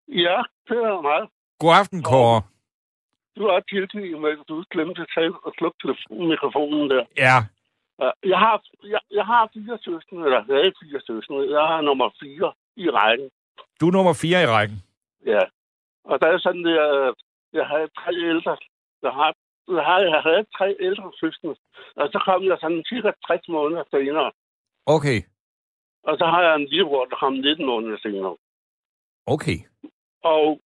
Ja, 0.07 0.37
det 0.67 0.77
er 0.77 1.01
mig. 1.01 1.27
God 1.59 1.73
aften, 1.79 2.03
Kåre. 2.03 2.41
Du 3.37 3.43
er 3.43 3.59
tilgivet 3.59 4.31
at 4.31 4.37
du 4.49 4.63
glemte 4.71 5.01
at 5.01 5.07
tage 5.15 5.31
og 5.45 5.53
slukke 5.57 5.77
mikrofonen 6.09 6.89
der. 6.89 7.05
Ja, 7.17 7.37
Jeg 8.31 8.39
har, 8.45 8.55
jeg, 8.93 8.99
jeg 9.11 9.25
har 9.25 9.49
fire 9.53 9.77
søskende, 9.85 10.23
eller 10.25 10.41
havde 10.49 10.73
fire 10.81 11.01
søskende. 11.07 11.51
Jeg 11.55 11.63
har 11.71 11.81
nummer 11.81 12.09
fire 12.21 12.53
i 12.75 12.89
rækken. 12.89 13.29
du 13.79 13.87
er 13.87 13.91
nummer 13.91 14.13
fire 14.23 14.43
i 14.43 14.45
rækken. 14.55 14.77
Ja. 15.25 15.43
Og 16.09 16.15
der 16.21 16.27
er 16.27 16.37
sådan, 16.37 16.65
at 16.65 17.13
jeg 17.53 17.65
havde 17.71 17.87
tre 17.99 18.11
ældre. 18.33 18.57
Jeg 19.05 19.11
har, 19.19 19.33
jeg 19.69 19.85
har, 19.85 19.99
jeg 19.99 20.21
havde 20.21 20.45
tre 20.57 20.75
ældre 20.79 21.11
søskende. 21.19 21.55
Og 21.95 22.09
så 22.13 22.19
kom 22.25 22.43
jeg 22.43 22.57
sådan 22.61 22.83
cirka 22.89 23.11
60 23.27 23.47
måneder 23.47 23.83
senere. 23.91 24.31
Okay, 24.85 25.19
Og 26.03 26.17
så 26.17 26.25
har 26.25 26.41
jeg 26.41 26.55
en 26.55 26.67
lillebror, 26.71 27.05
der 27.05 27.15
kom 27.15 27.33
19 27.33 27.65
måneder 27.65 27.97
senere. 28.01 28.37
okay. 29.25 29.57
Og 30.23 30.61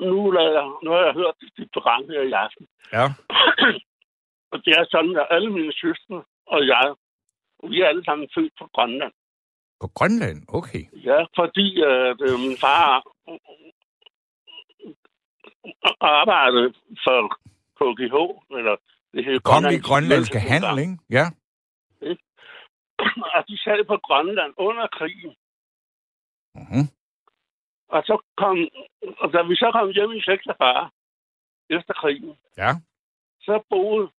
nu, 0.00 0.30
lader 0.30 0.52
jeg, 0.60 0.66
nu 0.84 0.90
har 0.90 1.02
jeg 1.04 1.14
hørt 1.14 1.34
dit 1.58 1.70
program 1.72 2.04
her 2.08 2.22
i 2.22 2.32
aften. 2.32 2.66
Ja, 2.92 3.04
Og 4.52 4.64
det 4.64 4.72
er 4.78 4.84
sådan, 4.90 5.16
at 5.16 5.26
alle 5.30 5.50
mine 5.52 5.72
søstre 5.72 6.24
og 6.46 6.66
jeg, 6.66 6.94
vi 7.70 7.80
er 7.80 7.86
alle 7.88 8.04
sammen 8.04 8.28
født 8.34 8.52
på 8.58 8.68
Grønland. 8.74 9.12
på 9.80 9.88
Grønland. 9.94 10.38
Okay. 10.48 10.84
Ja, 10.92 11.24
fordi 11.38 11.82
at 11.82 12.20
øh, 12.28 12.38
min 12.44 12.56
far 12.60 13.02
arbejdede 16.00 16.74
for 17.04 17.18
KGH, 17.98 18.16
eller 18.58 18.74
det 19.12 19.24
hedder 19.24 19.40
Kongelig 19.40 19.82
Grønlands 19.82 19.88
grønlandske 19.88 20.40
handel, 20.50 20.78
ikke? 20.84 20.96
Ja. 21.18 21.26
Og 23.36 23.40
de 23.48 23.56
sad 23.64 23.84
på 23.92 23.96
Grønland 24.06 24.52
under 24.56 24.86
krigen. 24.98 25.32
Mm-hmm. 26.54 26.86
Og 27.88 28.02
så 28.08 28.14
kom, 28.36 28.56
og 29.22 29.32
da 29.32 29.42
vi 29.42 29.54
så 29.56 29.68
kom 29.72 29.88
hjem 29.90 30.12
i 30.12 30.20
46, 30.20 30.90
efter 31.70 31.94
krigen, 31.94 32.36
Ja. 32.56 32.70
så 33.40 33.62
boede 33.70 34.10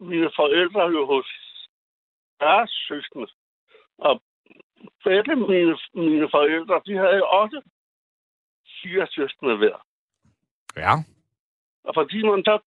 mine 0.00 0.30
forældre 0.36 0.82
jo 0.96 1.06
hos 1.06 1.28
deres 2.40 2.70
søskende. 2.88 3.28
Og 3.98 4.22
begge 5.04 5.36
mine, 5.36 5.78
mine 5.94 6.28
forældre, 6.30 6.82
de 6.86 6.96
havde 6.96 7.24
også 7.26 7.62
fire 8.82 9.06
søskende 9.10 9.56
hver. 9.56 9.86
Ja. 10.76 10.92
Og 11.84 11.94
fordi 11.94 12.22
man 12.22 12.44
så, 12.44 12.58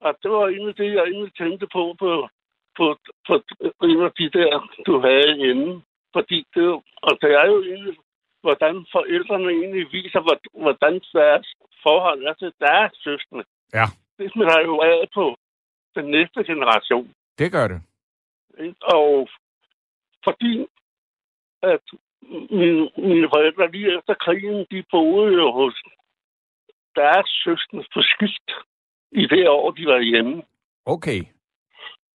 og 0.00 0.18
det 0.22 0.30
var 0.30 0.46
egentlig 0.48 0.76
det, 0.78 0.94
jeg 0.94 1.04
egentlig 1.04 1.34
tænkte 1.34 1.66
på, 1.72 1.82
på, 1.98 2.28
på, 2.76 2.94
på 3.26 3.34
en 3.82 4.00
af 4.08 4.12
de 4.18 4.30
der, 4.38 4.52
du 4.86 5.00
havde 5.00 5.38
inde. 5.50 5.82
Fordi 6.12 6.38
det, 6.54 6.68
og 7.06 7.12
det 7.22 7.30
er 7.40 7.46
jo 7.46 7.62
egentlig, 7.62 7.96
hvordan 8.40 8.86
forældrene 8.92 9.50
egentlig 9.50 9.86
viser, 9.92 10.20
hvor- 10.20 10.60
hvordan 10.62 10.94
deres 11.12 11.46
forhold 11.82 12.22
er 12.24 12.34
til 12.34 12.52
deres 12.60 12.92
søskende. 13.04 13.44
Ja. 13.74 13.84
Det 14.18 14.32
smitter 14.32 14.60
jo 14.60 14.80
af 14.80 15.08
på 15.14 15.36
den 15.94 16.04
næste 16.10 16.44
generation. 16.44 17.14
Det 17.38 17.52
gør 17.52 17.68
det. 17.68 17.80
Og 18.82 19.28
fordi 20.24 20.66
at 21.62 21.80
mine, 22.50 22.90
mine 22.96 23.28
forældre 23.34 23.70
lige 23.70 23.98
efter 23.98 24.14
krigen, 24.14 24.66
de 24.70 24.84
boede 24.90 25.32
jo 25.34 25.52
hos 25.52 25.74
deres 26.96 27.28
søskende 27.44 27.84
på 27.94 28.00
skift 28.02 28.48
i 29.12 29.26
det 29.26 29.48
år, 29.48 29.70
de 29.70 29.86
var 29.86 30.00
hjemme. 30.00 30.42
Okay. 30.84 31.20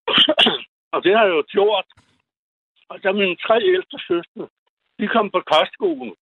og 0.94 1.04
det 1.04 1.12
har 1.16 1.24
jeg 1.24 1.34
jo 1.34 1.44
gjort. 1.48 1.86
Og 2.88 2.98
så 3.02 3.12
mine 3.12 3.36
tre 3.36 3.56
ældste 3.62 3.98
søstre, 4.08 4.48
de 4.98 5.08
kom 5.08 5.30
på 5.30 5.40
kostskolen. 5.52 6.14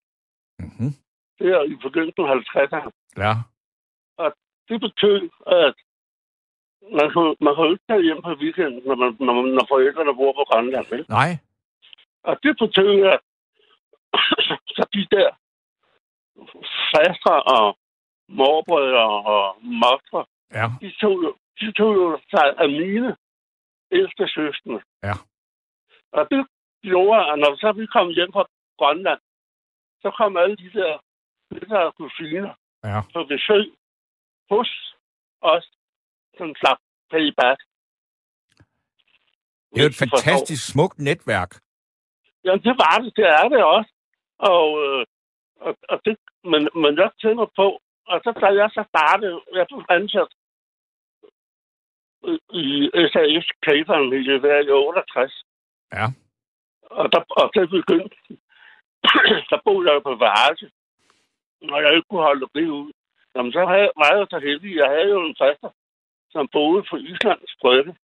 Mm-hmm. 0.58 0.92
Det 1.38 1.48
er 1.56 1.62
i 1.62 1.74
begyndelsen 1.82 2.24
af 2.24 2.34
50'erne. 2.34 2.90
Ja. 3.16 3.34
Det 4.68 4.80
betød, 4.80 5.30
at 5.46 5.74
man 6.98 7.08
kunne, 7.12 7.34
man 7.40 7.54
kunne 7.54 7.72
ikke 7.72 7.88
tage 7.88 8.02
hjem 8.02 8.22
på 8.22 8.32
weekenden, 8.42 8.82
når, 8.88 8.94
man, 8.94 9.16
når, 9.26 9.32
man, 9.38 9.44
når 9.58 9.66
forældrene 9.72 10.14
bor 10.14 10.32
på 10.32 10.44
Grønland. 10.50 10.86
Vel? 10.90 11.04
Nej. 11.08 11.30
Og 12.22 12.34
det 12.42 12.56
betød, 12.58 12.94
at 13.14 13.20
så 14.76 14.84
de 14.94 15.06
der 15.16 15.30
fastre 16.92 17.42
og 17.42 17.78
morbrødre 18.28 19.06
og 19.34 19.56
mostre, 19.62 20.24
Ja. 20.58 20.66
de 20.80 20.90
tog, 21.00 21.14
jo- 21.24 21.36
de 21.60 21.72
tog 21.72 21.90
jo 21.94 22.20
sig 22.30 22.46
af 22.62 22.68
mine 22.68 23.16
ældste 23.98 24.28
søskende. 24.28 24.80
Ja. 25.02 25.14
Og 26.12 26.22
det 26.30 26.46
gjorde, 26.82 27.20
at 27.32 27.38
når 27.38 27.52
så 27.62 27.72
vi 27.80 27.86
kom 27.86 28.08
hjem 28.08 28.32
fra 28.32 28.44
Grønland, 28.78 29.20
så 30.02 30.08
kom 30.18 30.36
alle 30.36 30.56
de 30.56 30.70
der 30.78 30.92
fætter 31.52 31.78
og 31.78 31.94
kusiner 31.94 32.54
Ja. 32.84 33.00
på 33.14 33.24
besøg 33.24 33.64
hos 34.50 34.96
os, 35.42 35.64
som 36.38 36.54
slap 36.60 36.78
payback. 37.10 37.58
Det 39.72 39.78
er 39.80 39.84
jo 39.84 39.88
et 39.88 39.98
forstår. 39.98 40.16
fantastisk 40.18 40.62
smukt 40.72 40.98
netværk. 40.98 41.50
Jamen, 42.44 42.62
det 42.66 42.74
var 42.84 42.96
det. 43.02 43.16
Det 43.16 43.26
er 43.38 43.48
det 43.48 43.64
også. 43.76 43.92
Og, 44.52 44.66
øh, 44.84 45.06
og, 45.66 45.72
og 45.88 45.96
det, 46.04 46.16
men, 46.52 46.62
men 46.82 46.92
jeg 47.02 47.10
tænker 47.24 47.46
på, 47.60 47.66
og 48.10 48.16
så 48.24 48.30
da 48.42 48.46
jeg 48.60 48.70
så 48.76 48.82
startede, 48.92 49.40
jeg 49.58 49.66
blev 49.70 49.84
ansat 49.88 50.28
i- 52.62 52.90
SAS 53.12 53.46
det 54.30 54.42
der 54.42 54.58
i 54.60 54.70
68. 54.70 55.44
Ja. 55.92 56.06
Og 56.90 57.12
der, 57.12 57.20
og 57.40 57.50
det 57.54 57.70
begyndte, 57.70 58.16
der 59.50 59.58
boede 59.64 59.92
jeg 59.92 60.02
på 60.02 60.14
værelse, 60.14 60.70
og 61.72 61.82
jeg 61.82 61.90
ikke 61.94 62.08
kunne 62.10 62.22
holde 62.30 62.46
det 62.54 62.68
ud. 62.68 62.92
Jamen, 63.34 63.52
så 63.52 63.66
havde, 63.66 63.90
var 63.96 64.16
jeg 64.16 64.26
så 64.30 64.38
heldig. 64.38 64.76
Jeg 64.76 64.88
havde 64.88 65.08
jo 65.16 65.20
en 65.26 65.36
faster, 65.42 65.70
som 66.30 66.48
boede 66.52 66.82
på 66.90 66.96
Islands 66.96 67.54
Brygge. 67.60 67.96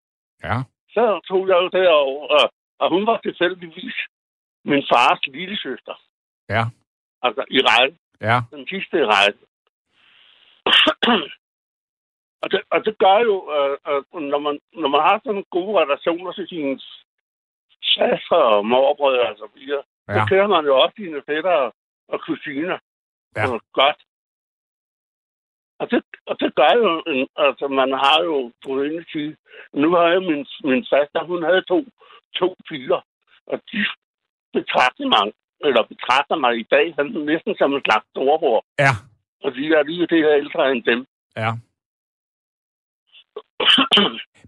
Ja. 0.43 0.57
Så 0.89 1.19
tog 1.27 1.47
jeg 1.47 1.57
jo 1.63 1.67
derover, 1.67 2.27
og, 2.27 2.53
og 2.79 2.89
hun 2.89 3.07
var 3.07 3.17
tilfældigvis 3.17 3.95
min 4.65 4.83
fars 4.93 5.19
lille 5.27 5.57
søster. 5.57 5.95
Ja. 6.49 6.63
Altså 7.21 7.43
i 7.51 7.59
række. 7.61 7.97
Ja. 8.21 8.37
Den 8.51 8.67
sidste 8.67 8.97
i 8.97 9.03
række. 9.13 9.39
og, 12.41 12.51
det, 12.51 12.61
og 12.73 12.85
det 12.85 12.97
gør 13.03 13.17
jo, 13.29 13.35
øh, 13.55 13.77
at 13.91 14.21
når, 14.31 14.39
man, 14.47 14.59
når 14.81 14.89
man 14.95 15.01
har 15.07 15.21
sådan 15.25 15.45
gode 15.51 15.73
relationer 15.83 16.31
til 16.33 16.47
sine 16.47 16.79
søstre 17.95 18.37
og 18.55 18.65
morbrødre 18.65 19.29
og 19.31 19.37
så 19.37 19.47
videre, 19.55 19.83
ja. 20.07 20.13
så 20.13 20.19
kender 20.29 20.47
man 20.47 20.65
jo 20.65 20.73
også 20.81 20.93
sine 20.97 21.21
fætter 21.29 21.71
og 22.13 22.19
kusiner 22.21 22.77
Ja. 23.35 23.41
ja. 23.41 23.57
godt. 23.73 23.99
Og 25.79 25.91
det, 25.91 26.03
og 26.25 26.39
det 26.39 26.55
gør 26.55 26.71
jo, 26.81 27.03
en- 27.13 27.29
altså 27.35 27.67
man 27.67 27.91
har 28.03 28.23
jo 28.23 28.51
på 28.65 28.69
den 28.83 28.91
ene 28.91 29.05
side, 29.11 29.35
nu 29.73 29.91
har 29.95 30.07
jeg 30.07 30.21
min, 30.21 30.45
min 30.63 30.85
faster, 30.91 31.23
hun 31.23 31.43
havde 31.43 31.61
to, 31.61 31.85
to 32.35 32.55
piger, 32.69 33.01
og 33.47 33.61
de 33.71 33.85
betragter 34.53 35.07
mig, 35.15 35.33
eller 35.65 35.83
betragter 35.83 36.35
mig 36.35 36.57
i 36.59 36.63
dag, 36.63 36.93
han 36.97 37.05
er 37.15 37.19
næsten 37.19 37.55
som 37.57 37.73
en 37.75 37.81
slags 37.85 38.05
storebror, 38.09 38.65
Ja, 38.79 38.91
og 39.43 39.55
de 39.55 39.63
er 39.77 39.83
lige 39.83 40.07
det 40.07 40.17
her 40.25 40.33
ældre 40.43 40.71
end 40.71 40.83
dem. 40.83 41.05
ja. 41.37 41.51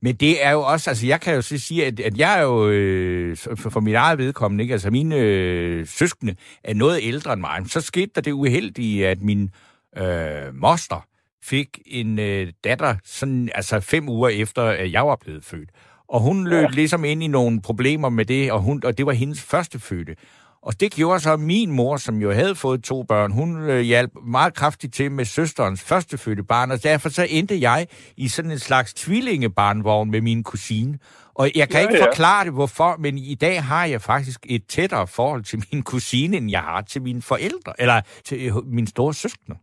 Men 0.01 0.15
det 0.15 0.45
er 0.45 0.51
jo 0.51 0.61
også, 0.61 0.89
altså 0.89 1.07
jeg 1.07 1.21
kan 1.21 1.35
jo 1.35 1.41
så 1.41 1.57
sige, 1.57 1.85
at, 1.85 1.99
at 1.99 2.17
jeg 2.17 2.39
er 2.39 2.43
jo, 2.43 2.69
øh, 2.69 3.37
for, 3.37 3.69
for 3.69 3.79
mit 3.79 3.95
eget 3.95 4.17
vedkommende, 4.17 4.61
ikke? 4.61 4.73
altså 4.73 4.91
mine 4.91 5.15
øh, 5.15 5.87
søskende 5.87 6.35
er 6.63 6.73
noget 6.73 6.99
ældre 7.03 7.33
end 7.33 7.41
mig. 7.41 7.61
Så 7.65 7.81
skete 7.81 8.11
der 8.15 8.21
det 8.21 8.31
uheldige, 8.31 9.07
at 9.07 9.21
min 9.21 9.49
øh, 9.97 10.55
moster 10.55 11.05
fik 11.43 11.79
en 11.85 12.19
øh, 12.19 12.47
datter, 12.63 12.95
sådan, 13.05 13.49
altså 13.55 13.79
fem 13.79 14.09
uger 14.09 14.29
efter, 14.29 14.63
at 14.63 14.91
jeg 14.91 15.07
var 15.07 15.15
blevet 15.15 15.43
født. 15.43 15.69
Og 16.07 16.19
hun 16.19 16.47
løb 16.47 16.63
ja. 16.63 16.67
ligesom 16.67 17.05
ind 17.05 17.23
i 17.23 17.27
nogle 17.27 17.61
problemer 17.61 18.09
med 18.09 18.25
det, 18.25 18.51
og, 18.51 18.61
hun, 18.61 18.81
og 18.85 18.97
det 18.97 19.05
var 19.05 19.11
hendes 19.11 19.41
første 19.41 19.79
fødte. 19.79 20.15
Og 20.63 20.79
det 20.79 20.91
gjorde 20.91 21.19
så 21.19 21.37
min 21.37 21.71
mor, 21.71 21.97
som 21.97 22.21
jo 22.21 22.31
havde 22.31 22.55
fået 22.55 22.83
to 22.83 23.03
børn, 23.03 23.31
hun 23.31 23.57
øh, 23.69 23.81
hjalp 23.81 24.11
meget 24.27 24.53
kraftigt 24.53 24.93
til 24.93 25.11
med 25.11 25.25
søsterens 25.25 25.81
førstefødte 25.81 26.43
barn, 26.43 26.71
og 26.71 26.83
derfor 26.83 27.09
så 27.09 27.27
endte 27.29 27.61
jeg 27.61 27.87
i 28.17 28.27
sådan 28.27 28.51
en 28.51 28.59
slags 28.59 28.93
tvillingebarnvogn 28.93 30.11
med 30.11 30.21
min 30.21 30.43
kusine. 30.43 30.99
Og 31.35 31.51
jeg 31.55 31.69
kan 31.69 31.79
Ja, 31.81 31.87
ikke 31.87 31.97
ja. 31.97 32.05
forklare 32.05 32.45
det, 32.45 32.53
hvorfor, 32.53 32.95
men 32.99 33.17
i 33.17 33.35
dag 33.35 33.63
har 33.63 33.85
jeg 33.85 34.01
faktisk 34.01 34.39
et 34.49 34.65
tættere 34.67 35.07
forhold 35.07 35.43
til 35.43 35.63
min 35.71 35.83
kusine, 35.83 36.37
end 36.37 36.51
jeg 36.51 36.61
har 36.61 36.81
til 36.81 37.01
mine 37.01 37.21
forældre, 37.21 37.73
eller 37.79 38.01
til 38.25 38.47
øh, 38.47 38.65
mine 38.65 38.87
store 38.87 39.13
søskende. 39.13 39.57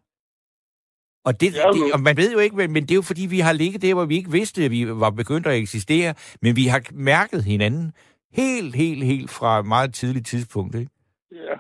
Og, 1.25 1.41
det, 1.41 1.53
det, 1.53 1.93
og 1.93 2.01
man 2.01 2.17
ved 2.17 2.33
jo 2.33 2.39
ikke, 2.39 2.57
men 2.57 2.73
men 2.73 2.83
det 2.83 2.91
er 2.91 2.95
jo 2.95 3.03
fordi, 3.03 3.27
vi 3.27 3.41
har 3.41 3.53
ligget 3.53 3.83
der, 3.83 3.95
hvor 3.95 4.05
vi 4.05 4.17
ikke 4.17 4.31
vidste, 4.31 4.65
at 4.65 4.71
vi 4.71 5.01
var 5.01 5.11
begyndt 5.11 5.47
at 5.47 5.57
eksistere, 5.57 6.15
men 6.43 6.57
vi 6.57 6.67
har 6.67 6.83
mærket 6.93 7.45
hinanden 7.45 7.93
helt, 8.37 8.75
helt, 8.83 9.05
helt 9.05 9.31
fra 9.39 9.59
et 9.59 9.67
meget 9.67 9.95
tidligt 9.95 10.27
tidspunkt. 10.27 10.75
Ikke? 10.75 10.91
Ja. 11.33 11.57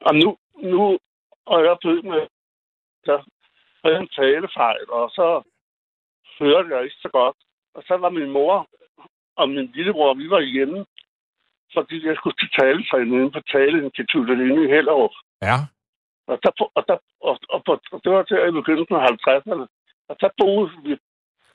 Og 0.00 0.14
nu, 0.14 0.28
nu 0.72 0.98
er 1.46 1.58
jeg 1.68 1.76
født 1.84 2.04
med, 2.04 2.22
havde 3.82 3.94
jeg 3.94 4.00
en 4.00 4.08
talefejl, 4.08 4.90
og 4.90 5.10
så 5.10 5.42
hørte 6.38 6.74
jeg 6.74 6.84
ikke 6.84 6.96
så 7.02 7.08
godt. 7.12 7.36
Og 7.74 7.82
så 7.86 7.94
var 7.96 8.10
min 8.10 8.30
mor 8.30 8.68
og 9.36 9.48
min 9.48 9.66
lillebror, 9.74 10.14
vi 10.14 10.30
var 10.30 10.40
hjemme, 10.40 10.86
fordi 11.74 12.06
jeg 12.06 12.16
skulle 12.16 12.36
til 12.40 12.50
taletræning 12.60 13.16
inde 13.16 13.30
på 13.30 13.40
taleinstituttet 13.40 14.40
inde 14.46 14.64
i 14.64 14.70
Hellerup. 14.74 15.14
Ja. 15.42 15.56
Og, 16.26 16.38
der, 16.42 16.52
og, 16.74 16.84
der, 16.88 16.96
og, 17.20 17.38
og, 17.48 17.60
på, 17.66 17.72
og 17.92 18.00
det 18.04 18.12
var 18.12 18.22
der 18.22 18.46
i 18.46 18.58
begyndelsen 18.60 18.96
af 18.96 19.06
50'erne. 19.12 19.66
Og 20.08 20.16
der 20.20 20.30
boede 20.38 20.70
vi, 20.84 20.92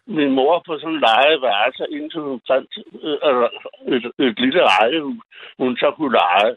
min 0.08 0.32
mor 0.32 0.64
på 0.66 0.80
sådan 0.80 0.96
en 0.96 1.00
lejeværelse, 1.00 1.86
indtil 1.90 2.22
hun 2.22 2.42
fandt 2.48 2.72
øh, 3.04 3.50
et, 3.96 4.06
et 4.28 4.40
lille 4.40 4.60
lejehus, 4.60 5.24
hun 5.58 5.78
så 5.78 5.92
kunne 5.92 6.18
leje. 6.22 6.56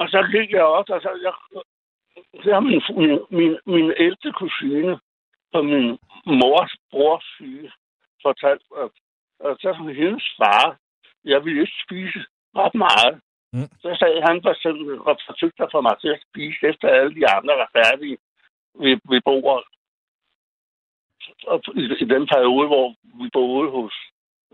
og 0.00 0.08
så 0.08 0.28
gik 0.32 0.50
jeg 0.50 0.64
også, 0.64 0.94
og 0.94 1.00
så 1.02 1.10
jeg, 1.26 1.34
så 2.42 2.52
har 2.52 2.60
min, 2.60 2.82
min, 3.00 3.18
min, 3.30 3.58
min 3.66 3.92
ældste 3.96 4.32
kusine 4.32 5.00
på 5.52 5.62
min 5.62 5.98
mors 6.26 6.72
brors 6.90 7.24
syge 7.24 7.72
fortalt, 8.22 8.62
at, 8.82 8.90
at 9.46 9.56
så 9.60 9.72
hendes 9.96 10.26
far, 10.40 10.76
jeg 11.24 11.44
ville 11.44 11.60
ikke 11.60 11.82
spise 11.86 12.20
ret 12.56 12.74
meget. 12.74 13.20
Mm. 13.52 13.68
Så 13.82 13.88
sagde 14.00 14.22
han 14.28 14.42
for 14.42 14.50
eksempel, 14.50 15.00
og 15.08 15.18
forsøgte 15.26 15.62
at 15.62 15.72
få 15.72 15.80
mig 15.80 15.96
til 16.00 16.08
at 16.08 16.22
spise, 16.28 16.66
efter 16.70 16.88
alle 16.88 17.14
de 17.18 17.24
andre 17.36 17.54
var 17.62 17.70
færdige 17.78 18.18
ved, 18.74 18.96
ved 19.10 19.20
bordet. 19.24 19.66
Og 21.46 21.62
i, 21.74 21.82
i 22.04 22.06
den 22.14 22.26
periode, 22.32 22.66
hvor 22.66 22.86
vi 23.22 23.30
boede 23.32 23.70
hos, 23.70 23.94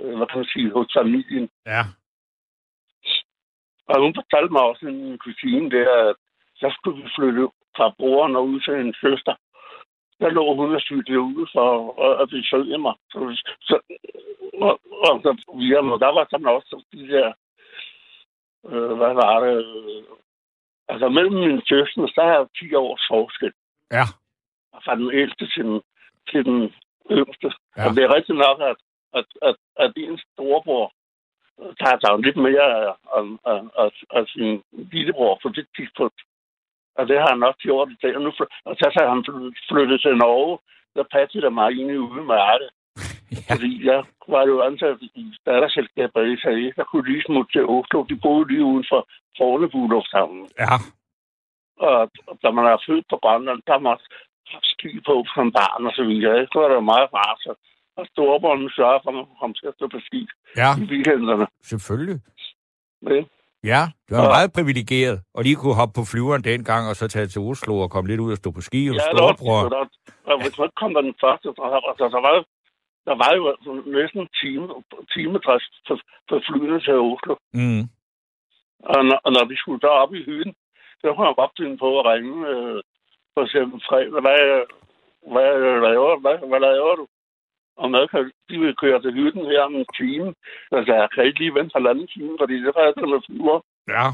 øh, 0.00 0.16
hvad 0.16 0.26
kan 0.26 0.38
man 0.38 0.52
sige, 0.54 0.70
hos 0.70 0.90
familien. 0.98 1.48
Ja. 1.66 1.82
Og 3.88 4.00
hun 4.02 4.14
fortalte 4.14 4.52
mig 4.52 4.62
også, 4.62 4.86
en 4.86 5.18
kusine 5.18 5.70
der, 5.70 5.90
at 6.08 6.16
så 6.60 6.68
skulle 6.74 7.02
vi 7.02 7.08
flytte 7.16 7.48
fra 7.76 7.94
broren 7.98 8.36
og 8.36 8.46
ud 8.48 8.60
til 8.60 8.74
en 8.74 8.94
søster. 9.04 9.34
Der 10.20 10.30
lå 10.30 10.54
hun 10.54 10.74
og 10.74 10.80
cyklede 10.80 11.20
ud 11.20 11.46
for 11.54 11.68
at, 12.06 12.22
at 12.22 12.28
besøge 12.28 12.78
mig. 12.78 12.94
Så, 13.12 13.18
så, 13.68 13.76
og, 14.66 14.80
og 15.06 15.14
så, 15.24 15.30
ja, 15.72 15.80
men 15.80 16.00
der 16.00 16.10
var 16.16 16.26
sådan 16.30 16.46
også 16.46 16.82
de 16.92 17.08
der, 17.08 17.32
øh, 18.70 18.92
hvad 18.98 19.14
var 19.22 19.40
det, 19.40 19.56
øh, 19.66 20.02
altså 20.88 21.08
mellem 21.08 21.34
mine 21.34 21.62
søstre, 21.68 22.08
der 22.16 22.22
er 22.22 22.48
10 22.58 22.74
års 22.74 23.04
forskel. 23.10 23.52
Ja. 23.92 24.04
Fra 24.84 24.94
den 24.94 25.10
ældste 25.12 25.46
til 25.46 25.64
den, 25.64 25.80
til 26.30 26.44
den 26.44 26.72
yngste. 27.10 27.52
Ja. 27.76 27.86
Og 27.86 27.90
det 27.96 28.02
er 28.04 28.14
rigtigt 28.14 28.38
nok, 28.38 28.58
at, 28.70 28.78
at, 29.18 29.26
at, 29.48 29.56
at 29.76 29.92
din 29.96 30.18
storebror 30.18 30.92
tager 31.80 31.98
sig 32.00 32.12
lidt 32.26 32.36
mere 32.36 32.66
af, 32.80 32.94
af, 33.16 33.24
af, 33.52 33.60
af, 33.82 33.90
af 34.10 34.24
sin 34.26 34.62
lillebror 34.92 35.38
på 35.42 35.48
det 35.48 35.66
tidspunkt. 35.76 36.20
Og 36.98 37.08
det 37.08 37.16
har 37.20 37.30
han 37.30 37.42
også 37.42 37.58
gjort 37.58 37.88
i 37.90 37.98
dag. 38.02 38.16
Og, 38.16 38.22
nu, 38.22 38.32
og 38.64 38.74
så 38.80 38.86
har 38.96 39.08
han 39.14 39.24
fly- 39.28 39.58
flyttet 39.68 40.00
til 40.00 40.16
Norge. 40.16 40.58
Der 40.94 41.04
passede 41.12 41.42
der 41.42 41.50
mig 41.50 41.68
egentlig 41.68 42.00
ude 42.00 42.24
med 42.24 42.36
det. 42.62 42.70
Ja. 43.32 43.54
Fordi 43.54 43.86
jeg 43.86 44.04
var 44.28 44.46
jo 44.46 44.62
ansat 44.62 44.98
i 45.00 45.24
datterselskaber 45.46 46.22
i 46.22 46.36
SAS. 46.36 46.74
Der 46.76 46.84
kunne 46.84 47.08
lige 47.12 47.22
smutte 47.26 47.52
til 47.52 47.64
Oslo. 47.64 48.02
De 48.10 48.16
boede 48.22 48.48
lige 48.48 48.64
uden 48.64 48.84
for 48.90 49.08
Fornebu 49.38 49.88
Lufthavnen. 49.88 50.48
Ja. 50.58 50.74
Og 51.86 52.10
da 52.42 52.50
man 52.50 52.66
er 52.66 52.84
født 52.86 53.06
på 53.10 53.16
Grønland, 53.22 53.62
der 53.66 53.78
må 53.78 53.96
ski 54.72 54.90
på 55.08 55.14
som 55.34 55.52
barn 55.58 55.86
og 55.88 55.92
så 55.98 56.04
videre. 56.10 56.46
Så 56.52 56.56
var 56.60 56.68
det 56.68 56.74
jo 56.80 56.86
meget 56.92 57.08
rart. 57.18 57.38
Så 57.46 57.52
og 58.00 58.06
storebrønden 58.12 58.70
sørger 58.78 59.00
for, 59.02 59.10
at 59.10 59.14
man 59.18 59.26
kommer 59.40 59.54
til 59.60 59.66
at 59.70 59.74
stå 59.78 59.84
på 59.94 60.00
ski 60.08 60.20
Ja, 60.60 60.70
i 60.82 60.84
weekenderne. 60.92 61.46
selvfølgelig. 61.70 62.18
Men, 63.06 63.26
Ja, 63.72 63.82
det 64.08 64.12
var 64.16 64.22
Ja. 64.28 64.36
meget 64.36 64.52
privilegeret. 64.58 65.16
Og 65.36 65.40
lige 65.46 65.56
kunne 65.60 65.78
hoppe 65.80 65.94
på 65.98 66.04
flyveren 66.12 66.44
dengang, 66.50 66.82
og 66.90 66.94
så 66.96 67.04
tage 67.08 67.26
til 67.26 67.40
Oslo 67.50 67.74
og 67.84 67.90
komme 67.90 68.08
lidt 68.10 68.20
ud 68.24 68.32
og 68.34 68.40
stå 68.42 68.50
på 68.50 68.60
ski 68.68 68.80
hos 68.88 68.96
ja, 68.96 69.06
storebror. 69.12 69.60
der, 69.74 70.36
hvis 70.42 70.58
man 70.58 70.64
ikke 70.66 70.80
kom 70.82 70.92
den 70.94 71.14
første, 71.24 71.46
så, 71.56 71.62
altså, 71.90 72.06
der, 72.16 72.20
var, 72.26 72.32
jo- 72.38 72.48
der 73.08 73.14
var 73.22 73.30
jo 73.38 73.42
altså 73.52 73.70
næsten 73.98 74.20
en 74.20 74.30
time, 74.40 74.64
timedrift 75.14 75.72
på, 75.88 75.94
på 76.28 76.34
flyene 76.46 76.80
til 76.86 76.94
Oslo. 77.10 77.34
Mm. 77.60 77.82
Og 78.92 78.98
når, 79.08 79.18
og 79.26 79.30
når 79.36 79.44
vi 79.50 79.56
skulle 79.56 79.80
derop 79.86 80.12
i 80.14 80.22
hyden, 80.28 80.52
så 81.00 81.06
kunne 81.14 81.26
jeg 81.28 81.36
godt 81.42 81.54
finde 81.60 81.76
på 81.84 81.88
at 82.00 82.06
ringe 82.12 82.34
øh, 82.54 82.78
for 83.38 83.44
eksempel 83.48 83.78
fredag. 83.88 84.10
Hvad, 84.26 84.40
hvad, 85.32 85.48
laver, 85.88 86.12
hvad, 86.24 86.36
hvad 86.50 86.60
laver 86.68 86.94
du? 87.00 87.04
Og 87.82 87.90
mad 87.90 88.08
kan, 88.08 88.32
de 88.50 88.56
vil 88.64 88.76
køre 88.82 89.02
til 89.02 89.12
hytten 89.18 89.44
her 89.52 89.60
om 89.68 89.74
en 89.74 89.86
time. 90.00 90.28
Altså, 90.76 90.92
jeg 91.00 91.08
kan 91.14 91.24
ikke 91.26 91.38
lige 91.38 91.54
vente 91.58 91.72
halvanden 91.78 92.06
time, 92.14 92.32
fordi 92.40 92.54
det 92.64 92.72
er 92.76 92.92
det 92.96 93.08
med 93.12 93.20
flyver. 93.26 93.58
Ja. 93.96 94.06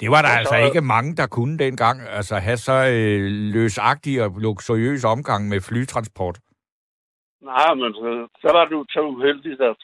Det 0.00 0.08
var 0.14 0.22
der 0.22 0.32
Og 0.32 0.38
altså 0.38 0.56
så- 0.58 0.64
ikke 0.66 0.80
mange, 0.94 1.10
der 1.20 1.26
kunne 1.26 1.58
dengang. 1.58 1.96
Altså 2.18 2.34
have 2.46 2.56
så 2.56 2.76
øh, 2.96 3.20
løsagtig 3.56 4.14
og 4.24 4.30
luksuriøs 4.46 5.04
omgang 5.04 5.48
med 5.48 5.60
flytransport. 5.68 6.38
Nej, 7.50 7.74
men 7.74 7.92
så, 7.94 8.28
så 8.42 8.48
var 8.56 8.68
jo 8.70 8.84
så 8.90 9.00
uheldigt, 9.00 9.60
at 9.60 9.76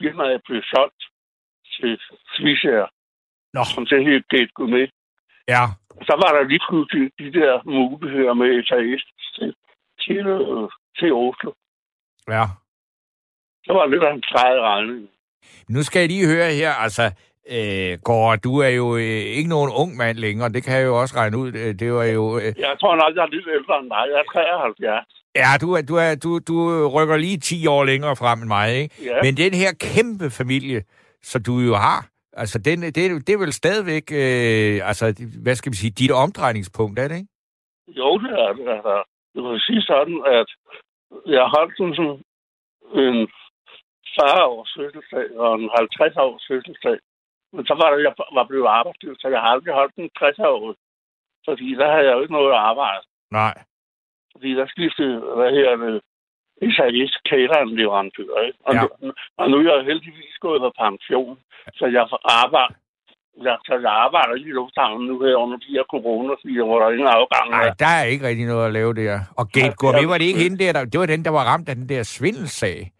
firmaet 0.00 0.40
blev 0.46 0.62
solgt 0.74 1.02
til 1.74 2.00
Swissair, 2.34 2.84
Nå. 3.54 3.62
som 3.74 3.86
det 3.86 4.04
helt 4.04 4.28
gik 4.28 4.50
med. 4.58 4.88
Ja, 5.48 5.64
Så 6.08 6.12
var 6.22 6.30
der 6.36 6.48
lige 6.48 6.60
pludselig 6.70 7.10
de 7.18 7.32
der 7.38 7.52
muligheder 7.64 8.34
med 8.34 8.64
SAS 8.68 9.02
til, 9.34 9.54
til, 10.00 10.26
øh, 10.26 10.68
til 10.98 11.12
Oslo. 11.12 11.50
ja. 12.28 12.44
Så 13.64 13.72
var 13.72 13.82
det 13.82 13.90
lidt 13.90 14.02
af 14.02 14.12
en 14.14 14.22
træet 14.22 14.60
regning. 14.60 15.08
Nu 15.68 15.82
skal 15.82 16.00
jeg 16.00 16.08
lige 16.08 16.26
høre 16.34 16.50
her, 16.60 16.72
altså, 16.84 17.02
øh, 17.56 17.98
Gård, 18.04 18.38
du 18.38 18.58
er 18.58 18.68
jo 18.68 18.96
øh, 18.96 19.22
ikke 19.38 19.48
nogen 19.48 19.70
ung 19.82 19.96
mand 19.96 20.18
længere, 20.18 20.48
det 20.48 20.64
kan 20.64 20.74
jeg 20.78 20.86
jo 20.86 21.00
også 21.00 21.16
regne 21.16 21.38
ud. 21.38 21.48
Øh, 21.54 21.74
Det 21.80 21.92
var 21.92 22.04
jo... 22.04 22.38
Øh, 22.38 22.52
Jeg 22.58 22.76
tror 22.80 22.96
nok, 22.96 23.16
jeg 23.16 23.22
er 23.22 23.26
lidt 23.36 23.48
ældre 23.58 23.78
end 23.80 23.90
dig. 23.90 24.04
Jeg 24.12 24.18
er 24.20 24.28
73. 24.32 25.06
ja, 25.36 25.50
du, 25.60 25.72
er, 25.72 25.82
du, 25.82 25.94
er, 25.94 26.14
du, 26.24 26.38
du 26.48 26.88
rykker 26.88 27.16
lige 27.16 27.38
10 27.38 27.66
år 27.66 27.84
længere 27.84 28.16
frem 28.16 28.38
end 28.38 28.48
mig, 28.48 28.74
ikke? 28.76 28.94
Ja. 29.04 29.16
Men 29.22 29.36
den 29.36 29.54
her 29.54 29.72
kæmpe 29.80 30.30
familie, 30.30 30.82
så 31.22 31.38
du 31.38 31.58
jo 31.58 31.74
har, 31.74 32.06
altså, 32.32 32.58
den, 32.58 32.82
det, 32.82 33.26
det 33.26 33.32
er 33.32 33.44
vel 33.44 33.52
stadigvæk, 33.52 34.06
øh, 34.22 34.88
altså, 34.90 35.04
hvad 35.42 35.54
skal 35.54 35.72
vi 35.72 35.76
sige, 35.76 35.98
dit 36.00 36.12
omdrejningspunkt, 36.24 36.98
er 36.98 37.08
det 37.08 37.16
ikke? 37.16 37.32
Jo, 37.88 38.18
det 38.18 38.32
er 38.44 38.52
det. 38.52 38.68
Altså, 38.76 38.94
det 39.34 39.42
vil 39.42 39.60
sige 39.60 39.82
sådan, 39.82 40.18
at 40.38 40.48
jeg 41.26 41.44
holdt 41.56 41.74
sådan, 41.76 41.94
sådan 41.94 42.18
en 43.04 43.28
40 44.18 44.46
års 44.54 44.72
fødselsdag 44.76 45.26
og 45.44 45.50
en 45.60 45.70
50 45.76 46.16
års 46.16 46.44
fødselsdag. 46.50 46.98
Men 47.52 47.66
så 47.66 47.74
var 47.80 47.88
det, 47.90 48.02
jeg 48.08 48.14
var 48.38 48.46
blevet 48.50 48.68
arbejdsløs, 48.78 49.18
så 49.20 49.28
jeg 49.28 49.40
har 49.40 49.50
aldrig 49.54 49.74
holdt 49.74 49.94
en 49.96 50.10
60 50.18 50.38
år. 50.38 50.74
Fordi 51.48 51.68
der 51.80 51.88
havde 51.92 52.06
jeg 52.06 52.14
jo 52.16 52.20
ikke 52.22 52.38
noget 52.38 52.52
at 52.52 52.62
arbejde. 52.70 53.04
Nej. 53.30 53.54
Fordi 54.32 54.50
der 54.54 54.66
skiftede, 54.66 55.16
hvad 55.36 55.50
her 55.58 55.76
det, 55.76 56.00
SAS 56.76 57.12
catering 57.28 57.70
leverandør, 57.78 58.34
ikke? 58.46 58.58
Og, 58.66 58.72
Ja. 58.74 58.82
nu, 59.02 59.12
og 59.40 59.44
nu 59.50 59.56
er 59.58 59.64
jeg 59.76 59.84
heldigvis 59.90 60.36
gået 60.46 60.60
på 60.64 60.70
pension, 60.84 61.34
så 61.78 61.84
jeg 61.96 62.04
får 62.12 62.20
arbejde. 62.42 62.74
Jeg, 63.46 63.56
så 63.66 63.74
jeg 63.86 63.92
arbejder 64.06 64.34
i 64.34 64.50
lufthavnen 64.58 65.06
nu 65.08 65.14
her 65.24 65.34
under 65.44 65.56
de 65.64 65.70
her 65.76 65.84
coronatider, 65.94 66.64
hvor 66.64 66.78
der 66.78 66.86
er 66.86 66.92
ingen 66.96 67.12
afgang. 67.18 67.50
Nej, 67.50 67.66
er. 67.66 67.72
der 67.84 67.86
er 68.00 68.04
ikke 68.12 68.26
rigtig 68.28 68.46
noget 68.46 68.66
at 68.66 68.72
lave 68.72 68.94
der. 68.94 69.20
Og 69.40 69.44
Gate 69.56 69.74
Gourmet, 69.80 70.08
var 70.08 70.18
det 70.18 70.24
ikke 70.24 70.42
hende 70.46 70.58
der, 70.64 70.72
der... 70.72 70.84
Det 70.84 71.00
var 71.00 71.06
den, 71.06 71.24
der 71.24 71.30
var 71.30 71.44
ramt 71.52 71.68
af 71.68 71.74
den 71.74 71.88
der 71.88 72.02
svindelsag. 72.02 72.90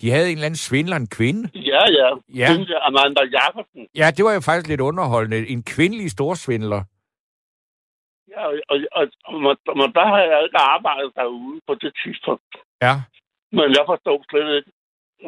De 0.00 0.10
havde 0.10 0.26
en 0.30 0.32
eller 0.32 0.46
anden 0.46 0.56
svindler, 0.68 0.96
en 0.96 1.06
kvinde. 1.18 1.42
Ja, 1.54 1.82
ja. 1.98 2.08
Ja. 2.34 2.48
Amanda 2.88 3.22
Jacobsen. 3.36 3.86
Ja, 3.96 4.06
det 4.16 4.24
var 4.24 4.32
jo 4.34 4.40
faktisk 4.40 4.68
lidt 4.68 4.80
underholdende. 4.80 5.48
En 5.48 5.62
kvindelig 5.62 6.10
storsvindler. 6.10 6.82
Ja, 8.42 8.46
og, 8.46 8.54
og, 8.72 8.78
og, 8.98 9.06
og, 9.48 9.56
og 9.82 9.88
der 9.98 10.06
har 10.12 10.18
jeg 10.18 10.38
ikke 10.46 10.58
arbejdet 10.74 11.10
derude 11.16 11.60
på 11.68 11.74
det 11.74 11.92
tidspunkt. 12.04 12.52
Ja. 12.82 12.94
Men 13.52 13.68
jeg 13.78 13.84
forstod 13.86 14.18
slet 14.30 14.56
ikke, 14.56 14.70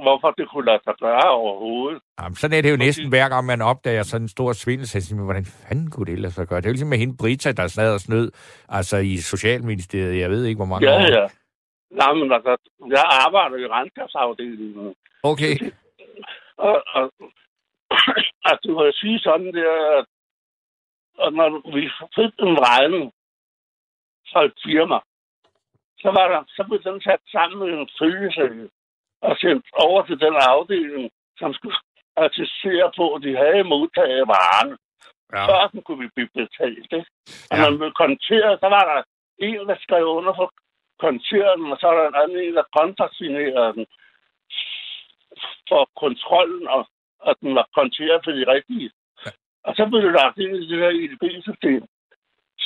hvorfor 0.05 0.31
det 0.39 0.47
kunne 0.51 0.67
lade 0.71 0.81
sig 0.85 0.95
gøre 1.01 1.29
overhovedet. 1.41 2.01
Jamen, 2.21 2.37
sådan 2.37 2.57
er 2.59 2.63
det 2.63 2.71
jo 2.71 2.77
næsten 2.77 3.09
hver 3.09 3.29
gang, 3.29 3.47
man 3.47 3.63
opdager 3.63 4.03
sådan 4.03 4.25
en 4.25 4.29
stor 4.37 4.53
svindel. 4.53 4.87
Så 4.89 5.01
siger 5.01 5.17
man, 5.17 5.25
hvordan 5.25 5.45
fanden 5.45 5.91
kunne 5.91 6.07
det 6.13 6.19
lade 6.19 6.33
sig 6.33 6.47
gøre? 6.49 6.61
Det 6.61 6.67
er 6.67 6.71
jo 6.71 6.77
ligesom 6.79 6.89
med 6.89 6.99
hende 6.99 7.17
Brita, 7.21 7.53
der 7.53 7.67
sad 7.67 7.95
og 7.95 8.01
snød 8.01 8.31
altså 8.69 8.97
i 8.97 9.17
Socialministeriet. 9.17 10.21
Jeg 10.21 10.31
ved 10.31 10.45
ikke, 10.45 10.59
hvor 10.59 10.71
mange 10.73 10.89
Ja, 10.91 10.97
år. 10.97 11.01
ja. 11.19 11.27
Nej, 12.01 12.13
men 12.15 12.33
altså, 12.33 12.57
jeg 12.97 13.05
arbejder 13.27 13.57
i 13.57 13.67
regnskabsafdelingen. 13.67 14.95
Okay. 15.23 15.55
Og, 16.57 16.83
og 16.99 17.05
at 18.51 18.59
du 18.67 18.71
kan 18.79 18.93
sige 18.93 19.19
sådan 19.19 19.53
der, 19.55 19.99
at, 19.99 20.07
at 21.25 21.33
når 21.39 21.49
vi 21.77 21.83
fik 22.17 22.33
en 22.49 22.59
regning 22.69 23.13
fra 24.31 24.45
et 24.45 24.55
firma, 24.65 24.99
så, 26.03 26.09
var 26.17 26.27
der, 26.29 26.45
så 26.49 26.65
blev 26.69 26.83
den 26.83 27.01
sat 27.01 27.23
sammen 27.33 27.59
med 27.59 27.79
en 27.79 27.89
følgesag 27.99 28.69
og 29.23 29.37
sendt 29.37 29.67
over 29.73 30.03
til 30.07 30.21
den 30.21 30.35
afdeling, 30.37 31.11
som 31.39 31.55
skulle 31.55 31.77
attestere 32.17 32.93
på, 32.97 33.15
at 33.15 33.23
de 33.23 33.37
havde 33.37 33.65
modtaget 33.65 34.29
varerne. 34.37 34.77
Ja. 35.33 35.47
Før 35.49 35.69
den 35.73 35.83
kunne 35.83 36.03
vi 36.05 36.09
blive 36.15 36.29
betalt. 36.35 36.93
Ikke? 36.93 37.11
Og 37.51 37.57
Ja. 37.57 37.63
man 37.71 37.79
blev 37.79 37.93
konteret, 37.93 38.61
så 38.61 38.69
var 38.77 38.85
der 38.91 39.03
en, 39.39 39.69
der 39.69 39.77
skrev 39.81 40.07
under 40.07 40.35
for 40.35 40.53
konteret 40.99 41.59
den, 41.59 41.73
og 41.73 41.79
så 41.81 41.87
var 41.87 41.97
der 42.01 42.09
en 42.09 42.23
anden, 42.23 42.39
en, 42.39 42.57
der 42.57 42.73
kontrasinerede 42.79 43.73
den 43.77 43.87
for 45.69 45.91
kontrollen, 46.05 46.69
og 46.69 46.89
at 47.27 47.37
den 47.41 47.55
var 47.55 47.69
konteret 47.75 48.21
for 48.25 48.31
de 48.31 48.45
rigtige. 48.55 48.91
Og 49.69 49.73
så 49.77 49.83
blev 49.91 50.01
det 50.07 50.13
lagt 50.21 50.39
ind 50.39 50.53
i 50.57 50.69
det 50.71 50.79
her 50.83 50.93
EDB-system, 51.03 51.83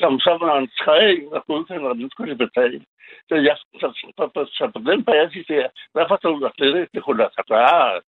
som 0.01 0.13
så 0.27 0.33
var 0.45 0.55
en 0.59 0.71
tredje 0.83 1.11
en, 1.21 1.31
der 1.35 1.41
godkender, 1.51 1.91
at 1.91 1.97
den 2.01 2.11
skulle 2.11 2.33
de 2.33 2.39
betale. 2.47 2.81
Så, 3.29 3.35
jeg, 3.49 3.57
så, 3.81 3.87
så, 4.01 4.07
så, 4.35 4.41
så 4.59 4.65
på 4.75 4.81
den 4.91 5.01
basis 5.05 5.47
der, 5.53 5.67
der 5.95 6.05
forstod 6.13 6.43
jeg 6.45 6.51
slet 6.57 6.75
ikke, 6.81 6.95
det 6.95 7.05
kunne 7.05 7.21
lade 7.23 7.35
sig 7.35 7.45
gøre, 7.55 8.01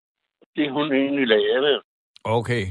det 0.56 0.72
hun 0.76 0.86
egentlig 1.02 1.26
lavede. 1.36 1.80
Okay. 2.24 2.64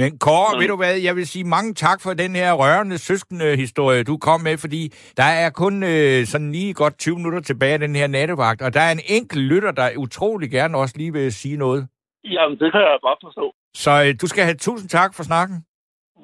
Men 0.00 0.18
Kåre, 0.18 0.50
Mm. 0.54 0.60
ved 0.60 0.68
du 0.68 0.76
hvad, 0.76 0.94
jeg 1.08 1.16
vil 1.16 1.26
sige 1.26 1.44
mange 1.44 1.74
tak 1.74 1.98
for 2.02 2.12
den 2.14 2.36
her 2.36 2.52
rørende 2.52 2.98
søskende 2.98 3.56
historie, 3.56 4.04
du 4.04 4.16
kom 4.16 4.40
med, 4.40 4.56
fordi 4.58 4.82
der 5.16 5.28
er 5.42 5.50
kun 5.50 5.82
øh, 5.82 6.24
sådan 6.32 6.52
lige 6.52 6.74
godt 6.74 6.98
20 6.98 7.16
minutter 7.16 7.40
tilbage 7.40 7.72
af 7.72 7.78
den 7.78 7.96
her 7.96 8.06
nattevagt, 8.06 8.62
og 8.62 8.74
der 8.74 8.80
er 8.80 8.92
en 8.92 9.04
enkelt 9.18 9.42
lytter, 9.52 9.72
der 9.72 9.96
utrolig 9.98 10.50
gerne 10.50 10.78
også 10.78 10.94
lige 10.98 11.12
vil 11.12 11.32
sige 11.32 11.56
noget. 11.56 11.88
Jamen, 12.24 12.58
det 12.58 12.72
kan 12.72 12.80
jeg 12.80 12.98
godt 13.02 13.18
forstå. 13.24 13.54
Så 13.74 13.90
øh, 14.04 14.20
du 14.20 14.26
skal 14.26 14.44
have 14.44 14.56
tusind 14.56 14.88
tak 14.90 15.14
for 15.14 15.22
snakken. 15.22 15.66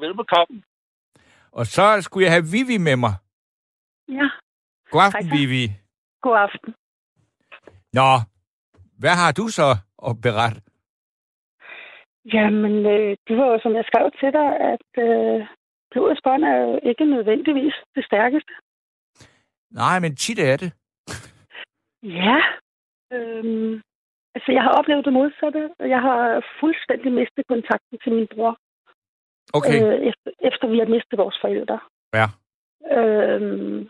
Velbekomme. 0.00 0.62
Og 1.52 1.66
så 1.66 2.00
skulle 2.00 2.24
jeg 2.24 2.32
have 2.32 2.46
Vivi 2.52 2.78
med 2.78 2.96
mig. 2.96 3.14
Ja, 4.08 4.28
God 4.90 5.02
aften, 5.02 5.26
Hej. 5.26 5.36
Vivi. 5.36 5.64
god 6.22 6.36
aften. 6.46 6.74
Nå, 7.92 8.10
hvad 8.98 9.14
har 9.22 9.32
du 9.32 9.48
så 9.48 9.68
at 10.08 10.20
berette? 10.22 10.60
Jamen, 12.34 12.74
øh, 12.86 13.16
det 13.28 13.36
var 13.36 13.46
jo, 13.52 13.58
som 13.62 13.74
jeg 13.74 13.84
skrev 13.90 14.10
til 14.20 14.30
dig, 14.38 14.48
at 14.72 14.88
øh, 15.06 15.46
blodets 15.90 16.20
bånd 16.24 16.44
er 16.44 16.56
jo 16.66 16.80
ikke 16.90 17.04
nødvendigvis 17.04 17.74
det 17.94 18.04
stærkeste. 18.04 18.52
Nej, 19.70 19.98
men 19.98 20.16
tit 20.16 20.38
er 20.38 20.56
det. 20.56 20.72
Ja. 22.02 22.36
Øhm, 23.12 23.82
altså, 24.38 24.52
jeg 24.56 24.62
har 24.66 24.72
oplevet 24.78 25.04
det 25.04 25.12
modsatte. 25.12 25.62
Jeg 25.94 26.00
har 26.08 26.20
fuldstændig 26.60 27.12
mistet 27.12 27.44
kontakten 27.52 27.96
til 28.02 28.12
min 28.12 28.28
bror, 28.34 28.52
Okay, 29.58 29.78
øh, 29.84 29.98
efter, 30.08 30.30
efter 30.48 30.66
vi 30.72 30.78
har 30.78 30.86
mistet 30.96 31.18
vores 31.18 31.38
forældre. 31.40 31.78
Ja. 32.18 32.26
Øhm, 32.98 33.88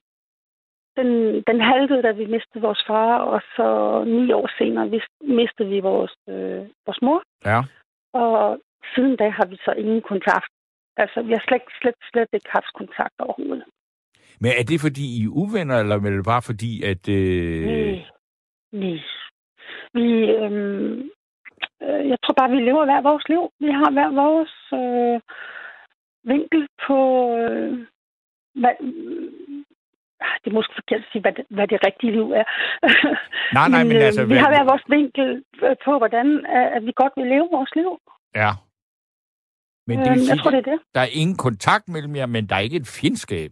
den, 0.99 1.09
den 1.51 1.59
halvede, 1.61 2.03
da 2.03 2.11
vi 2.12 2.26
mistede 2.26 2.62
vores 2.68 2.82
far, 2.86 3.18
og 3.18 3.40
så 3.57 3.68
ni 4.05 4.32
år 4.32 4.49
senere 4.59 4.90
vis- 4.90 5.16
mistede 5.40 5.68
vi 5.68 5.80
vores, 5.80 6.14
øh, 6.28 6.62
vores 6.86 7.03
mor. 7.03 7.22
ja. 7.44 7.61
Og 8.12 8.59
siden 8.94 9.16
da 9.16 9.28
har 9.28 9.46
vi 9.46 9.57
så 9.57 9.72
ingen 9.72 10.03
kontakt. 10.03 10.53
Altså, 10.96 11.22
vi 11.22 11.32
har 11.32 11.44
slet, 11.49 11.62
slet, 11.80 11.94
slet 12.12 12.28
ikke 12.32 12.51
haft 12.51 12.72
kontakt 12.74 13.14
overhovedet. 13.18 13.64
Men 14.40 14.51
er 14.61 14.64
det, 14.70 14.80
fordi 14.80 15.05
I 15.20 15.24
er 15.24 15.28
uvenner, 15.42 15.76
eller 15.80 15.96
er 15.96 16.01
det 16.16 16.24
bare 16.34 16.42
fordi, 16.42 16.72
at... 16.82 17.09
Øh... 17.09 17.66
Nej. 17.66 18.05
Nej. 18.72 18.99
Vi, 19.95 20.07
øhm, 20.39 21.11
øh, 21.83 22.03
jeg 22.11 22.19
tror 22.23 22.35
bare, 22.41 22.51
vi 22.51 22.61
lever 22.69 22.85
hver 22.85 23.01
vores 23.11 23.29
liv. 23.29 23.43
Vi 23.61 23.71
har 23.81 23.91
hver 23.97 24.11
vores 24.25 24.55
øh, 24.83 25.21
vinkel 26.33 26.62
på, 26.87 26.99
øh, 27.37 27.73
hvad, 28.61 28.75
øh, 28.81 29.31
det 30.43 30.51
er 30.51 30.55
måske 30.59 30.75
forkert 30.81 31.01
at 31.05 31.09
sige, 31.12 31.23
hvad 31.23 31.33
det, 31.33 31.45
hvad 31.51 31.66
det 31.69 31.79
rigtige 31.87 32.12
liv 32.12 32.27
er. 32.41 32.45
Nej, 33.59 33.69
nej, 33.75 33.83
men 33.89 33.97
øh, 33.97 34.07
altså, 34.09 34.23
Vi 34.25 34.29
hvad- 34.29 34.39
har 34.45 34.51
hver 34.55 34.64
vores 34.73 34.85
vinkel 34.97 35.29
øh, 35.66 35.77
på, 35.85 35.99
hvordan 35.99 36.27
at 36.77 36.83
vi 36.87 36.93
godt 37.03 37.12
vil 37.16 37.27
leve 37.27 37.49
vores 37.57 37.73
liv. 37.81 37.91
Ja. 38.43 38.51
Men 39.89 39.99
det 39.99 40.11
vil 40.11 40.19
jeg 40.19 40.27
sige, 40.27 40.39
tror, 40.43 40.51
det 40.51 40.59
er 40.66 40.71
det. 40.73 40.81
der 40.95 41.01
er 41.01 41.12
ingen 41.21 41.37
kontakt 41.37 41.89
mellem 41.89 42.16
jer, 42.16 42.27
men 42.27 42.47
der 42.49 42.55
er 42.57 42.61
ikke 42.66 42.77
et 42.77 42.95
fjendskab. 43.01 43.51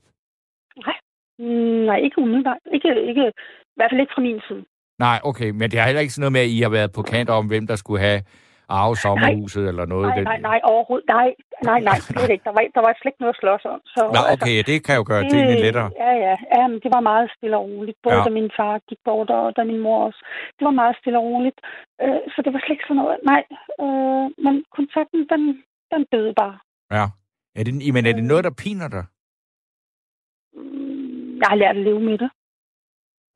Mm, 1.38 1.84
Nej, 1.88 1.96
ikke 2.06 2.18
umiddelbart. 2.18 2.58
Ikke, 2.72 2.88
ikke, 3.10 3.24
I 3.28 3.76
hvert 3.76 3.90
fald 3.90 4.00
ikke 4.00 4.12
fra 4.14 4.22
min 4.22 4.40
side. 4.48 4.64
Nej, 4.98 5.18
okay, 5.24 5.50
men 5.50 5.70
det 5.70 5.78
har 5.78 5.86
heller 5.86 6.00
ikke 6.04 6.12
sådan 6.14 6.22
noget 6.24 6.32
med, 6.38 6.40
at 6.46 6.52
I 6.56 6.58
har 6.66 6.72
været 6.78 6.92
på 6.92 7.02
kant 7.02 7.30
om, 7.30 7.46
hvem 7.46 7.66
der 7.66 7.76
skulle 7.76 8.00
have 8.08 8.20
arve 8.68 8.96
sommerhuset 9.04 9.64
eller 9.70 9.84
noget. 9.94 10.08
Nej, 10.08 10.22
nej, 10.30 10.38
nej, 10.50 10.60
overhovedet. 10.72 11.08
Nej, 11.16 11.28
nej, 11.70 11.80
nej, 11.88 11.98
slet 12.08 12.30
ikke. 12.34 12.44
Der 12.48 12.52
var, 12.56 12.62
der 12.76 12.82
var 12.86 12.92
slet 13.00 13.10
ikke 13.12 13.22
noget 13.24 13.36
at 13.36 13.40
slås 13.42 13.64
om. 13.74 13.80
Så, 13.94 14.00
Nå, 14.16 14.20
okay, 14.34 14.56
det 14.70 14.76
kan 14.86 14.96
jo 15.00 15.04
gøre 15.10 15.22
tingene 15.32 15.56
lettere. 15.66 15.90
Ja, 16.04 16.12
ja, 16.26 16.34
ja, 16.56 16.62
men 16.70 16.78
det 16.84 16.90
var 16.96 17.02
meget 17.10 17.26
stille 17.36 17.56
og 17.60 17.64
roligt. 17.72 17.98
Både 18.04 18.16
Ja. 18.16 18.24
da 18.26 18.30
min 18.38 18.50
far 18.58 18.72
gik 18.88 19.00
bort, 19.08 19.30
og 19.38 19.44
da 19.56 19.60
min 19.70 19.80
mor 19.86 19.98
også. 20.08 20.20
Det 20.58 20.64
var 20.68 20.74
meget 20.82 20.94
stille 21.00 21.18
og 21.20 21.24
roligt. 21.30 21.58
Øh, 22.04 22.20
så 22.32 22.38
det 22.44 22.50
var 22.54 22.60
slet 22.62 22.74
ikke 22.76 22.88
sådan 22.88 23.00
noget. 23.02 23.16
Nej, 23.30 23.42
øh, 23.84 24.26
men 24.44 24.54
kontakten, 24.76 25.20
den, 25.32 25.42
den 25.92 26.02
døde 26.12 26.32
bare. 26.42 26.56
Ja. 26.96 27.04
Er 27.58 27.62
det, 27.66 27.74
men 27.96 28.06
er 28.10 28.14
det 28.18 28.24
noget, 28.32 28.44
der 28.48 28.54
piner 28.64 28.88
dig? 28.96 29.04
Mm, 30.56 31.36
Jeg 31.40 31.48
har 31.52 31.58
lært 31.62 31.76
at 31.76 31.84
leve 31.88 32.00
med 32.08 32.18
det. 32.22 32.30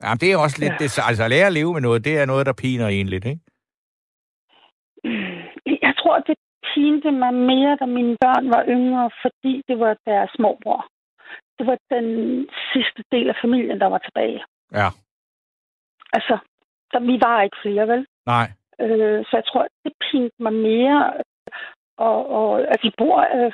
Ja, 0.02 0.10
det 0.20 0.32
er 0.32 0.36
også 0.36 0.58
lidt... 0.60 0.72
Ja. 0.72 0.78
Det, 0.78 0.98
altså, 1.08 1.24
at 1.24 1.30
lære 1.30 1.46
at 1.46 1.52
leve 1.52 1.72
med 1.72 1.80
noget, 1.80 2.04
det 2.04 2.18
er 2.18 2.26
noget, 2.26 2.46
der 2.46 2.52
piner 2.62 2.88
en 2.88 3.08
lidt, 3.08 3.24
ikke? 3.24 3.40
Jeg 5.86 5.94
tror, 5.98 6.18
det 6.18 6.36
pinte 6.74 7.10
mig 7.10 7.34
mere, 7.34 7.76
da 7.80 7.86
mine 7.86 8.16
børn 8.20 8.50
var 8.50 8.64
yngre, 8.68 9.10
fordi 9.22 9.62
det 9.68 9.78
var 9.78 9.96
deres 10.06 10.30
småbror. 10.36 10.86
Det 11.58 11.66
var 11.66 11.78
den 11.90 12.06
sidste 12.72 13.02
del 13.12 13.28
af 13.28 13.36
familien, 13.42 13.80
der 13.80 13.86
var 13.86 13.98
tilbage. 13.98 14.44
Ja. 14.72 14.88
Altså, 16.12 16.38
så 16.92 16.98
vi 16.98 17.20
var 17.26 17.42
ikke 17.42 17.56
flere, 17.62 17.88
vel? 17.88 18.06
Nej. 18.26 18.46
Øh, 18.80 19.24
så 19.24 19.32
jeg 19.36 19.44
tror, 19.46 19.66
det 19.84 19.92
pinte 20.10 20.42
mig 20.42 20.52
mere. 20.52 21.12
Og, 21.96 22.30
og 22.38 22.60
altså, 22.60 22.82
vi 22.82 22.92
bor, 22.98 23.18
øh, 23.36 23.52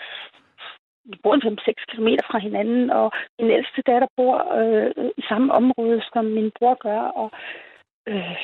vi 1.11 1.17
bor 1.23 1.35
5-6 1.37 1.85
km 1.91 2.09
fra 2.31 2.39
hinanden, 2.39 2.91
og 2.91 3.07
min 3.39 3.51
ældste 3.51 3.83
datter 3.91 4.09
bor 4.17 4.37
øh, 4.61 4.91
i 5.21 5.23
samme 5.31 5.53
område, 5.53 6.03
som 6.13 6.25
min 6.25 6.51
bror 6.59 6.77
gør. 6.87 7.01
Og, 7.21 7.29
øh, 8.11 8.37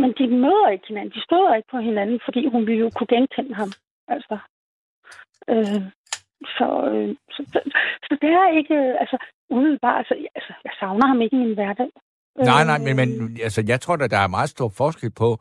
men 0.00 0.10
de 0.18 0.26
møder 0.44 0.68
ikke 0.68 0.88
hinanden. 0.88 1.14
De 1.16 1.22
støder 1.22 1.54
ikke 1.54 1.70
på 1.70 1.78
hinanden, 1.78 2.20
fordi 2.24 2.48
hun 2.54 2.66
ville 2.66 2.80
jo 2.84 2.90
kunne 2.96 3.12
genkende 3.16 3.54
ham. 3.54 3.70
Altså. 4.08 4.38
Øh, 5.52 5.82
så, 6.56 6.68
øh, 6.92 7.16
så, 7.34 7.40
så 8.06 8.12
det 8.22 8.30
er 8.40 8.56
ikke, 8.60 8.78
altså, 9.02 9.16
umiddelbart, 9.50 9.98
altså, 9.98 10.14
altså, 10.34 10.52
jeg 10.64 10.72
savner 10.80 11.06
ham 11.06 11.20
ikke 11.20 11.36
i 11.36 11.44
min 11.44 11.54
hverdag. 11.54 11.90
Nej, 12.36 12.64
nej, 12.64 12.78
men, 12.78 12.88
Øh, 12.88 12.96
men 12.96 13.38
altså, 13.42 13.64
jeg 13.68 13.80
tror, 13.80 13.94
at 13.94 14.10
der 14.10 14.18
er 14.18 14.36
meget 14.36 14.50
stor 14.50 14.68
forskel 14.76 15.10
på, 15.10 15.38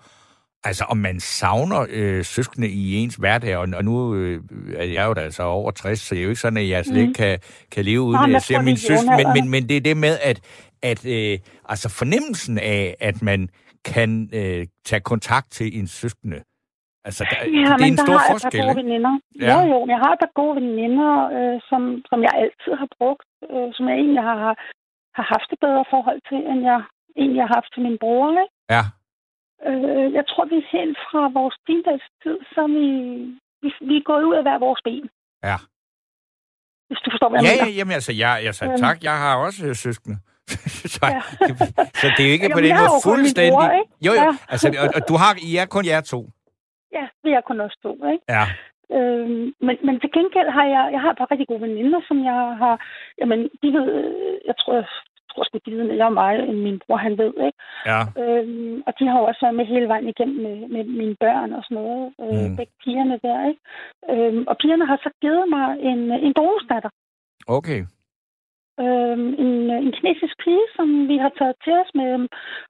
altså 0.63 0.85
om 0.89 0.97
man 0.97 1.19
savner 1.19 1.85
øh, 1.89 2.23
søskende 2.23 2.69
i 2.69 2.95
ens 2.95 3.15
hverdag, 3.15 3.57
og, 3.57 3.67
og 3.77 3.85
nu 3.85 4.15
øh, 4.15 4.43
er 4.75 4.83
jeg 4.83 5.05
jo 5.07 5.13
da 5.13 5.21
altså 5.21 5.43
over 5.43 5.71
60, 5.71 5.99
så 5.99 6.15
det 6.15 6.19
er 6.19 6.23
jo 6.23 6.29
ikke 6.29 6.41
sådan, 6.41 6.57
at 6.57 6.69
jeg 6.69 6.85
slet 6.85 7.01
ikke 7.01 7.13
kan, 7.13 7.39
kan 7.71 7.85
leve 7.85 8.01
uden, 8.01 8.17
Mm. 8.19 8.23
At 8.23 8.27
jeg 8.27 8.33
jeg 8.33 8.41
ser 8.41 8.61
min 8.61 8.77
søskende, 8.77 9.17
men, 9.17 9.27
men, 9.35 9.49
men 9.49 9.69
det 9.69 9.77
er 9.77 9.81
det 9.81 9.97
med, 9.97 10.17
at, 10.23 10.39
at 10.83 11.05
øh, 11.05 11.39
altså 11.69 11.89
fornemmelsen 11.89 12.57
af, 12.57 12.95
at 12.99 13.21
man 13.21 13.49
kan 13.85 14.29
øh, 14.33 14.67
tage 14.85 15.01
kontakt 15.01 15.51
til 15.51 15.79
en 15.79 15.87
søskende, 15.87 16.39
Altså, 17.07 17.23
der, 17.31 17.37
Ja, 17.59 17.71
det 17.79 17.85
er 17.87 17.93
en 17.95 18.05
stor 18.07 18.17
har 18.21 18.27
jeg 18.27 18.33
forskel, 18.35 18.59
par 18.59 18.67
gode 18.67 18.73
ikke? 18.73 18.83
veninder. 18.83 19.13
Ja. 19.45 19.53
Jo, 19.53 19.59
jo, 19.73 19.79
jeg 19.93 19.99
har 20.03 20.11
et 20.15 20.21
par 20.25 20.33
gode 20.41 20.53
veninder, 20.61 21.11
øh, 21.35 21.55
som, 21.69 21.81
som 22.09 22.19
jeg 22.27 22.33
altid 22.43 22.73
har 22.81 22.89
brugt, 22.97 23.27
øh, 23.53 23.67
som 23.75 23.83
jeg 23.89 23.95
egentlig 24.03 24.23
har, 24.31 24.41
har 25.17 25.25
haft 25.33 25.49
et 25.53 25.59
bedre 25.65 25.83
forhold 25.93 26.19
til, 26.29 26.39
end 26.49 26.59
jeg 26.71 26.79
egentlig 27.21 27.41
har 27.45 27.53
haft 27.57 27.69
til 27.73 27.81
min 27.87 27.97
bror. 28.03 28.25
Ikke? 28.43 28.53
Ja. 28.75 28.83
Øh, 29.69 30.13
jeg 30.17 30.23
tror, 30.27 30.45
vi 30.45 30.55
er 30.63 30.67
helt 30.77 30.97
fra 31.11 31.21
vores 31.39 31.55
teenage-tid, 31.67 32.37
så 32.53 32.61
vi, 32.75 32.85
vi, 33.61 33.69
vi 33.89 33.95
er 33.97 34.03
gået 34.11 34.23
ud 34.23 34.35
af 34.35 34.41
hver 34.43 34.57
vores 34.59 34.81
ben. 34.87 35.09
Ja. 35.43 35.57
Hvis 36.89 36.99
du 37.03 37.09
forstår, 37.13 37.29
hvad 37.29 37.39
jeg 37.39 37.45
Ja, 37.47 37.53
mener. 37.55 37.71
ja, 37.71 37.77
jamen 37.77 37.93
altså, 37.99 38.13
jeg, 38.23 38.33
jeg 38.47 38.53
sagde 38.55 38.73
Øhm. 38.73 38.81
tak, 38.85 38.97
jeg 39.03 39.15
har 39.23 39.33
også 39.45 39.61
øh, 39.67 39.75
søskende. 39.75 40.17
så, 40.95 41.05
Ja. 41.15 41.21
det, 41.47 41.53
så 42.01 42.05
det 42.15 42.21
er 42.23 42.29
jo 42.29 42.35
ikke 42.37 42.49
på 42.55 42.59
Jamen, 42.59 42.63
den 42.63 42.71
jeg 42.73 42.79
har 42.83 42.89
måde 42.93 43.05
fuldstændig... 43.09 43.53
bror, 43.57 43.71
ikke? 43.79 43.91
Jo, 44.07 44.11
jo, 44.19 44.23
Ja. 44.27 44.31
altså, 44.53 44.65
og, 44.83 44.87
og 44.97 45.01
du 45.09 45.13
har, 45.21 45.31
I 45.49 45.51
er 45.63 45.67
kun 45.75 45.85
jer 45.91 46.01
to. 46.13 46.19
Ja, 46.97 47.05
vi 47.23 47.29
er 47.37 47.41
kun 47.49 47.59
også 47.65 47.77
to, 47.85 47.91
ikke? 48.13 48.23
Ja. 48.37 48.45
Øhm, 48.97 49.45
men, 49.65 49.75
men 49.87 49.95
til 50.03 50.11
gengæld 50.17 50.49
har 50.57 50.65
jeg, 50.75 50.83
jeg 50.95 51.01
har 51.03 51.11
et 51.11 51.17
par 51.21 51.31
rigtig 51.31 51.47
gode 51.51 51.61
veninder, 51.67 51.99
som 52.07 52.17
jeg 52.29 52.39
har, 52.61 52.75
jamen, 53.21 53.39
de 53.61 53.67
ved, 53.77 53.85
øh, 53.99 54.35
jeg 54.49 54.55
tror, 54.61 54.73
tror 55.37 55.45
sgu, 55.45 55.57
de 55.65 55.71
ved 55.77 55.83
mere 55.83 56.05
om 56.05 56.13
mig, 56.13 56.33
end 56.49 56.57
min 56.67 56.79
bror, 56.83 56.97
han 56.97 57.17
ved, 57.17 57.33
ikke? 57.47 57.59
Ja. 57.91 57.99
Øhm, 58.21 58.83
og 58.87 58.91
de 58.99 59.07
har 59.07 59.17
jo 59.19 59.25
også 59.29 59.41
været 59.45 59.55
med 59.59 59.65
hele 59.65 59.87
vejen 59.87 60.07
igennem 60.13 60.37
med, 60.45 60.55
med 60.75 60.83
mine 60.83 61.15
børn 61.23 61.53
og 61.57 61.63
sådan 61.63 61.77
noget. 61.81 62.13
Øh, 62.23 62.49
Mm. 62.49 62.55
Begge 62.57 62.73
pigerne 62.83 63.19
der, 63.25 63.37
ikke? 63.49 63.61
Øhm, 64.13 64.43
og 64.49 64.55
pigerne 64.61 64.85
har 64.91 64.97
så 65.05 65.09
givet 65.21 65.45
mig 65.55 65.65
en, 65.91 65.99
en 66.25 66.33
bonusdatter. 66.37 66.89
Okay. 67.57 67.81
Øhm, 68.83 69.29
en, 69.43 69.51
en 69.85 69.91
kinesisk 69.97 70.35
pige, 70.43 70.65
som 70.75 70.87
vi 71.11 71.17
har 71.23 71.31
taget 71.39 71.55
til 71.63 71.73
os 71.81 71.91
med. 71.99 72.11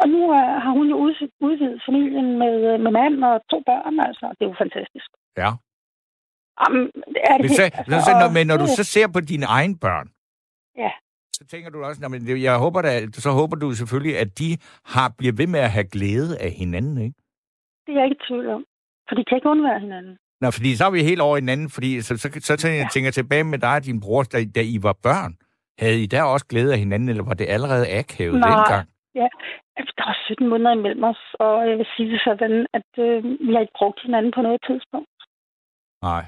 Og 0.02 0.06
nu 0.14 0.20
er, 0.40 0.46
har 0.66 0.72
hun 0.80 0.88
jo 0.94 0.96
ud- 1.06 1.32
udvidet 1.48 1.82
familien 1.88 2.28
med, 2.42 2.78
med 2.84 2.92
mand 2.92 3.24
og 3.24 3.36
to 3.52 3.58
børn, 3.70 4.00
altså. 4.08 4.26
Det 4.38 4.42
er 4.46 4.50
jo 4.52 4.56
fantastisk. 4.66 5.10
Ja. 5.44 5.50
Jamen, 6.62 6.84
det 7.14 7.22
er 7.32 7.36
det 7.38 7.46
Men, 7.46 7.50
så, 7.60 7.64
helt, 7.64 7.78
altså, 7.80 8.00
så, 8.08 8.12
når, 8.22 8.30
men 8.38 8.48
når 8.48 8.58
du 8.64 8.68
så 8.80 8.84
ser 8.84 9.08
på 9.16 9.20
dine 9.32 9.46
egne 9.58 9.76
børn, 9.86 10.08
Ja. 10.84 10.92
Så 11.38 11.44
tænker 11.52 11.70
du 11.70 11.80
også, 11.88 12.00
"Nå, 12.02 12.08
men 12.08 12.22
jeg 12.48 12.56
håber 12.66 12.82
da, 12.88 12.92
så 13.26 13.30
håber 13.40 13.56
du 13.64 13.68
selvfølgelig, 13.82 14.16
at 14.24 14.30
de 14.40 14.50
har, 14.94 15.08
bliver 15.18 15.34
ved 15.40 15.48
med 15.48 15.60
at 15.68 15.72
have 15.78 15.88
glæde 15.96 16.32
af 16.46 16.52
hinanden, 16.62 16.98
ikke? 17.06 17.18
Det 17.86 17.92
er 17.94 17.98
jeg 18.00 18.06
ikke 18.06 18.20
i 18.22 18.26
tvivl 18.28 18.48
om. 18.58 18.64
For 19.08 19.16
de 19.16 19.24
kan 19.28 19.38
ikke 19.38 19.50
undvære 19.50 19.80
hinanden. 19.80 20.18
Nå, 20.42 20.48
fordi 20.52 20.70
så 20.76 20.84
er 20.86 20.92
vi 20.98 21.10
helt 21.12 21.22
over 21.28 21.36
hinanden, 21.42 21.70
fordi 21.76 22.02
så, 22.02 22.12
så, 22.24 22.28
så 22.50 22.54
tænker, 22.58 22.78
jeg, 22.82 22.88
tænker 22.94 23.08
jeg 23.08 23.14
tilbage 23.22 23.44
med 23.54 23.60
dig 23.66 23.76
og 23.80 23.86
din 23.90 24.00
bror, 24.06 24.24
da, 24.24 24.38
da 24.58 24.62
I 24.76 24.78
var 24.88 24.96
børn. 25.08 25.34
Havde 25.82 26.04
I 26.04 26.06
der 26.06 26.24
også 26.24 26.46
glæde 26.52 26.74
af 26.74 26.80
hinanden, 26.80 27.10
eller 27.10 27.24
var 27.24 27.34
det 27.42 27.48
allerede 27.56 27.86
akavet 28.00 28.40
Nej. 28.40 28.50
dengang? 28.50 28.86
Ja, 29.22 29.28
altså, 29.78 29.94
der 29.98 30.06
var 30.10 30.18
17 30.26 30.48
måneder 30.52 30.74
imellem 30.80 31.04
os, 31.04 31.22
og 31.40 31.70
jeg 31.70 31.78
vil 31.78 31.88
sige 31.96 32.12
det 32.14 32.22
sådan, 32.30 32.68
at 32.78 32.90
øh, 33.06 33.24
vi 33.48 33.52
har 33.54 33.62
ikke 33.66 33.78
brugt 33.80 34.00
hinanden 34.06 34.32
på 34.36 34.42
noget 34.42 34.60
tidspunkt. 34.70 35.10
Nej. 36.10 36.24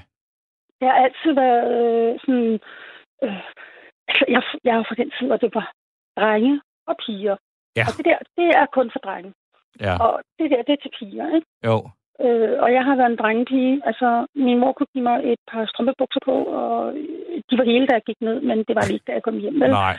Det 0.78 0.86
har 0.90 0.96
altid 1.06 1.30
været 1.44 1.68
øh, 1.82 2.10
sådan... 2.24 2.52
Øh, 3.24 3.42
jeg, 4.34 4.42
jeg 4.64 4.74
er 4.76 4.84
fra 4.88 4.94
den 5.02 5.10
tid, 5.18 5.26
hvor 5.26 5.36
det 5.44 5.54
var 5.54 5.66
drenge 6.20 6.60
og 6.90 6.94
piger. 7.06 7.36
Ja. 7.78 7.84
Og 7.88 7.92
det 7.96 8.04
der, 8.10 8.18
det 8.38 8.48
er 8.60 8.66
kun 8.76 8.88
for 8.94 8.98
drenge. 9.06 9.32
Ja. 9.86 9.94
Og 10.04 10.12
det 10.38 10.50
der, 10.52 10.62
det 10.66 10.72
er 10.72 10.82
til 10.82 10.92
piger, 10.98 11.26
ikke? 11.36 11.48
Jo. 11.68 11.76
Øh, 12.24 12.54
og 12.64 12.68
jeg 12.76 12.82
har 12.84 12.96
været 12.96 13.10
en 13.12 13.20
drengepige. 13.22 13.82
Altså, 13.88 14.08
min 14.34 14.58
mor 14.62 14.72
kunne 14.72 14.92
give 14.94 15.04
mig 15.10 15.16
et 15.32 15.42
par 15.52 15.64
strømpebukser 15.70 16.20
på, 16.30 16.34
og 16.60 16.94
de 17.48 17.58
var 17.58 17.64
hele, 17.72 17.86
da 17.86 17.94
jeg 17.98 18.02
gik 18.10 18.20
ned, 18.20 18.36
men 18.48 18.58
det 18.68 18.74
var 18.76 18.80
det 18.86 18.94
ikke, 18.96 19.08
da 19.08 19.12
jeg 19.12 19.22
kom 19.22 19.38
hjem. 19.44 19.60
Vel? 19.60 19.70
Nej. 19.70 19.96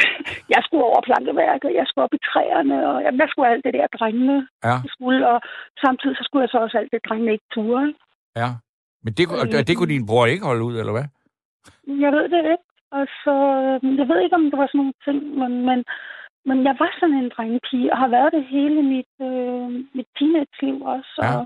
Jeg 0.54 0.60
skulle 0.64 0.84
over 0.84 1.00
plankeværket, 1.08 1.70
jeg 1.74 1.84
skulle 1.86 2.04
op 2.04 2.14
i 2.14 2.24
træerne, 2.30 2.76
og 2.90 3.02
jamen, 3.02 3.20
jeg 3.20 3.28
skulle 3.30 3.48
alt 3.48 3.64
det 3.64 3.74
der 3.74 3.86
drengene 3.98 4.48
Ja. 4.64 4.76
skulle, 4.94 5.28
og 5.32 5.38
samtidig 5.84 6.16
så 6.16 6.22
skulle 6.24 6.42
jeg 6.44 6.48
så 6.52 6.58
også 6.58 6.78
alt 6.78 6.92
det 6.92 7.00
drengene 7.08 7.32
ikke 7.32 7.44
ture. 7.54 7.86
ikke? 7.88 7.98
Ja. 8.36 8.48
Men 9.04 9.12
det, 9.16 9.24
det, 9.52 9.68
det 9.68 9.76
kunne 9.76 9.94
din 9.96 10.06
bror 10.06 10.26
ikke 10.26 10.44
holde 10.50 10.64
ud, 10.68 10.74
eller 10.80 10.92
hvad? 10.92 11.06
Jeg 12.04 12.12
ved 12.12 12.24
det 12.34 12.38
ikke. 12.54 12.64
Og 12.96 13.04
så, 13.22 13.34
øh, 13.64 13.98
jeg 14.00 14.06
ved 14.08 14.18
ikke, 14.20 14.36
om 14.40 14.46
det 14.50 14.58
var 14.58 14.68
sådan 14.68 14.78
nogle 14.82 14.98
ting, 15.06 15.18
men, 15.40 15.52
men, 15.68 15.78
men 16.48 16.58
jeg 16.68 16.76
var 16.82 16.90
sådan 17.00 17.18
en 17.22 17.32
drengepige, 17.36 17.92
og 17.92 17.98
har 17.98 18.08
været 18.16 18.32
det 18.36 18.44
hele 18.54 18.82
mit, 18.92 19.12
øh, 19.28 19.68
mit 19.96 20.08
teenage-liv 20.18 20.76
også. 20.94 21.14
Ja. 21.22 21.30
Og 21.36 21.44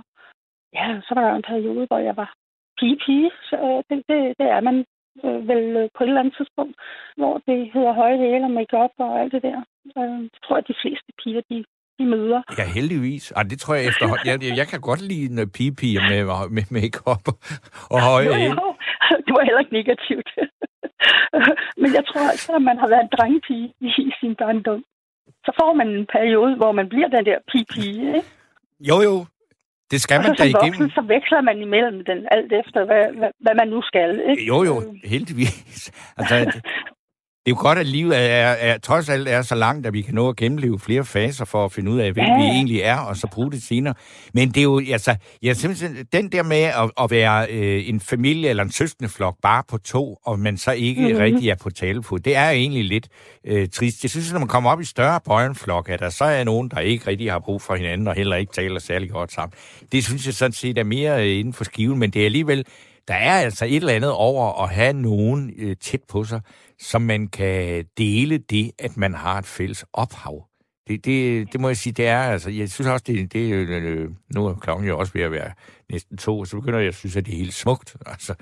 ja, 0.79 0.87
så 1.07 1.11
var 1.15 1.23
der 1.23 1.35
en 1.35 1.51
periode, 1.53 1.87
hvor 1.91 2.01
jeg 2.09 2.17
var 2.17 2.31
pige-pige. 2.79 3.31
Så 3.49 3.57
øh, 3.69 3.81
det, 3.89 3.97
det, 4.11 4.19
det 4.41 4.47
er 4.57 4.61
man 4.69 4.77
øh, 5.25 5.49
vel 5.51 5.65
øh, 5.81 5.89
på 5.95 6.01
et 6.03 6.09
eller 6.09 6.23
andet 6.23 6.37
tidspunkt, 6.39 6.75
hvor 7.17 7.35
det 7.49 7.59
hedder 7.75 7.93
høje 8.01 8.19
hæle 8.19 8.45
og 8.49 8.55
make-up 8.59 8.95
og 8.99 9.21
alt 9.21 9.33
det 9.33 9.43
der. 9.49 9.59
Øh, 9.99 10.19
det 10.33 10.41
tror 10.45 10.57
jeg, 10.57 10.69
de 10.69 10.81
fleste 10.83 11.11
piger, 11.21 11.43
de, 11.51 11.65
de 11.99 12.05
møder. 12.15 12.41
Ja, 12.59 12.65
heldigvis. 12.79 13.25
Ej, 13.31 13.43
det 13.43 13.59
tror 13.61 13.75
jeg 13.75 13.85
efterhånden. 13.91 14.27
Jeg, 14.31 14.57
jeg, 14.61 14.67
kan 14.73 14.81
godt 14.81 15.03
lide 15.11 15.27
en 15.33 15.51
pigepiger 15.57 16.03
med, 16.13 16.23
med 16.57 16.65
make-up 16.77 17.27
og 17.95 17.99
høje 18.11 18.27
Jo, 18.31 18.35
jo. 18.51 18.76
Det 19.25 19.33
var 19.37 19.45
heller 19.45 19.63
ikke 19.65 19.79
negativt. 19.81 20.29
Men 21.81 21.91
jeg 21.99 22.05
tror, 22.11 22.27
at 22.33 22.39
selvom 22.45 22.63
man 22.63 22.79
har 22.83 22.89
været 22.89 23.05
en 23.05 23.15
drengepige 23.17 23.67
i, 23.81 24.13
sin 24.21 24.35
barndom, 24.41 24.85
så 25.47 25.51
får 25.61 25.73
man 25.81 25.89
en 25.89 26.07
periode, 26.17 26.57
hvor 26.57 26.73
man 26.73 26.89
bliver 26.89 27.09
den 27.09 27.25
der 27.31 27.39
pige-pige. 27.53 28.07
Ikke? 28.17 28.29
Jo, 28.81 28.97
jo. 29.09 29.17
Det 29.91 30.01
skal 30.01 30.21
man 30.23 30.35
da 30.35 30.45
igennem. 30.45 30.79
voksen, 30.79 30.91
så 30.91 31.03
veksler 31.15 31.41
man 31.41 31.59
imellem 31.67 32.05
den, 32.11 32.19
alt 32.31 32.53
efter, 32.61 32.81
hvad, 32.89 33.05
hvad, 33.19 33.31
hvad 33.45 33.55
man 33.61 33.69
nu 33.69 33.83
skal. 33.83 34.11
Ikke? 34.31 34.45
Jo, 34.51 34.59
jo, 34.71 34.75
heldigvis. 35.05 35.81
Altså, 36.19 36.35
det, 37.47 37.53
er 37.53 37.57
jo 37.57 37.63
godt, 37.63 37.79
at 37.79 37.87
livet 37.87 38.17
er, 38.17 38.21
er, 38.21 38.53
er, 38.73 38.79
trods 38.79 39.09
alt 39.09 39.29
er 39.29 39.43
så 39.43 39.55
langt, 39.55 39.87
at 39.87 39.93
vi 39.93 40.03
kan 40.03 40.15
nå 40.15 40.29
at 40.29 40.37
gennemleve 40.37 40.79
flere 40.79 41.05
faser 41.05 41.45
for 41.45 41.65
at 41.65 41.73
finde 41.73 41.91
ud 41.91 41.99
af, 41.99 42.13
hvem 42.13 42.25
Ja. 42.25 42.37
vi 42.37 42.43
egentlig 42.43 42.81
er, 42.81 42.97
og 42.99 43.17
så 43.17 43.27
bruge 43.33 43.51
det 43.53 43.63
senere. 43.63 43.95
Men 44.35 44.49
det 44.49 44.57
er 44.57 44.63
jo, 44.63 44.83
altså, 44.93 45.17
jeg 45.43 45.57
synes, 45.57 45.85
den 46.13 46.33
der 46.33 46.43
med 46.43 46.57
at, 46.63 46.91
at 47.01 47.11
være 47.11 47.47
øh, 47.51 47.89
en 47.89 48.01
familie 48.01 48.49
eller 48.51 48.63
en 48.63 48.71
søskendeflok 48.73 49.37
bare 49.43 49.63
på 49.69 49.79
to, 49.79 50.15
og 50.25 50.39
man 50.39 50.57
så 50.59 50.73
ikke 50.73 51.01
Mhm. 51.01 51.11
mm-hmm. 51.11 51.23
rigtig 51.23 51.49
er 51.51 51.55
på 51.55 51.71
talefod, 51.71 52.19
det 52.19 52.37
er 52.37 52.51
egentlig 52.51 52.85
lidt 52.85 53.09
øh, 53.47 53.69
trist. 53.69 54.03
Jeg 54.05 54.11
synes, 54.11 54.33
når 54.33 54.39
man 54.39 54.49
kommer 54.49 54.71
op 54.71 54.81
i 54.81 54.85
større 54.85 55.21
bøjenflok, 55.25 55.89
at 55.89 56.01
der 56.01 56.11
så 56.11 56.25
er 56.25 56.45
nogen, 56.45 56.69
der 56.69 56.81
ikke 56.81 57.07
rigtig 57.07 57.33
har 57.33 57.39
brug 57.39 57.63
for 57.63 57.75
hinanden, 57.75 58.09
og 58.09 58.15
heller 58.15 58.37
ikke 58.37 58.53
taler 58.53 58.81
særlig 58.81 59.11
godt 59.11 59.33
sammen. 59.33 59.55
Det 59.93 60.05
synes 60.05 60.27
jeg 60.27 60.35
sådan 60.35 60.53
set 60.53 60.79
er 60.79 60.85
mere 60.85 61.23
øh, 61.31 61.39
inden 61.39 61.53
for 61.53 61.65
skiven, 61.65 61.99
men 61.99 62.11
det 62.11 62.21
er 62.23 62.27
alligevel, 62.27 62.65
der 63.09 63.15
er 63.15 63.39
altså 63.41 63.65
et 63.65 63.77
eller 63.77 63.93
andet 63.93 64.11
over 64.13 64.63
at 64.63 64.71
have 64.71 64.93
nogen 64.93 65.53
øh, 65.59 65.77
tæt 65.81 66.01
på 66.09 66.25
sig, 66.25 66.41
som 66.79 67.03
man 67.03 67.29
kan 67.29 67.85
dele 67.99 68.39
det, 68.39 68.73
at 68.79 68.97
man 68.97 69.15
har 69.15 69.39
et 69.39 69.47
fælles 69.47 69.85
ophav. 69.93 70.49
Det, 70.89 71.05
det, 71.05 71.53
det 71.53 71.61
må 71.61 71.69
jeg 71.69 71.77
sige, 71.77 71.93
det 71.93 72.07
er, 72.07 72.19
altså, 72.19 72.51
jeg 72.51 72.71
synes 72.71 72.89
også, 72.89 73.05
det, 73.07 73.33
det 73.33 73.53
er, 73.53 73.81
øh, 73.83 74.11
nu 74.35 74.47
er 74.47 74.55
klokken 74.55 74.89
jo 74.89 74.99
også 74.99 75.13
ved 75.13 75.23
at 75.23 75.31
være 75.33 75.53
næsten 75.91 76.17
to, 76.17 76.45
så 76.45 76.57
begynder 76.61 76.79
jeg 76.79 76.89
at 76.89 76.95
synes, 76.95 77.17
at 77.17 77.27
det 77.27 77.33
er 77.35 77.39
helt 77.39 77.55
smukt, 77.55 77.97
altså. 78.07 78.35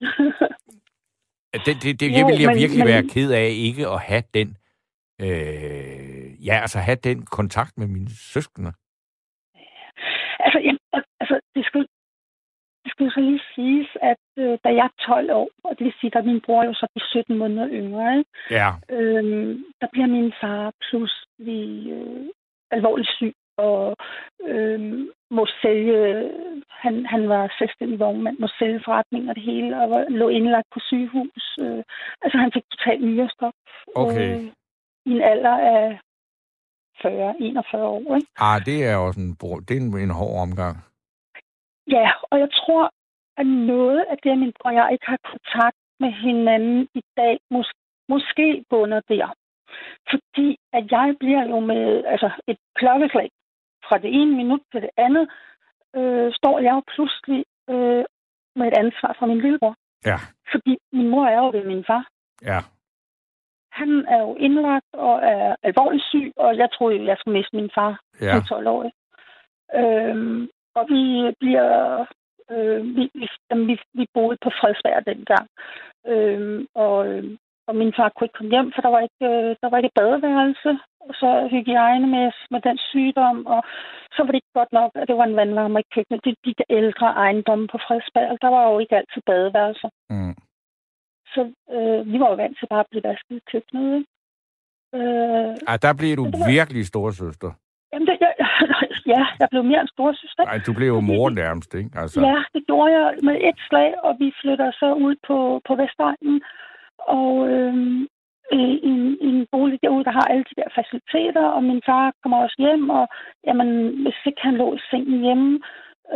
Det, 1.66 1.76
det, 1.82 2.00
det, 2.00 2.08
Jo, 2.10 2.16
jeg 2.16 2.26
vil 2.26 2.40
jeg 2.40 2.46
men- 2.50 2.56
virkelig 2.58 2.78
men- 2.84 2.88
være 2.88 3.08
ked 3.08 3.30
af 3.32 3.48
ikke 3.50 3.88
at 3.88 4.00
have 4.00 4.22
den, 4.34 4.56
øh, 5.20 6.46
ja, 6.46 6.54
altså 6.60 6.78
have 6.78 6.96
den 7.04 7.26
kontakt 7.26 7.78
med 7.78 7.86
mine 7.86 8.10
søskende. 8.10 8.72
Altså, 10.44 10.58
jamen, 10.66 10.78
al- 10.92 11.12
altså 11.20 11.40
det, 11.54 11.64
skal, 11.66 11.86
det 12.82 12.90
skal 12.92 13.04
jo 13.04 13.10
så 13.10 13.20
lige 13.20 13.42
siges, 13.54 13.90
at 14.10 14.24
øh, 14.38 14.58
da 14.64 14.68
jeg 14.78 14.86
er 14.90 15.04
12 15.06 15.30
år, 15.40 15.48
og 15.64 15.70
det 15.78 15.84
vil 15.84 15.94
sige, 16.00 16.18
at 16.18 16.24
min 16.24 16.40
bror 16.40 16.62
er 16.62 16.66
jo 16.66 16.74
så 16.74 16.86
de 16.94 17.00
17 17.00 17.38
måneder 17.38 17.68
yngre, 17.80 18.18
ikke? 18.18 18.30
Ja, 18.50 18.70
Øhm, 18.90 19.64
der 19.80 19.88
bliver 19.92 20.06
min 20.06 20.32
far 20.40 20.72
pludselig 20.88 21.92
øh, 21.92 22.26
alvorligt 22.70 23.10
syg 23.18 23.34
og 23.56 23.96
øh, 24.44 24.80
må 25.30 25.46
sælge, 25.62 26.30
han, 26.70 27.06
han 27.06 27.28
var 27.28 27.54
selvstændig 27.58 27.98
vognmand, 27.98 28.38
må 28.38 28.48
sælge 28.58 28.80
forretning 28.84 29.28
og 29.28 29.34
det 29.34 29.42
hele, 29.42 29.80
og 29.82 29.90
var, 29.90 30.04
lå 30.08 30.28
indlagt 30.28 30.68
på 30.74 30.80
sygehus. 30.88 31.44
Øh, 31.60 31.82
altså 32.22 32.38
han 32.38 32.52
fik 32.52 32.64
totalt 32.70 33.02
nyrestop. 33.04 33.52
Okay. 33.94 34.34
Øh, 34.34 34.44
I 35.06 35.10
en 35.10 35.22
alder 35.22 35.56
af 35.74 35.98
40-41 37.04 37.76
år. 37.76 38.16
Ikke? 38.16 38.28
ah, 38.38 38.64
det 38.66 38.84
er 38.84 38.96
også 38.96 39.20
en, 39.20 39.30
det 39.68 39.76
er 39.76 39.80
en, 39.80 39.98
en 39.98 40.10
hård 40.10 40.42
omgang. 40.42 40.76
Ja, 41.90 42.10
og 42.30 42.38
jeg 42.38 42.48
tror, 42.52 42.90
at 43.36 43.46
noget 43.46 44.04
af 44.10 44.16
det, 44.22 44.38
min 44.38 44.52
bror 44.60 44.70
og 44.70 44.76
jeg 44.76 44.88
ikke 44.92 45.06
har 45.06 45.18
kontakt 45.24 45.76
med 46.00 46.10
hinanden 46.10 46.88
i 46.94 47.02
dag, 47.16 47.38
mås- 47.54 47.78
måske 48.08 48.64
bunder 48.70 49.00
der. 49.08 49.32
Fordi 50.10 50.56
at 50.72 50.84
jeg 50.90 51.16
bliver 51.20 51.44
jo 51.48 51.60
med 51.60 52.04
altså 52.04 52.30
et 52.48 52.58
klokkeslag 52.74 53.30
fra 53.88 53.98
det 53.98 54.10
ene 54.20 54.36
minut 54.36 54.60
til 54.72 54.82
det 54.82 54.90
andet, 54.96 55.30
øh, 55.96 56.32
står 56.34 56.58
jeg 56.58 56.72
jo 56.72 56.82
pludselig 56.94 57.44
øh, 57.70 58.04
med 58.56 58.66
et 58.68 58.78
ansvar 58.78 59.16
for 59.18 59.26
min 59.26 59.40
lillebror. 59.40 59.74
Ja, 60.04 60.16
Fordi 60.52 60.78
min 60.92 61.08
mor 61.08 61.26
er 61.26 61.38
jo 61.38 61.50
ved 61.50 61.64
min 61.66 61.84
far. 61.84 62.08
ja, 62.42 62.58
Han 63.72 64.06
er 64.08 64.20
jo 64.20 64.34
indlagt 64.36 64.86
og 64.92 65.14
er 65.22 65.56
alvorligt 65.62 66.04
syg, 66.04 66.32
og 66.36 66.56
jeg 66.56 66.68
troede 66.72 67.04
jeg 67.06 67.16
skulle 67.18 67.38
miste 67.38 67.56
min 67.56 67.70
far 67.74 68.00
ja. 68.20 68.32
som 68.32 68.42
12 68.42 68.66
år. 68.66 68.90
Øhm, 69.74 70.48
og 70.74 70.84
vi 70.92 71.02
bliver... 71.40 71.70
Øh, 72.50 72.80
vi, 72.96 73.10
vi, 73.20 73.26
vi, 73.68 73.74
vi 73.94 74.04
boede 74.14 74.38
på 74.44 74.50
Frederiksberg 74.58 75.06
dengang. 75.06 75.46
Øhm, 76.12 76.66
og, 76.74 76.96
øh, 77.08 77.24
og 77.68 77.76
min 77.76 77.92
far 77.96 78.08
kunne 78.08 78.24
ikke 78.26 78.38
komme 78.38 78.50
hjem, 78.54 78.72
for 78.74 78.80
der 78.82 78.88
var 78.96 79.00
ikke, 79.08 79.24
øh, 79.32 79.56
der 79.62 79.68
var 79.70 79.78
ikke 79.78 79.96
badeværelse. 80.00 80.70
og 81.08 81.14
så 81.22 81.30
hygiejne 81.50 82.06
med, 82.06 82.26
med 82.50 82.60
den 82.68 82.78
sygdom, 82.78 83.46
og 83.46 83.60
så 84.14 84.18
var 84.22 84.30
det 84.30 84.34
ikke 84.40 84.58
godt 84.60 84.72
nok, 84.72 84.90
at 84.94 85.08
det 85.08 85.16
var 85.16 85.24
en 85.24 85.36
vandvarmer 85.36 85.78
i 85.80 85.90
køkkenet. 85.94 86.24
Det 86.24 86.34
de 86.46 86.54
der 86.58 86.68
ældre 86.80 87.06
ejendomme 87.24 87.66
på 87.72 87.78
Frederiksberg, 87.84 88.38
der 88.44 88.48
var 88.56 88.64
jo 88.70 88.78
ikke 88.78 88.96
altid 88.96 89.22
badeværelser. 89.26 89.90
Mm. 90.10 90.34
Så 91.34 91.40
øh, 91.76 92.12
vi 92.12 92.16
var 92.20 92.28
jo 92.30 92.34
vant 92.42 92.58
til 92.58 92.66
bare 92.72 92.80
at 92.84 92.90
blive 92.90 93.04
vasket 93.10 93.36
i 93.36 93.48
køkkenet. 93.52 93.88
Ikke? 93.96 94.08
Øh, 94.96 95.50
Ej, 95.70 95.76
der 95.84 95.92
blev 96.00 96.12
du 96.16 96.24
Det 96.24 96.40
var- 96.40 96.50
virkelig 96.56 96.86
storsøster. 96.86 97.50
jamen 97.92 98.06
det, 98.08 98.16
jeg, 98.20 98.32
ja, 99.06 99.22
jeg 99.40 99.48
blev 99.50 99.64
mere 99.64 99.80
en 99.80 99.88
storsøster. 99.88 100.44
Ej, 100.44 100.58
du 100.66 100.72
blev 100.72 100.88
jo 100.88 101.00
mor 101.00 101.30
nærmest, 101.30 101.74
ikke? 101.74 101.90
Altså, 102.02 102.20
Ja, 102.20 102.38
det 102.54 102.62
gjorde 102.66 102.90
jeg 102.98 103.06
med 103.22 103.36
et 103.48 103.58
slag, 103.68 103.90
og 104.06 104.16
vi 104.18 104.32
flytter 104.42 104.70
så 104.80 104.88
ud 105.06 105.14
på, 105.26 105.60
på 105.66 105.72
Vestegnen. 105.80 106.42
Og 106.98 107.48
øhm, 107.48 108.00
øh, 108.00 108.06
i, 108.52 108.80
en, 108.90 109.00
en 109.28 109.46
bolig 109.52 109.78
derude, 109.82 110.04
der 110.04 110.14
har 110.18 110.26
alle 110.32 110.44
de 110.50 110.58
der 110.60 110.68
faciliteter, 110.78 111.44
og 111.56 111.62
min 111.64 111.82
far 111.86 112.12
kommer 112.22 112.38
også 112.44 112.56
hjem, 112.58 112.90
og 112.90 113.04
jamen, 113.46 113.68
hvis 114.02 114.18
ikke 114.26 114.42
han 114.48 114.56
lå 114.62 114.74
i 114.74 114.80
sengen 114.90 115.20
hjemme, 115.26 115.60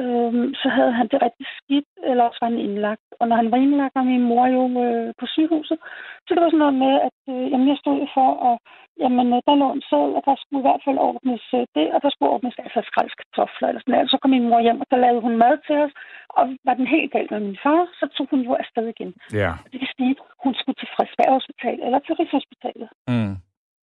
øhm, 0.01 0.47
så 0.61 0.69
havde 0.77 0.93
han 0.99 1.09
det 1.13 1.19
rigtig 1.27 1.47
skidt, 1.59 1.91
eller 2.09 2.23
også 2.25 2.39
var 2.43 2.51
han 2.51 2.65
indlagt. 2.67 3.07
Og 3.21 3.25
når 3.29 3.37
han 3.43 3.51
var 3.53 3.59
indlagt, 3.65 3.95
var 3.95 4.13
min 4.13 4.29
mor 4.31 4.47
jo 4.57 4.63
øh, 4.85 5.09
på 5.21 5.27
sygehuset. 5.35 5.79
Så 6.25 6.31
det 6.35 6.43
var 6.43 6.51
sådan 6.51 6.65
noget 6.65 6.79
med, 6.85 6.95
at 7.09 7.19
øh, 7.33 7.45
jamen, 7.51 7.69
jeg 7.73 7.79
stod 7.83 7.99
for, 8.17 8.29
og 8.49 8.55
jamen, 9.03 9.27
øh, 9.37 9.41
der 9.47 9.55
lå 9.63 9.69
en 9.73 9.85
sæd, 9.89 10.09
og 10.19 10.23
der 10.29 10.35
skulle 10.39 10.61
i 10.63 10.67
hvert 10.69 10.83
fald 10.87 10.99
ordnes 11.09 11.45
øh, 11.59 11.65
det, 11.77 11.87
og 11.95 11.99
der 12.05 12.11
skulle 12.11 12.33
ordnes 12.35 12.57
altså 12.65 12.81
skraldskartofler 12.91 13.67
eller 13.69 13.81
sådan 13.83 13.93
noget. 13.95 14.11
Så 14.13 14.19
kom 14.19 14.31
min 14.37 14.49
mor 14.51 14.61
hjem, 14.67 14.81
og 14.83 14.87
så 14.91 14.97
lavede 15.05 15.25
hun 15.27 15.35
mad 15.45 15.55
til 15.67 15.77
os, 15.85 15.93
og 16.39 16.43
var 16.67 16.75
den 16.81 16.87
helt 16.95 17.11
galt 17.15 17.31
med 17.31 17.41
min 17.49 17.59
far, 17.65 17.81
så 17.99 18.05
tog 18.15 18.27
hun 18.33 18.41
jo 18.49 18.53
afsted 18.63 18.87
igen. 18.95 19.13
ja. 19.43 19.53
Det 19.73 19.79
vil 19.83 19.91
sige, 19.99 20.15
hun 20.45 20.53
skulle 20.61 20.79
til 20.81 20.89
Frederiksberg 20.95 21.33
Hospital 21.39 21.77
eller 21.87 21.99
til 21.99 22.15
Rigshospitalet. 22.21 22.89
Mm. 23.13 23.35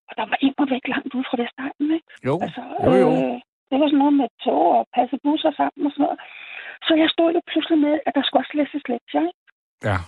Og 0.09 0.15
der 0.19 0.27
var 0.33 0.39
immer 0.47 0.65
væk 0.75 0.85
langt 0.95 1.15
ude 1.17 1.27
fra 1.29 1.37
Vestegnen, 1.43 1.89
ikke? 1.97 2.09
Jo, 2.29 2.35
Altså, 2.45 2.63
jo, 2.87 2.93
jo. 3.05 3.09
Øh, 3.17 3.41
det 3.71 3.77
var 3.81 3.87
sådan 3.89 4.03
noget 4.05 4.17
med 4.21 4.29
tog 4.45 4.65
og 4.79 4.85
passe 4.97 5.17
busser 5.25 5.53
sammen 5.61 5.87
og 5.87 5.93
sådan 5.93 6.05
noget. 6.07 6.19
Så 6.87 6.93
jeg 7.03 7.09
stod 7.15 7.29
jo 7.37 7.41
pludselig 7.51 7.79
med, 7.87 7.95
at 8.07 8.13
der 8.17 8.23
skulle 8.25 8.43
også 8.43 8.55
læses 8.61 8.83
lektier, 8.93 9.25
ikke? 9.31 9.41
Ja. 9.91 9.99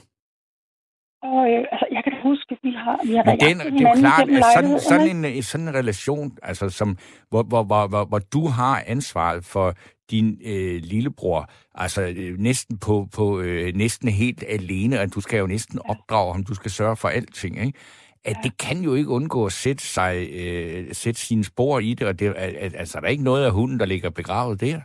Og 1.23 1.41
øh, 1.53 1.65
altså, 1.73 1.87
jeg 1.97 2.03
kan 2.05 2.15
huske, 2.23 2.49
at 2.51 2.59
vi 2.63 2.73
har, 2.83 2.97
vi 3.11 3.15
har 3.17 3.25
Men 3.25 3.41
den, 3.41 3.57
det 3.59 3.87
er 3.87 3.91
jo 3.91 4.01
klart, 4.05 4.29
at 4.31 4.45
sådan, 4.57 4.81
sådan, 4.91 5.09
en, 5.17 5.25
øh, 5.25 5.43
sådan 5.43 5.69
en 5.69 5.75
relation, 5.75 6.27
altså 6.43 6.71
som, 6.71 6.99
hvor, 7.31 7.43
hvor, 7.43 7.63
hvor, 7.63 7.87
hvor, 7.87 8.05
hvor 8.05 8.19
du 8.19 8.43
har 8.47 8.83
ansvaret 8.87 9.45
for 9.45 9.75
din 10.11 10.41
øh, 10.45 10.81
lillebror, 10.93 11.51
altså 11.75 12.03
øh, 12.03 12.39
næsten 12.39 12.79
på, 12.79 13.07
på 13.17 13.41
øh, 13.41 13.75
næsten 13.75 14.09
helt 14.09 14.45
alene, 14.49 15.01
og 15.01 15.15
du 15.15 15.21
skal 15.21 15.39
jo 15.39 15.47
næsten 15.47 15.79
opdrage 15.89 16.33
ham, 16.33 16.45
du 16.45 16.55
skal 16.55 16.71
sørge 16.71 16.97
for 16.97 17.09
alting, 17.09 17.61
ikke? 17.67 17.79
At 18.25 18.37
det 18.43 18.59
kan 18.59 18.83
jo 18.83 18.95
ikke 18.95 19.11
undgå 19.11 19.47
at 19.47 19.53
sætte, 19.53 19.85
sig, 19.85 20.29
øh, 20.33 20.87
sætte 20.93 21.21
sine 21.21 21.45
spor 21.45 21.79
i 21.79 21.95
det, 21.95 22.07
og 22.07 22.18
det, 22.18 22.35
altså, 22.37 23.01
der 23.01 23.07
er 23.07 23.11
ikke 23.11 23.25
noget 23.25 23.45
af 23.45 23.53
hunden, 23.53 23.81
der 23.81 23.87
ligger 23.87 24.11
begravet 24.11 24.61
der. 24.61 24.81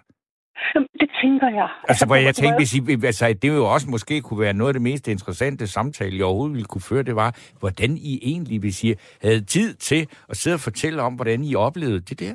Det 0.99 1.09
tænker 1.21 1.49
jeg. 1.49 1.69
Altså, 1.87 2.05
hvor 2.05 2.15
jeg 2.15 2.35
tænkte, 2.41 2.57
hvis 2.57 2.73
I, 2.73 3.05
altså, 3.05 3.33
det 3.41 3.47
jo 3.47 3.65
også 3.73 3.89
måske 3.89 4.21
kunne 4.21 4.39
være 4.39 4.53
noget 4.53 4.69
af 4.69 4.73
det 4.73 4.81
mest 4.81 5.07
interessante 5.07 5.67
samtale, 5.67 6.17
jeg 6.17 6.25
overhovedet 6.25 6.53
ville 6.53 6.65
kunne 6.65 6.81
føre, 6.81 7.03
det 7.03 7.15
var, 7.15 7.37
hvordan 7.59 7.97
I 7.97 8.19
egentlig, 8.21 8.59
hvis 8.59 8.83
I 8.83 8.93
havde 9.21 9.45
tid 9.45 9.73
til 9.73 10.07
at 10.29 10.37
sidde 10.37 10.53
og 10.53 10.59
fortælle 10.59 11.01
om, 11.01 11.13
hvordan 11.13 11.43
I 11.43 11.55
oplevede 11.55 11.99
det 11.99 12.19
der, 12.19 12.33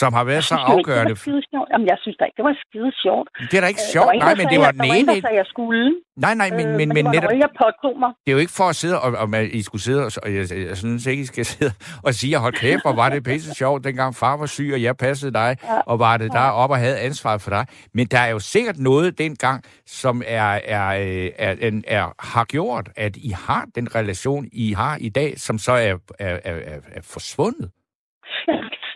som 0.00 0.10
har 0.18 0.24
været 0.32 0.44
så 0.44 0.54
afgørende. 0.72 1.14
Det 1.14 1.32
var 1.34 1.42
sjovt. 1.52 1.68
Jamen, 1.72 1.86
jeg 1.92 1.98
synes 2.02 2.16
da 2.18 2.24
ikke, 2.28 2.36
det 2.40 2.44
var 2.50 2.54
skide 2.66 2.90
sjovt. 3.04 3.28
Det 3.50 3.54
er 3.58 3.62
da 3.64 3.68
ikke 3.74 3.84
Øh, 3.86 3.92
sjovt, 3.94 4.10
nej, 4.26 4.34
men 4.40 4.46
det 4.52 4.58
var 4.64 4.68
at- 4.72 4.74
den 4.74 4.80
Der 4.82 4.88
var 4.88 4.94
ene... 5.00 5.06
der 5.14 5.20
sagde, 5.26 5.28
at 5.36 5.40
jeg 5.42 5.46
skulle. 5.54 5.84
Nej, 6.26 6.34
nej, 6.42 6.50
men, 6.58 6.66
øh, 6.68 6.74
men, 6.80 6.88
men 6.96 7.02
det 7.06 7.14
netop, 7.16 7.32
ikke, 7.34 7.44
jeg 7.46 7.52
påtog 7.64 7.94
mig. 8.02 8.10
det 8.24 8.28
er 8.32 8.36
jo 8.36 8.42
ikke 8.44 8.52
for 8.60 8.68
at 8.72 8.76
sidde, 8.82 8.96
og, 9.04 9.10
og 9.22 9.28
man- 9.34 9.50
I 9.60 9.62
skulle 9.68 9.82
sidde, 9.88 10.00
og, 10.06 10.12
og 10.22 10.28
jeg, 10.36 10.44
jeg 10.70 10.76
synes 10.76 11.06
ikke, 11.06 11.22
I 11.22 11.26
skal 11.32 11.44
sidde 11.52 11.72
og 12.06 12.12
sige, 12.14 12.36
hold 12.44 12.54
kæft, 12.64 12.82
hvor 12.84 12.92
var 13.02 13.08
det 13.08 13.24
pisse 13.24 13.54
sjovt, 13.54 13.84
dengang 13.84 14.14
far 14.14 14.36
var 14.36 14.46
syg, 14.46 14.70
og 14.76 14.82
jeg 14.82 14.96
passede 14.96 15.32
dig, 15.42 15.50
Ja. 15.64 15.78
og 15.90 15.98
var 15.98 16.16
det 16.16 16.32
der 16.32 16.46
op 16.62 16.70
og 16.70 16.78
havde 16.78 16.98
ansvaret 16.98 17.40
for 17.42 17.50
dig. 17.50 17.64
Men 17.94 18.06
der 18.06 18.18
er 18.18 18.30
jo 18.36 18.38
sikkert 18.38 18.78
noget 18.78 19.18
dengang, 19.18 19.64
som 19.86 20.22
er, 20.26 20.50
er, 20.76 20.86
øh, 20.88 21.30
er, 21.46 21.54
er, 21.66 21.70
er, 21.86 22.04
har 22.34 22.44
gjort, 22.44 22.88
at 22.96 23.16
I 23.16 23.30
har 23.46 23.64
den 23.74 23.94
relation, 23.94 24.46
I 24.52 24.72
har 24.72 24.96
i 25.00 25.08
dag, 25.08 25.38
som 25.38 25.58
så 25.58 25.72
er, 25.72 25.94
er, 26.18 26.38
er, 26.44 26.56
er, 26.96 27.00
forsvundet. 27.14 27.70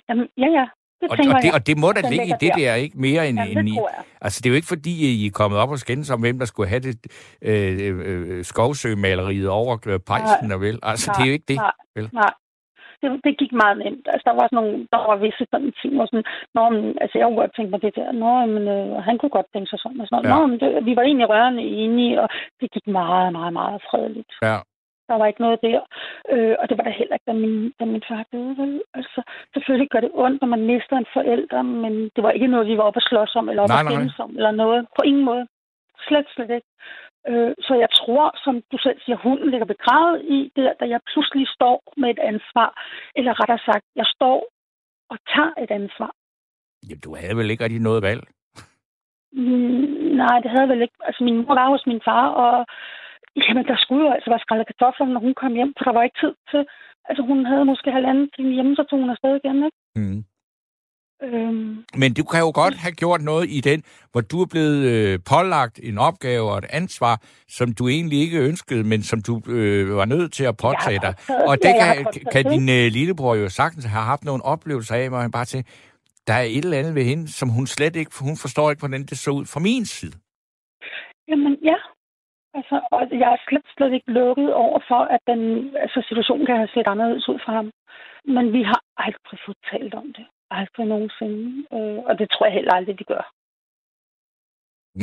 Jamen, 0.09 0.27
ja, 0.39 0.47
ja. 0.59 0.67
Og, 1.11 1.17
og, 1.35 1.43
det, 1.43 1.51
og 1.57 1.67
det 1.67 1.77
må 1.83 1.89
da 1.93 2.01
ligge 2.13 2.27
i 2.27 2.37
det 2.45 2.53
der. 2.57 2.57
der, 2.57 2.75
ikke 2.75 2.99
mere 3.07 3.29
end, 3.29 3.39
Jamen, 3.39 3.59
end 3.59 3.67
det 3.69 3.75
i... 3.75 3.79
Altså, 4.21 4.41
det 4.41 4.47
er 4.47 4.53
jo 4.53 4.59
ikke 4.61 4.73
fordi, 4.75 4.93
I 5.23 5.27
er 5.27 5.31
kommet 5.41 5.59
op 5.63 5.71
og 5.71 5.79
skændes 5.79 6.11
om, 6.11 6.21
hvem 6.21 6.39
der 6.39 6.47
skulle 6.47 6.69
have 6.69 6.81
det 6.81 6.95
øh, 7.43 7.75
øh, 8.09 8.45
skovsømaleriet 8.45 9.49
over 9.49 9.75
øh, 9.87 10.01
pejsen, 10.11 10.53
og 10.53 10.61
vel. 10.61 10.79
Altså, 10.83 11.07
det 11.15 11.23
er 11.23 11.29
jo 11.31 11.37
ikke 11.39 11.51
det. 11.53 11.57
Nej, 11.57 11.75
vel? 11.97 12.09
nej. 12.13 12.33
Det, 13.01 13.09
det 13.27 13.39
gik 13.43 13.53
meget 13.63 13.77
nemt. 13.85 14.07
Altså, 14.13 14.25
der 14.29 14.35
var 14.39 14.47
sådan 14.47 14.59
nogle, 14.61 14.75
der 14.93 15.01
var 15.11 15.17
visse 15.25 15.45
sådan 15.51 15.73
ting, 15.81 15.93
hvor 15.97 16.07
sådan, 16.07 16.27
Nå, 16.57 16.63
men, 16.75 16.85
altså, 17.03 17.15
jeg 17.19 17.27
kunne 17.27 17.43
godt 17.43 17.55
tænke 17.57 17.71
mig 17.71 17.83
det 17.83 17.95
der. 17.99 18.09
Nå, 18.25 18.33
men 18.55 18.63
øh, 18.77 18.97
han 19.09 19.15
kunne 19.19 19.35
godt 19.39 19.49
tænke 19.53 19.69
sig 19.71 19.79
sådan 19.81 20.01
og 20.01 20.07
sådan 20.07 20.15
noget. 20.17 20.29
Ja. 20.29 20.35
Nå, 20.35 20.41
men 20.51 20.57
det, 20.63 20.69
vi 20.89 20.93
var 20.97 21.03
egentlig 21.03 21.29
rørende 21.29 21.63
enige, 21.83 22.15
og 22.23 22.29
det 22.61 22.69
gik 22.75 22.87
meget, 23.01 23.33
meget, 23.39 23.53
meget 23.61 23.81
fredeligt. 23.89 24.33
Ja. 24.49 24.59
Der 25.13 25.19
var 25.19 25.27
ikke 25.31 25.45
noget 25.47 25.59
der. 25.69 25.81
Øh, 26.33 26.55
og 26.61 26.65
det 26.69 26.77
var 26.79 26.85
der 26.85 26.99
heller 27.01 27.15
ikke, 27.17 27.29
da 27.31 27.35
min, 27.45 27.57
da 27.79 27.85
min 27.85 28.05
far 28.09 28.25
døde. 28.33 28.55
Vel? 28.61 28.83
Altså, 28.99 29.21
selvfølgelig 29.55 29.91
gør 29.91 30.03
det 30.05 30.13
ondt, 30.25 30.41
når 30.41 30.49
man 30.55 30.67
mister 30.73 30.97
en 30.97 31.13
forælder, 31.17 31.63
men 31.63 31.95
det 32.15 32.23
var 32.25 32.31
ikke 32.31 32.53
noget, 32.53 32.71
vi 32.71 32.77
var 32.79 32.87
oppe 32.89 33.01
at 33.03 33.09
slås 33.11 33.37
om, 33.41 33.49
eller 33.49 33.63
oppe 33.63 33.75
Nej, 33.75 33.83
at 33.83 33.93
skændes 33.93 34.19
om, 34.25 34.31
eller 34.39 34.53
noget. 34.63 34.81
På 34.99 35.03
ingen 35.11 35.25
måde. 35.31 35.45
Slet, 36.07 36.27
slet 36.35 36.51
ikke. 36.59 36.71
Øh, 37.31 37.53
så 37.67 37.73
jeg 37.85 37.91
tror, 38.01 38.27
som 38.45 38.55
du 38.73 38.79
selv 38.87 38.99
siger, 39.01 39.17
hunden 39.27 39.51
ligger 39.51 39.69
begravet 39.75 40.19
i 40.37 40.39
det, 40.57 40.73
da 40.81 40.85
jeg 40.95 41.01
pludselig 41.11 41.47
står 41.57 41.77
med 41.97 42.11
et 42.15 42.21
ansvar. 42.33 42.71
Eller 43.17 43.41
rettere 43.41 43.63
sagt, 43.69 43.85
jeg 44.01 44.07
står 44.17 44.39
og 45.13 45.19
tager 45.35 45.55
et 45.65 45.71
ansvar. 45.81 46.13
Ja, 46.89 46.95
du 47.05 47.11
havde 47.21 47.37
vel 47.37 47.51
ikke 47.51 47.65
rigtig 47.65 47.83
noget 47.89 48.03
valg? 48.03 48.23
Mm, 49.33 49.85
nej, 50.23 50.37
det 50.43 50.51
havde 50.51 50.67
jeg 50.67 50.73
vel 50.75 50.83
ikke. 50.83 50.99
Altså, 51.09 51.25
min 51.25 51.37
mor 51.37 51.55
var 51.55 51.69
hos 51.69 51.87
min 51.87 52.03
far, 52.05 52.27
og 52.45 52.67
jamen, 53.37 53.64
der 53.70 53.76
skulle 53.83 54.03
jo 54.07 54.11
altså 54.16 54.30
være 54.30 54.45
skrællet 54.45 54.66
kartofler, 54.70 55.07
når 55.07 55.20
hun 55.26 55.35
kom 55.43 55.53
hjem, 55.59 55.72
for 55.76 55.85
der 55.85 55.93
var 55.97 56.03
ikke 56.03 56.20
tid 56.22 56.35
til. 56.51 56.62
Altså, 57.09 57.22
hun 57.30 57.39
havde 57.51 57.64
måske 57.64 57.89
halvanden 57.99 58.30
time 58.35 58.53
hjemme, 58.57 58.76
så 58.76 58.83
tog 58.85 58.99
hun 59.03 59.11
afsted 59.11 59.33
igen, 59.41 59.57
ikke? 59.68 59.78
Mm. 59.97 60.24
Øhm, 61.22 61.85
Men 62.03 62.14
du 62.14 62.24
kan 62.24 62.41
jo 62.41 62.51
godt 62.55 62.74
have 62.74 62.93
gjort 62.93 63.20
noget 63.20 63.47
i 63.51 63.61
den, 63.61 63.83
hvor 64.12 64.20
du 64.20 64.43
er 64.43 64.47
blevet 64.47 64.78
øh, 64.93 65.18
pålagt 65.30 65.80
en 65.83 65.99
opgave 65.99 66.51
og 66.51 66.59
et 66.59 66.64
ansvar, 66.70 67.14
som 67.49 67.72
du 67.72 67.89
egentlig 67.89 68.18
ikke 68.20 68.39
ønskede, 68.39 68.85
men 68.85 69.03
som 69.03 69.22
du 69.22 69.43
øh, 69.49 69.97
var 69.97 70.05
nødt 70.05 70.33
til 70.33 70.45
at 70.45 70.57
påtage 70.57 71.01
dig. 71.07 71.14
Og 71.49 71.57
det 71.62 71.68
ja, 71.68 71.95
kan, 71.95 72.07
kan 72.33 72.45
din 72.45 72.68
øh, 72.68 72.87
lillebror 72.97 73.35
jo 73.35 73.49
sagtens 73.49 73.85
have 73.85 74.05
haft 74.12 74.24
nogle 74.24 74.45
oplevelser 74.45 74.95
af, 74.95 75.09
hvor 75.09 75.18
han 75.18 75.30
bare 75.30 75.45
til, 75.45 75.64
der 76.26 76.35
er 76.35 76.43
et 76.43 76.64
eller 76.64 76.78
andet 76.78 76.95
ved 76.95 77.05
hende, 77.05 77.28
som 77.28 77.49
hun 77.49 77.66
slet 77.66 77.97
ikke, 77.97 78.11
hun 78.20 78.37
forstår 78.37 78.70
ikke, 78.70 78.80
hvordan 78.80 79.03
det 79.03 79.18
så 79.18 79.30
ud 79.30 79.47
fra 79.53 79.61
min 79.61 79.85
side. 79.87 80.16
Jamen, 81.28 81.57
ja. 81.62 81.76
Altså, 82.59 82.77
og 82.95 83.01
jeg 83.23 83.31
er 83.37 83.41
slet, 83.49 83.67
slet 83.77 83.93
ikke 83.97 84.11
lukket 84.21 84.55
over 84.55 84.79
for, 84.91 85.01
at 85.15 85.21
den 85.31 85.41
altså, 85.85 85.99
situation 86.09 86.47
kan 86.47 86.57
have 86.57 86.73
set 86.75 86.87
anderledes 86.95 87.29
ud 87.29 87.39
for 87.45 87.53
ham. 87.59 87.67
Men 88.35 88.53
vi 88.57 88.63
har 88.63 88.81
aldrig 89.07 89.39
fået 89.47 89.61
talt 89.73 89.95
om 89.95 90.07
det. 90.17 90.27
Aldrig 90.51 90.87
nogensinde. 90.87 91.45
Øh, 91.75 91.99
og 92.09 92.13
det 92.19 92.27
tror 92.31 92.47
jeg 92.47 92.55
heller 92.55 92.75
aldrig, 92.75 92.99
de 92.99 93.05
gør. 93.05 93.25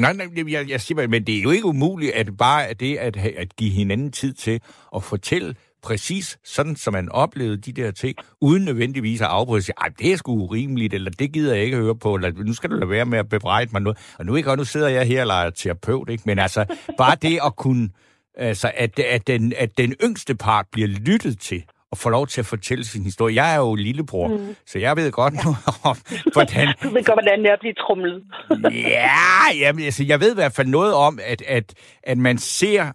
Nej, 0.04 0.14
nej, 0.14 0.26
jeg- 0.56 0.70
jeg, 0.70 0.82
siger 0.82 0.96
bare, 0.98 1.08
men 1.08 1.24
det 1.28 1.38
er 1.38 1.44
jo 1.48 1.52
ikke 1.52 1.72
umuligt, 1.76 2.14
at 2.22 2.28
bare 2.46 2.74
det 2.74 2.98
at, 2.98 3.16
at 3.44 3.56
give 3.56 3.72
hinanden 3.72 4.12
tid 4.12 4.34
til 4.34 4.56
at 4.96 5.02
fortælle 5.04 5.56
præcis 5.82 6.38
sådan, 6.44 6.76
som 6.76 6.94
man 6.94 7.10
oplevede 7.10 7.58
de 7.58 7.72
der 7.72 7.92
ting, 7.92 8.16
uden 8.42 8.66
nødvendigvis 8.66 9.22
at 9.22 9.28
afbryde 9.28 9.62
sig, 9.62 9.66
sige, 9.66 9.76
ej, 9.82 9.90
det 10.00 10.14
er 10.14 10.18
sgu 10.18 10.32
urimeligt, 10.32 10.94
eller 10.94 11.12
det 11.12 11.34
gider 11.34 11.56
jeg 11.56 11.66
ikke 11.66 11.78
høre 11.78 11.96
på, 11.96 12.16
eller 12.16 12.32
nu 12.44 12.54
skal 12.54 12.70
du 12.70 12.76
lade 12.76 12.90
være 12.90 13.06
med 13.06 13.20
at 13.20 13.30
bebrejde 13.30 13.70
mig 13.72 13.82
noget. 13.82 13.98
Og 14.20 14.26
nu, 14.26 14.36
ikke, 14.36 14.52
og 14.52 14.58
nu 14.58 14.64
sidder 14.64 14.88
jeg 14.88 15.08
her 15.08 15.22
og 15.22 15.28
leger 15.28 15.50
terapeut, 15.50 16.10
ikke? 16.10 16.24
men 16.26 16.40
altså, 16.40 16.66
bare 16.98 17.16
det 17.22 17.40
at 17.46 17.56
kunne, 17.56 17.90
altså, 18.36 18.72
at, 18.76 19.00
at, 19.00 19.28
den, 19.28 19.54
at 19.58 19.78
den 19.78 19.96
yngste 20.04 20.36
part 20.36 20.66
bliver 20.72 20.88
lyttet 20.88 21.40
til, 21.40 21.64
og 21.92 21.98
får 21.98 22.10
lov 22.10 22.28
til 22.28 22.42
at 22.42 22.46
fortælle 22.46 22.86
sin 22.86 23.04
historie. 23.04 23.36
Jeg 23.36 23.54
er 23.54 23.58
jo 23.58 23.76
lillebror, 23.76 24.28
mm. 24.28 24.56
så 24.66 24.80
jeg 24.80 24.96
ved 24.98 25.12
godt 25.12 25.34
nu 25.46 25.56
om, 25.84 25.98
hvordan, 26.34 26.68
Du 26.84 26.90
ved 26.90 27.04
godt, 27.04 27.16
hvordan 27.16 27.40
det 27.40 27.50
er 27.50 27.54
at 27.54 27.60
blive 27.60 27.74
trumlet. 27.74 28.24
Ja, 28.90 29.58
jamen, 29.60 29.86
altså, 29.86 30.04
jeg 30.04 30.20
ved 30.20 30.32
i 30.32 30.36
hvert 30.36 30.54
fald 30.54 30.68
noget 30.68 30.94
om, 30.94 31.20
at, 31.24 31.42
at, 31.48 31.74
at 32.04 32.18
man 32.18 32.38
ser 32.38 32.92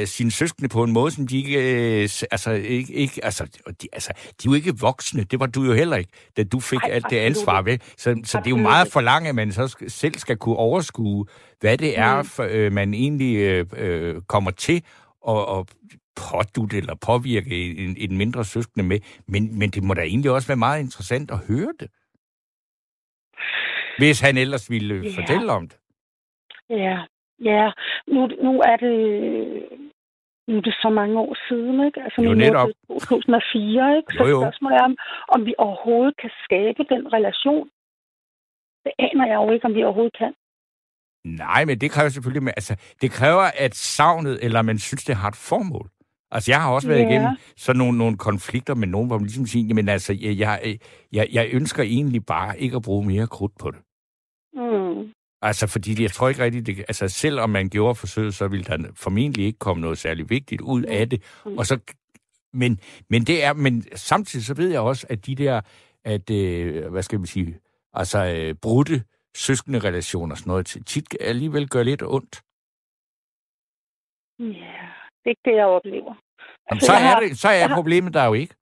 øh, 0.00 0.06
sine 0.06 0.30
søskende 0.30 0.68
på 0.68 0.82
en 0.82 0.92
måde, 0.92 1.10
som 1.10 1.26
de 1.26 1.36
ikke... 1.38 1.58
Øh, 2.02 2.08
altså, 2.30 2.50
ikke, 2.50 2.92
ikke 2.92 3.24
altså, 3.24 3.44
de, 3.82 3.88
altså, 3.92 4.12
de 4.16 4.48
er 4.48 4.50
jo 4.50 4.54
ikke 4.54 4.78
voksne. 4.80 5.24
Det 5.24 5.40
var 5.40 5.46
du 5.46 5.62
jo 5.64 5.72
heller 5.72 5.96
ikke, 5.96 6.10
da 6.36 6.42
du 6.44 6.60
fik 6.60 6.80
Nej, 6.82 6.90
alt 6.90 7.06
det 7.10 7.16
ansvar 7.18 7.62
ved. 7.62 7.78
Så, 7.98 8.20
så 8.24 8.38
det 8.38 8.46
er 8.46 8.50
jo 8.50 8.56
meget 8.56 8.88
for 8.92 9.00
langt, 9.00 9.28
at 9.28 9.34
man 9.34 9.52
så 9.52 9.76
selv 9.88 10.18
skal 10.18 10.36
kunne 10.36 10.56
overskue, 10.56 11.26
hvad 11.60 11.78
det 11.78 11.98
er, 11.98 12.22
Mm. 12.22 12.24
for, 12.28 12.46
øh, 12.50 12.72
man 12.72 12.94
egentlig 12.94 13.36
øh, 13.36 13.66
øh, 13.76 14.22
kommer 14.28 14.50
til 14.50 14.82
at, 15.28 15.36
at 15.36 15.64
pådutte 16.16 16.76
eller 16.76 16.94
påvirke 17.06 17.56
en, 17.84 17.96
en 17.98 18.16
mindre 18.16 18.44
søskende 18.44 18.86
med. 18.86 19.00
Men, 19.26 19.58
men 19.58 19.70
det 19.70 19.82
må 19.82 19.94
da 19.94 20.00
egentlig 20.02 20.30
også 20.30 20.48
være 20.48 20.56
meget 20.66 20.80
interessant 20.80 21.30
at 21.30 21.38
høre 21.48 21.72
det. 21.80 21.88
Hvis 23.98 24.20
han 24.20 24.36
ellers 24.36 24.70
ville 24.70 24.94
Ja. 25.04 25.10
fortælle 25.20 25.52
om 25.52 25.68
det. 25.68 25.78
Ja, 26.70 26.98
ja. 27.44 27.70
Nu, 28.08 28.20
nu 28.26 28.60
er 28.60 28.76
det... 28.76 28.94
Nu 30.48 30.56
er 30.56 30.60
det 30.60 30.74
så 30.74 30.90
mange 30.90 31.18
år 31.20 31.36
siden, 31.48 31.86
ikke? 31.86 32.00
Altså, 32.02 32.22
Jo, 32.22 32.34
netop. 32.34 32.66
døde 32.66 32.96
i 32.96 33.00
2004, 33.00 33.96
ikke? 33.96 34.12
Så 34.12 34.22
Jo, 34.24 34.28
jo. 34.30 34.40
spørgsmålet 34.42 34.76
er, 34.76 34.84
om, 34.84 34.96
om 35.28 35.46
vi 35.46 35.54
overhovedet 35.58 36.14
kan 36.22 36.30
skabe 36.44 36.82
den 36.94 37.12
relation. 37.12 37.66
Det 38.84 38.92
aner 38.98 39.26
jeg 39.26 39.34
jo 39.34 39.50
ikke, 39.54 39.66
om 39.66 39.74
vi 39.74 39.84
overhovedet 39.84 40.16
kan. 40.18 40.32
Nej, 41.24 41.64
men 41.64 41.80
det 41.80 41.90
kræver 41.90 42.08
selvfølgelig... 42.08 42.52
Altså, 42.56 42.74
det 43.02 43.10
kræver, 43.10 43.46
at 43.64 43.74
savnet, 43.74 44.44
eller 44.44 44.62
man 44.62 44.78
synes, 44.78 45.04
det 45.04 45.16
har 45.16 45.28
et 45.28 45.36
formål. 45.50 45.86
Altså, 46.34 46.52
jeg 46.52 46.62
har 46.62 46.72
også 46.72 46.88
været 46.88 47.00
Ja. 47.00 47.08
igennem 47.08 47.36
sådan 47.56 47.78
nogle, 47.78 47.98
nogle 47.98 48.16
konflikter 48.18 48.74
med 48.74 48.88
nogen, 48.88 49.06
hvor 49.06 49.18
man 49.18 49.26
ligesom 49.26 49.46
siger, 49.46 49.66
jamen 49.66 49.88
altså, 49.88 50.12
jeg, 50.20 50.38
jeg, 50.38 50.78
jeg, 51.12 51.28
jeg 51.32 51.48
ønsker 51.52 51.82
egentlig 51.82 52.26
bare 52.26 52.60
ikke 52.60 52.76
at 52.76 52.82
bruge 52.82 53.06
mere 53.06 53.26
krudt 53.26 53.52
på 53.58 53.70
det. 53.70 53.80
Mm. 54.54 55.12
Altså, 55.42 55.66
fordi 55.66 56.02
jeg 56.02 56.10
tror 56.10 56.28
ikke 56.28 56.44
rigtigt, 56.44 56.66
det, 56.66 56.78
altså 56.78 57.08
selvom 57.08 57.50
man 57.50 57.68
gjorde 57.68 57.94
forsøget, 57.94 58.34
så 58.34 58.48
ville 58.48 58.64
der 58.64 58.92
formentlig 58.96 59.44
ikke 59.46 59.58
komme 59.58 59.80
noget 59.80 59.98
særligt 59.98 60.30
vigtigt 60.30 60.60
ud 60.60 60.82
af 60.82 61.10
det. 61.10 61.22
Mm. 61.46 61.58
Og 61.58 61.66
så, 61.66 61.78
men, 62.52 62.80
men 63.10 63.24
det 63.24 63.44
er, 63.44 63.52
men 63.52 63.82
samtidig 63.96 64.46
så 64.46 64.54
ved 64.54 64.70
jeg 64.70 64.80
også, 64.80 65.06
at 65.10 65.26
de 65.26 65.34
der, 65.34 65.60
at, 66.04 66.30
øh, 66.30 66.90
hvad 66.90 67.02
skal 67.02 67.22
vi 67.22 67.26
sige, 67.26 67.58
altså 67.92 68.18
øh, 68.36 68.54
brudte 68.62 69.04
søskende 69.36 69.78
relationer, 69.78 70.34
sådan 70.34 70.50
noget, 70.50 70.66
tit 70.86 71.16
alligevel 71.20 71.68
gør 71.68 71.82
lidt 71.82 72.02
ondt. 72.02 72.42
Ja, 74.38 74.88
det 75.18 75.26
er 75.26 75.30
ikke 75.30 75.40
det, 75.44 75.56
jeg 75.56 75.66
oplever. 75.66 76.14
Jamen, 76.70 76.80
så, 76.80 76.92
er 77.10 77.16
det, 77.22 77.38
så 77.42 77.48
er 77.48 77.74
problemet 77.78 78.14
der 78.14 78.24
jo 78.30 78.34
ikke. 78.42 78.54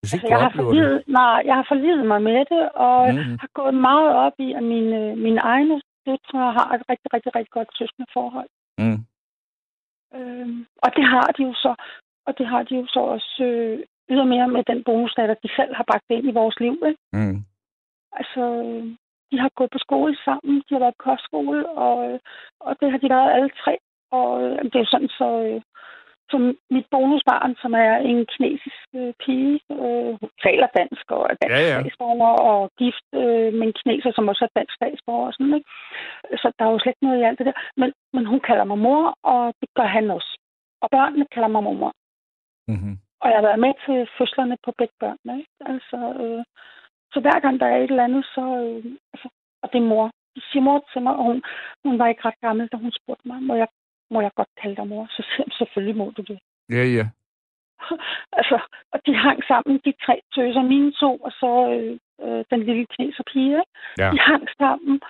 Hvis 0.00 0.12
ikke 0.14 0.24
Altså, 0.26 0.34
jeg 0.34 0.40
har 0.44 0.48
det. 0.50 0.56
forlidet, 0.60 1.02
nej, 1.06 1.38
jeg 1.48 1.54
har 1.60 1.66
forlidet 1.72 2.06
mig 2.12 2.20
med 2.22 2.40
det, 2.52 2.62
og 2.88 3.14
Mhm. 3.14 3.24
mm. 3.30 3.38
har 3.42 3.50
gået 3.60 3.74
meget 3.74 4.10
op 4.26 4.32
i, 4.46 4.48
at 4.58 4.62
mine, 4.62 5.16
mine 5.16 5.40
egne 5.40 5.74
døtre 6.06 6.40
har 6.58 6.68
et 6.76 6.82
rigtig, 6.90 7.08
rigtig, 7.14 7.30
rigtig 7.36 7.52
godt 7.58 7.70
søskende 7.78 8.08
forhold. 8.16 8.48
Mm. 8.78 8.98
Øhm, 10.16 10.66
og 10.84 10.88
det 10.96 11.04
har 11.14 11.26
de 11.36 11.42
jo 11.48 11.54
så, 11.64 11.72
og 12.26 12.38
det 12.38 12.46
har 12.46 12.62
de 12.62 12.74
jo 12.80 12.86
så 12.86 13.00
også 13.00 13.44
øh, 13.50 13.78
ydermere 14.10 14.48
med 14.48 14.62
den 14.70 14.84
bonusdatter, 14.84 15.34
de 15.44 15.48
selv 15.56 15.74
har 15.74 15.84
bragt 15.90 16.04
ind 16.10 16.24
i 16.28 16.32
vores 16.40 16.60
liv. 16.60 16.74
Ikke? 16.90 17.00
Mm. 17.12 17.38
Altså, 18.18 18.40
øh, 18.64 18.84
de 19.30 19.36
har 19.42 19.50
gået 19.58 19.70
på 19.72 19.78
skole 19.86 20.16
sammen, 20.24 20.54
de 20.66 20.74
har 20.74 20.78
været 20.84 20.94
på 20.98 21.04
kostskole, 21.10 21.68
og, 21.68 21.96
øh, 22.12 22.18
og 22.60 22.72
det 22.80 22.90
har 22.90 22.98
de 22.98 23.08
været 23.08 23.32
alle 23.36 23.50
tre. 23.64 23.74
Og 24.18 24.42
øh, 24.42 24.58
det 24.64 24.74
er 24.74 24.84
jo 24.84 24.92
sådan, 24.94 25.08
så, 25.20 25.28
øh, 25.46 25.60
så 26.32 26.38
mit 26.76 26.86
bonusbarn, 26.92 27.52
som 27.62 27.72
er 27.86 27.92
en 28.10 28.20
kinesisk 28.32 28.82
øh, 28.98 29.12
pige, 29.22 29.60
øh, 29.82 30.12
taler 30.44 30.68
dansk 30.78 31.04
og 31.16 31.22
er 31.30 31.36
dansk 31.42 31.56
Ja, 31.56 31.62
ja, 31.72 31.80
statsborger, 31.80 32.34
og 32.50 32.60
gift 32.80 33.06
øh, 33.22 33.50
med 33.58 33.64
en 33.66 33.78
kineser, 33.80 34.10
som 34.14 34.28
også 34.30 34.42
er 34.44 34.58
dansk 34.58 34.74
statsborger. 34.78 35.26
Og 35.28 35.34
sådan, 35.34 35.54
ikke? 35.58 35.70
Så 36.42 36.46
der 36.56 36.64
er 36.64 36.72
jo 36.72 36.78
slet 36.78 36.94
ikke 36.94 37.06
noget 37.06 37.20
i 37.20 37.26
alt 37.28 37.38
det 37.38 37.46
der. 37.48 37.56
Men, 37.80 37.88
men 38.14 38.24
hun 38.30 38.40
kalder 38.48 38.64
mig 38.70 38.78
mor, 38.86 39.02
og 39.32 39.42
det 39.60 39.68
gør 39.78 39.88
han 39.96 40.06
også. 40.18 40.32
Og 40.82 40.88
børnene 40.96 41.26
kalder 41.34 41.48
mig 41.48 41.62
mor. 41.62 41.92
Mm-hmm. 42.72 42.94
Og 43.22 43.26
jeg 43.30 43.36
har 43.38 43.46
været 43.48 43.64
med 43.66 43.72
til 43.84 43.98
fødslerne 44.16 44.56
på 44.64 44.70
begge 44.78 44.96
børnene. 45.02 45.32
Ikke? 45.40 45.52
Altså, 45.72 45.98
øh, 46.22 46.42
så 47.12 47.18
hver 47.24 47.38
gang 47.44 47.54
der 47.60 47.66
er 47.66 47.78
et 47.78 47.90
eller 47.90 48.08
andet, 48.08 48.24
så... 48.34 48.44
Øh, 48.62 48.84
altså, 49.12 49.28
og 49.62 49.66
det 49.72 49.78
er 49.78 49.90
mor. 49.92 50.06
De 50.36 50.40
siger 50.48 50.62
mor 50.62 50.78
til 50.92 51.02
mig, 51.02 51.14
og 51.16 51.24
hun, 51.24 51.42
hun 51.84 51.98
var 51.98 52.08
ikke 52.08 52.24
ret 52.28 52.40
gammel, 52.40 52.68
da 52.68 52.76
hun 52.76 52.92
spurgte 53.00 53.28
mig, 53.28 53.42
må 53.42 53.54
jeg, 53.54 53.68
må 54.12 54.20
jeg 54.20 54.32
godt 54.34 54.52
kalde 54.60 54.76
dig 54.76 54.86
mor? 54.88 55.04
Så 55.16 55.22
siger 55.30 55.48
selvfølgelig 55.58 55.96
må 55.96 56.12
du 56.16 56.22
det. 56.22 56.38
Ja, 56.76 56.84
ja. 56.98 57.06
altså, 58.38 58.58
og 58.92 58.98
de 59.06 59.12
hang 59.14 59.40
sammen, 59.50 59.80
de 59.84 59.92
tre 60.04 60.16
tøser, 60.34 60.62
mine 60.62 60.92
to, 60.92 61.10
og 61.26 61.32
så 61.40 61.50
øh, 61.74 61.92
øh, 62.24 62.44
den 62.50 62.60
lille 62.68 62.86
kineser 62.92 63.24
pige. 63.32 63.56
Ikke? 63.62 63.72
Ja. 63.98 64.08
De 64.12 64.18
hang 64.18 64.44
sammen, 64.62 65.00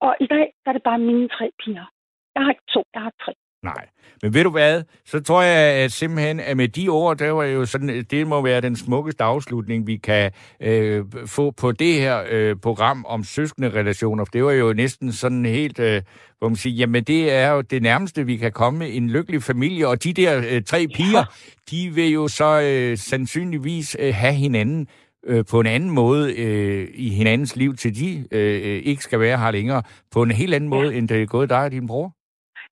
og 0.00 0.16
i 0.20 0.26
dag 0.26 0.46
der 0.62 0.68
er 0.70 0.76
det 0.76 0.82
bare 0.82 0.98
mine 0.98 1.28
tre 1.28 1.50
piger. 1.60 1.86
Jeg 2.34 2.42
har 2.42 2.50
ikke 2.50 2.72
to, 2.74 2.82
jeg 2.94 3.02
har 3.02 3.12
tre. 3.24 3.32
Nej. 3.62 3.86
Men 4.22 4.34
ved 4.34 4.44
du 4.44 4.50
hvad? 4.50 4.82
Så 5.06 5.20
tror 5.20 5.42
jeg 5.42 5.84
at 5.84 5.92
simpelthen, 5.92 6.40
at 6.40 6.56
med 6.56 6.68
de 6.68 6.88
ord, 6.88 7.18
der 7.18 7.30
var 7.30 7.44
jo 7.44 7.66
sådan, 7.66 8.04
det 8.10 8.26
må 8.26 8.42
være 8.42 8.60
den 8.60 8.76
smukkeste 8.76 9.24
afslutning, 9.24 9.86
vi 9.86 9.96
kan 9.96 10.30
øh, 10.60 11.04
få 11.26 11.50
på 11.50 11.72
det 11.72 11.94
her 11.94 12.22
øh, 12.30 12.56
program 12.56 13.04
om 13.08 13.24
søskende 13.24 13.70
relationer. 13.70 14.24
Det 14.24 14.44
var 14.44 14.52
jo 14.52 14.72
næsten 14.72 15.12
sådan 15.12 15.46
helt, 15.46 15.78
øh, 15.78 16.02
hvor 16.38 16.48
man 16.48 16.56
siger, 16.56 16.76
jamen 16.76 17.04
det 17.04 17.32
er 17.32 17.50
jo 17.50 17.60
det 17.60 17.82
nærmeste, 17.82 18.26
vi 18.26 18.36
kan 18.36 18.52
komme 18.52 18.88
en 18.88 19.10
lykkelig 19.10 19.42
familie. 19.42 19.88
Og 19.88 20.04
de 20.04 20.12
der 20.12 20.42
øh, 20.50 20.62
tre 20.62 20.86
piger, 20.94 21.24
de 21.70 21.90
vil 21.94 22.10
jo 22.10 22.28
så 22.28 22.60
øh, 22.60 22.98
sandsynligvis 22.98 23.96
øh, 24.00 24.14
have 24.14 24.34
hinanden 24.34 24.86
øh, 25.26 25.44
på 25.50 25.60
en 25.60 25.66
anden 25.66 25.90
måde 25.90 26.34
øh, 26.34 26.88
i 26.94 27.08
hinandens 27.10 27.56
liv, 27.56 27.76
til 27.76 27.96
de 27.96 28.24
øh, 28.32 28.54
øh, 28.54 28.82
ikke 28.84 29.02
skal 29.02 29.20
være 29.20 29.38
her 29.38 29.50
længere, 29.50 29.82
på 30.10 30.22
en 30.22 30.30
helt 30.30 30.54
anden 30.54 30.70
måde, 30.70 30.94
end 30.94 31.08
det 31.08 31.22
er 31.22 31.26
gået 31.26 31.50
dig 31.50 31.64
og 31.64 31.70
din 31.70 31.86
bror. 31.86 32.21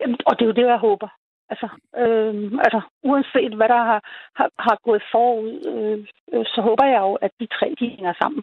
Jamen, 0.01 0.17
Og 0.27 0.33
det 0.39 0.43
er 0.43 0.51
jo 0.53 0.59
det, 0.61 0.67
jeg 0.75 0.79
håber. 0.89 1.09
Altså, 1.53 1.69
øh, 2.03 2.35
altså 2.65 2.81
uanset 3.03 3.53
hvad 3.59 3.69
der 3.69 3.83
har, 3.91 4.01
har, 4.39 4.49
har 4.59 4.77
gået 4.85 5.03
forud, 5.13 5.53
øh, 5.73 5.99
øh, 6.33 6.45
så 6.47 6.61
håber 6.69 6.85
jeg 6.95 7.01
jo, 7.01 7.15
at 7.15 7.31
de 7.41 7.47
tre 7.47 7.75
de 7.81 7.89
hænger 7.97 8.15
sammen. 8.23 8.43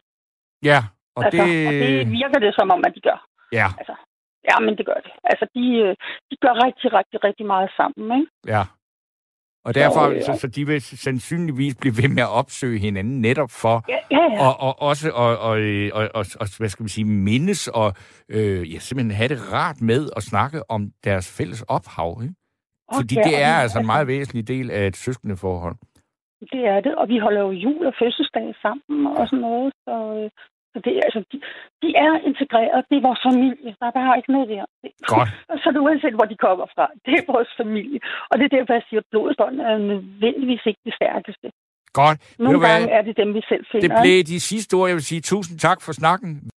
Ja, 0.64 0.80
og 1.16 1.26
altså, 1.26 1.44
det... 1.44 1.68
og 1.68 1.74
det 1.74 2.12
virker 2.22 2.40
det 2.46 2.54
som 2.60 2.72
om, 2.76 2.82
at 2.88 2.96
de 2.96 3.02
gør. 3.02 3.20
Ja, 3.52 3.68
Ja, 4.50 4.60
men 4.66 4.78
det 4.78 4.86
gør 4.86 5.00
det. 5.06 5.14
Altså, 5.32 5.46
de, 5.56 5.66
øh, 5.86 5.96
de 6.30 6.36
gør 6.44 6.54
rigtig, 6.66 6.94
rigtig, 6.94 7.24
rigtig 7.24 7.46
meget 7.46 7.70
sammen, 7.80 8.20
ikke? 8.20 8.32
ja. 8.54 8.64
Og 9.68 9.76
derfor, 9.76 10.04
Så, 10.10 10.16
øh, 10.16 10.22
så, 10.22 10.34
så 10.42 10.48
de 10.48 10.68
vil 10.68 10.82
sandsynligvis 10.82 11.76
blive 11.82 11.94
ved 12.02 12.10
med 12.10 12.24
at 12.24 12.30
opsøge 12.30 12.80
hinanden 12.80 13.22
netop 13.22 13.52
for, 13.64 13.76
Ja, 13.90 14.00
ja, 14.12 14.24
ja. 14.34 14.48
og, 14.48 14.54
og 14.68 14.82
også 14.90 15.12
og, 15.24 15.32
og, 15.50 15.56
og, 15.94 16.04
og, 16.20 16.26
og, 16.42 16.48
hvad 16.60 16.70
skal 16.70 16.84
vi 16.84 16.90
sige, 16.90 17.06
mindes 17.06 17.68
og 17.68 17.94
øh, 18.30 18.74
ja, 18.74 18.80
simpelthen 18.80 19.16
have 19.20 19.30
det 19.34 19.40
rart 19.54 19.82
med 19.82 20.10
at 20.18 20.24
snakke 20.24 20.72
om 20.72 20.82
deres 21.04 21.38
fælles 21.38 21.62
ophav. 21.62 22.20
Ikke? 22.24 22.36
Fordi 22.98 23.16
Okay, 23.18 23.30
det 23.30 23.36
og 23.36 23.42
er 23.42 23.56
altså 23.64 23.80
en 23.80 23.86
meget 23.86 24.08
væsentlig 24.08 24.48
del 24.48 24.72
af 24.72 24.88
et 24.88 24.96
søskende 24.96 25.38
forhold. 25.38 25.76
Det 26.54 26.62
er 26.74 26.80
det, 26.86 26.96
og 26.96 27.08
vi 27.08 27.18
holder 27.20 27.42
jo 27.42 27.52
jul 27.52 27.86
og 27.86 27.94
fødselsdag 28.00 28.48
sammen 28.62 29.08
og 29.20 29.28
sådan 29.28 29.44
noget, 29.48 29.74
så, 29.86 29.96
øh, 30.18 30.30
så 30.78 30.82
det, 30.86 30.94
altså, 31.08 31.20
de, 31.32 31.38
de 31.84 31.90
er 32.06 32.14
integreret, 32.30 32.86
det 32.90 32.96
er 32.98 33.08
vores 33.10 33.22
familie, 33.30 33.72
der 33.80 33.86
er 33.90 33.96
bare 34.00 34.18
ikke 34.20 34.32
noget 34.36 34.48
der. 34.54 34.66
Godt. 35.14 35.30
og 35.52 35.56
så 35.60 35.66
er 35.70 35.74
det 35.74 35.82
uanset, 35.88 36.16
hvor 36.18 36.28
de 36.32 36.38
kommer 36.46 36.66
fra, 36.76 36.86
det 37.06 37.14
er 37.20 37.32
vores 37.36 37.52
familie. 37.62 38.00
Og 38.30 38.34
det 38.38 38.46
er 38.46 38.54
derfor, 38.58 38.74
jeg 38.74 38.86
siger, 38.90 39.02
at 39.04 39.10
blodsbånd 39.12 39.56
er 39.70 39.78
nødvendigvis 39.92 40.64
ikke 40.70 40.82
det 40.88 40.94
stærkeste. 41.00 41.48
Godt. 41.94 42.18
Nogle 42.40 42.60
gange 42.68 42.88
er 42.98 43.02
det 43.02 43.18
dem, 43.18 43.30
vi 43.34 43.42
selv 43.52 43.64
finder. 43.72 43.88
Det 43.88 43.98
blev 44.04 44.24
de 44.34 44.40
sidste 44.40 44.74
ord, 44.74 44.88
jeg 44.90 44.96
vil 44.96 45.04
sige. 45.12 45.22
Tusind 45.22 45.60
tak 45.60 45.80
for 45.82 45.92
snakken. 45.92 46.50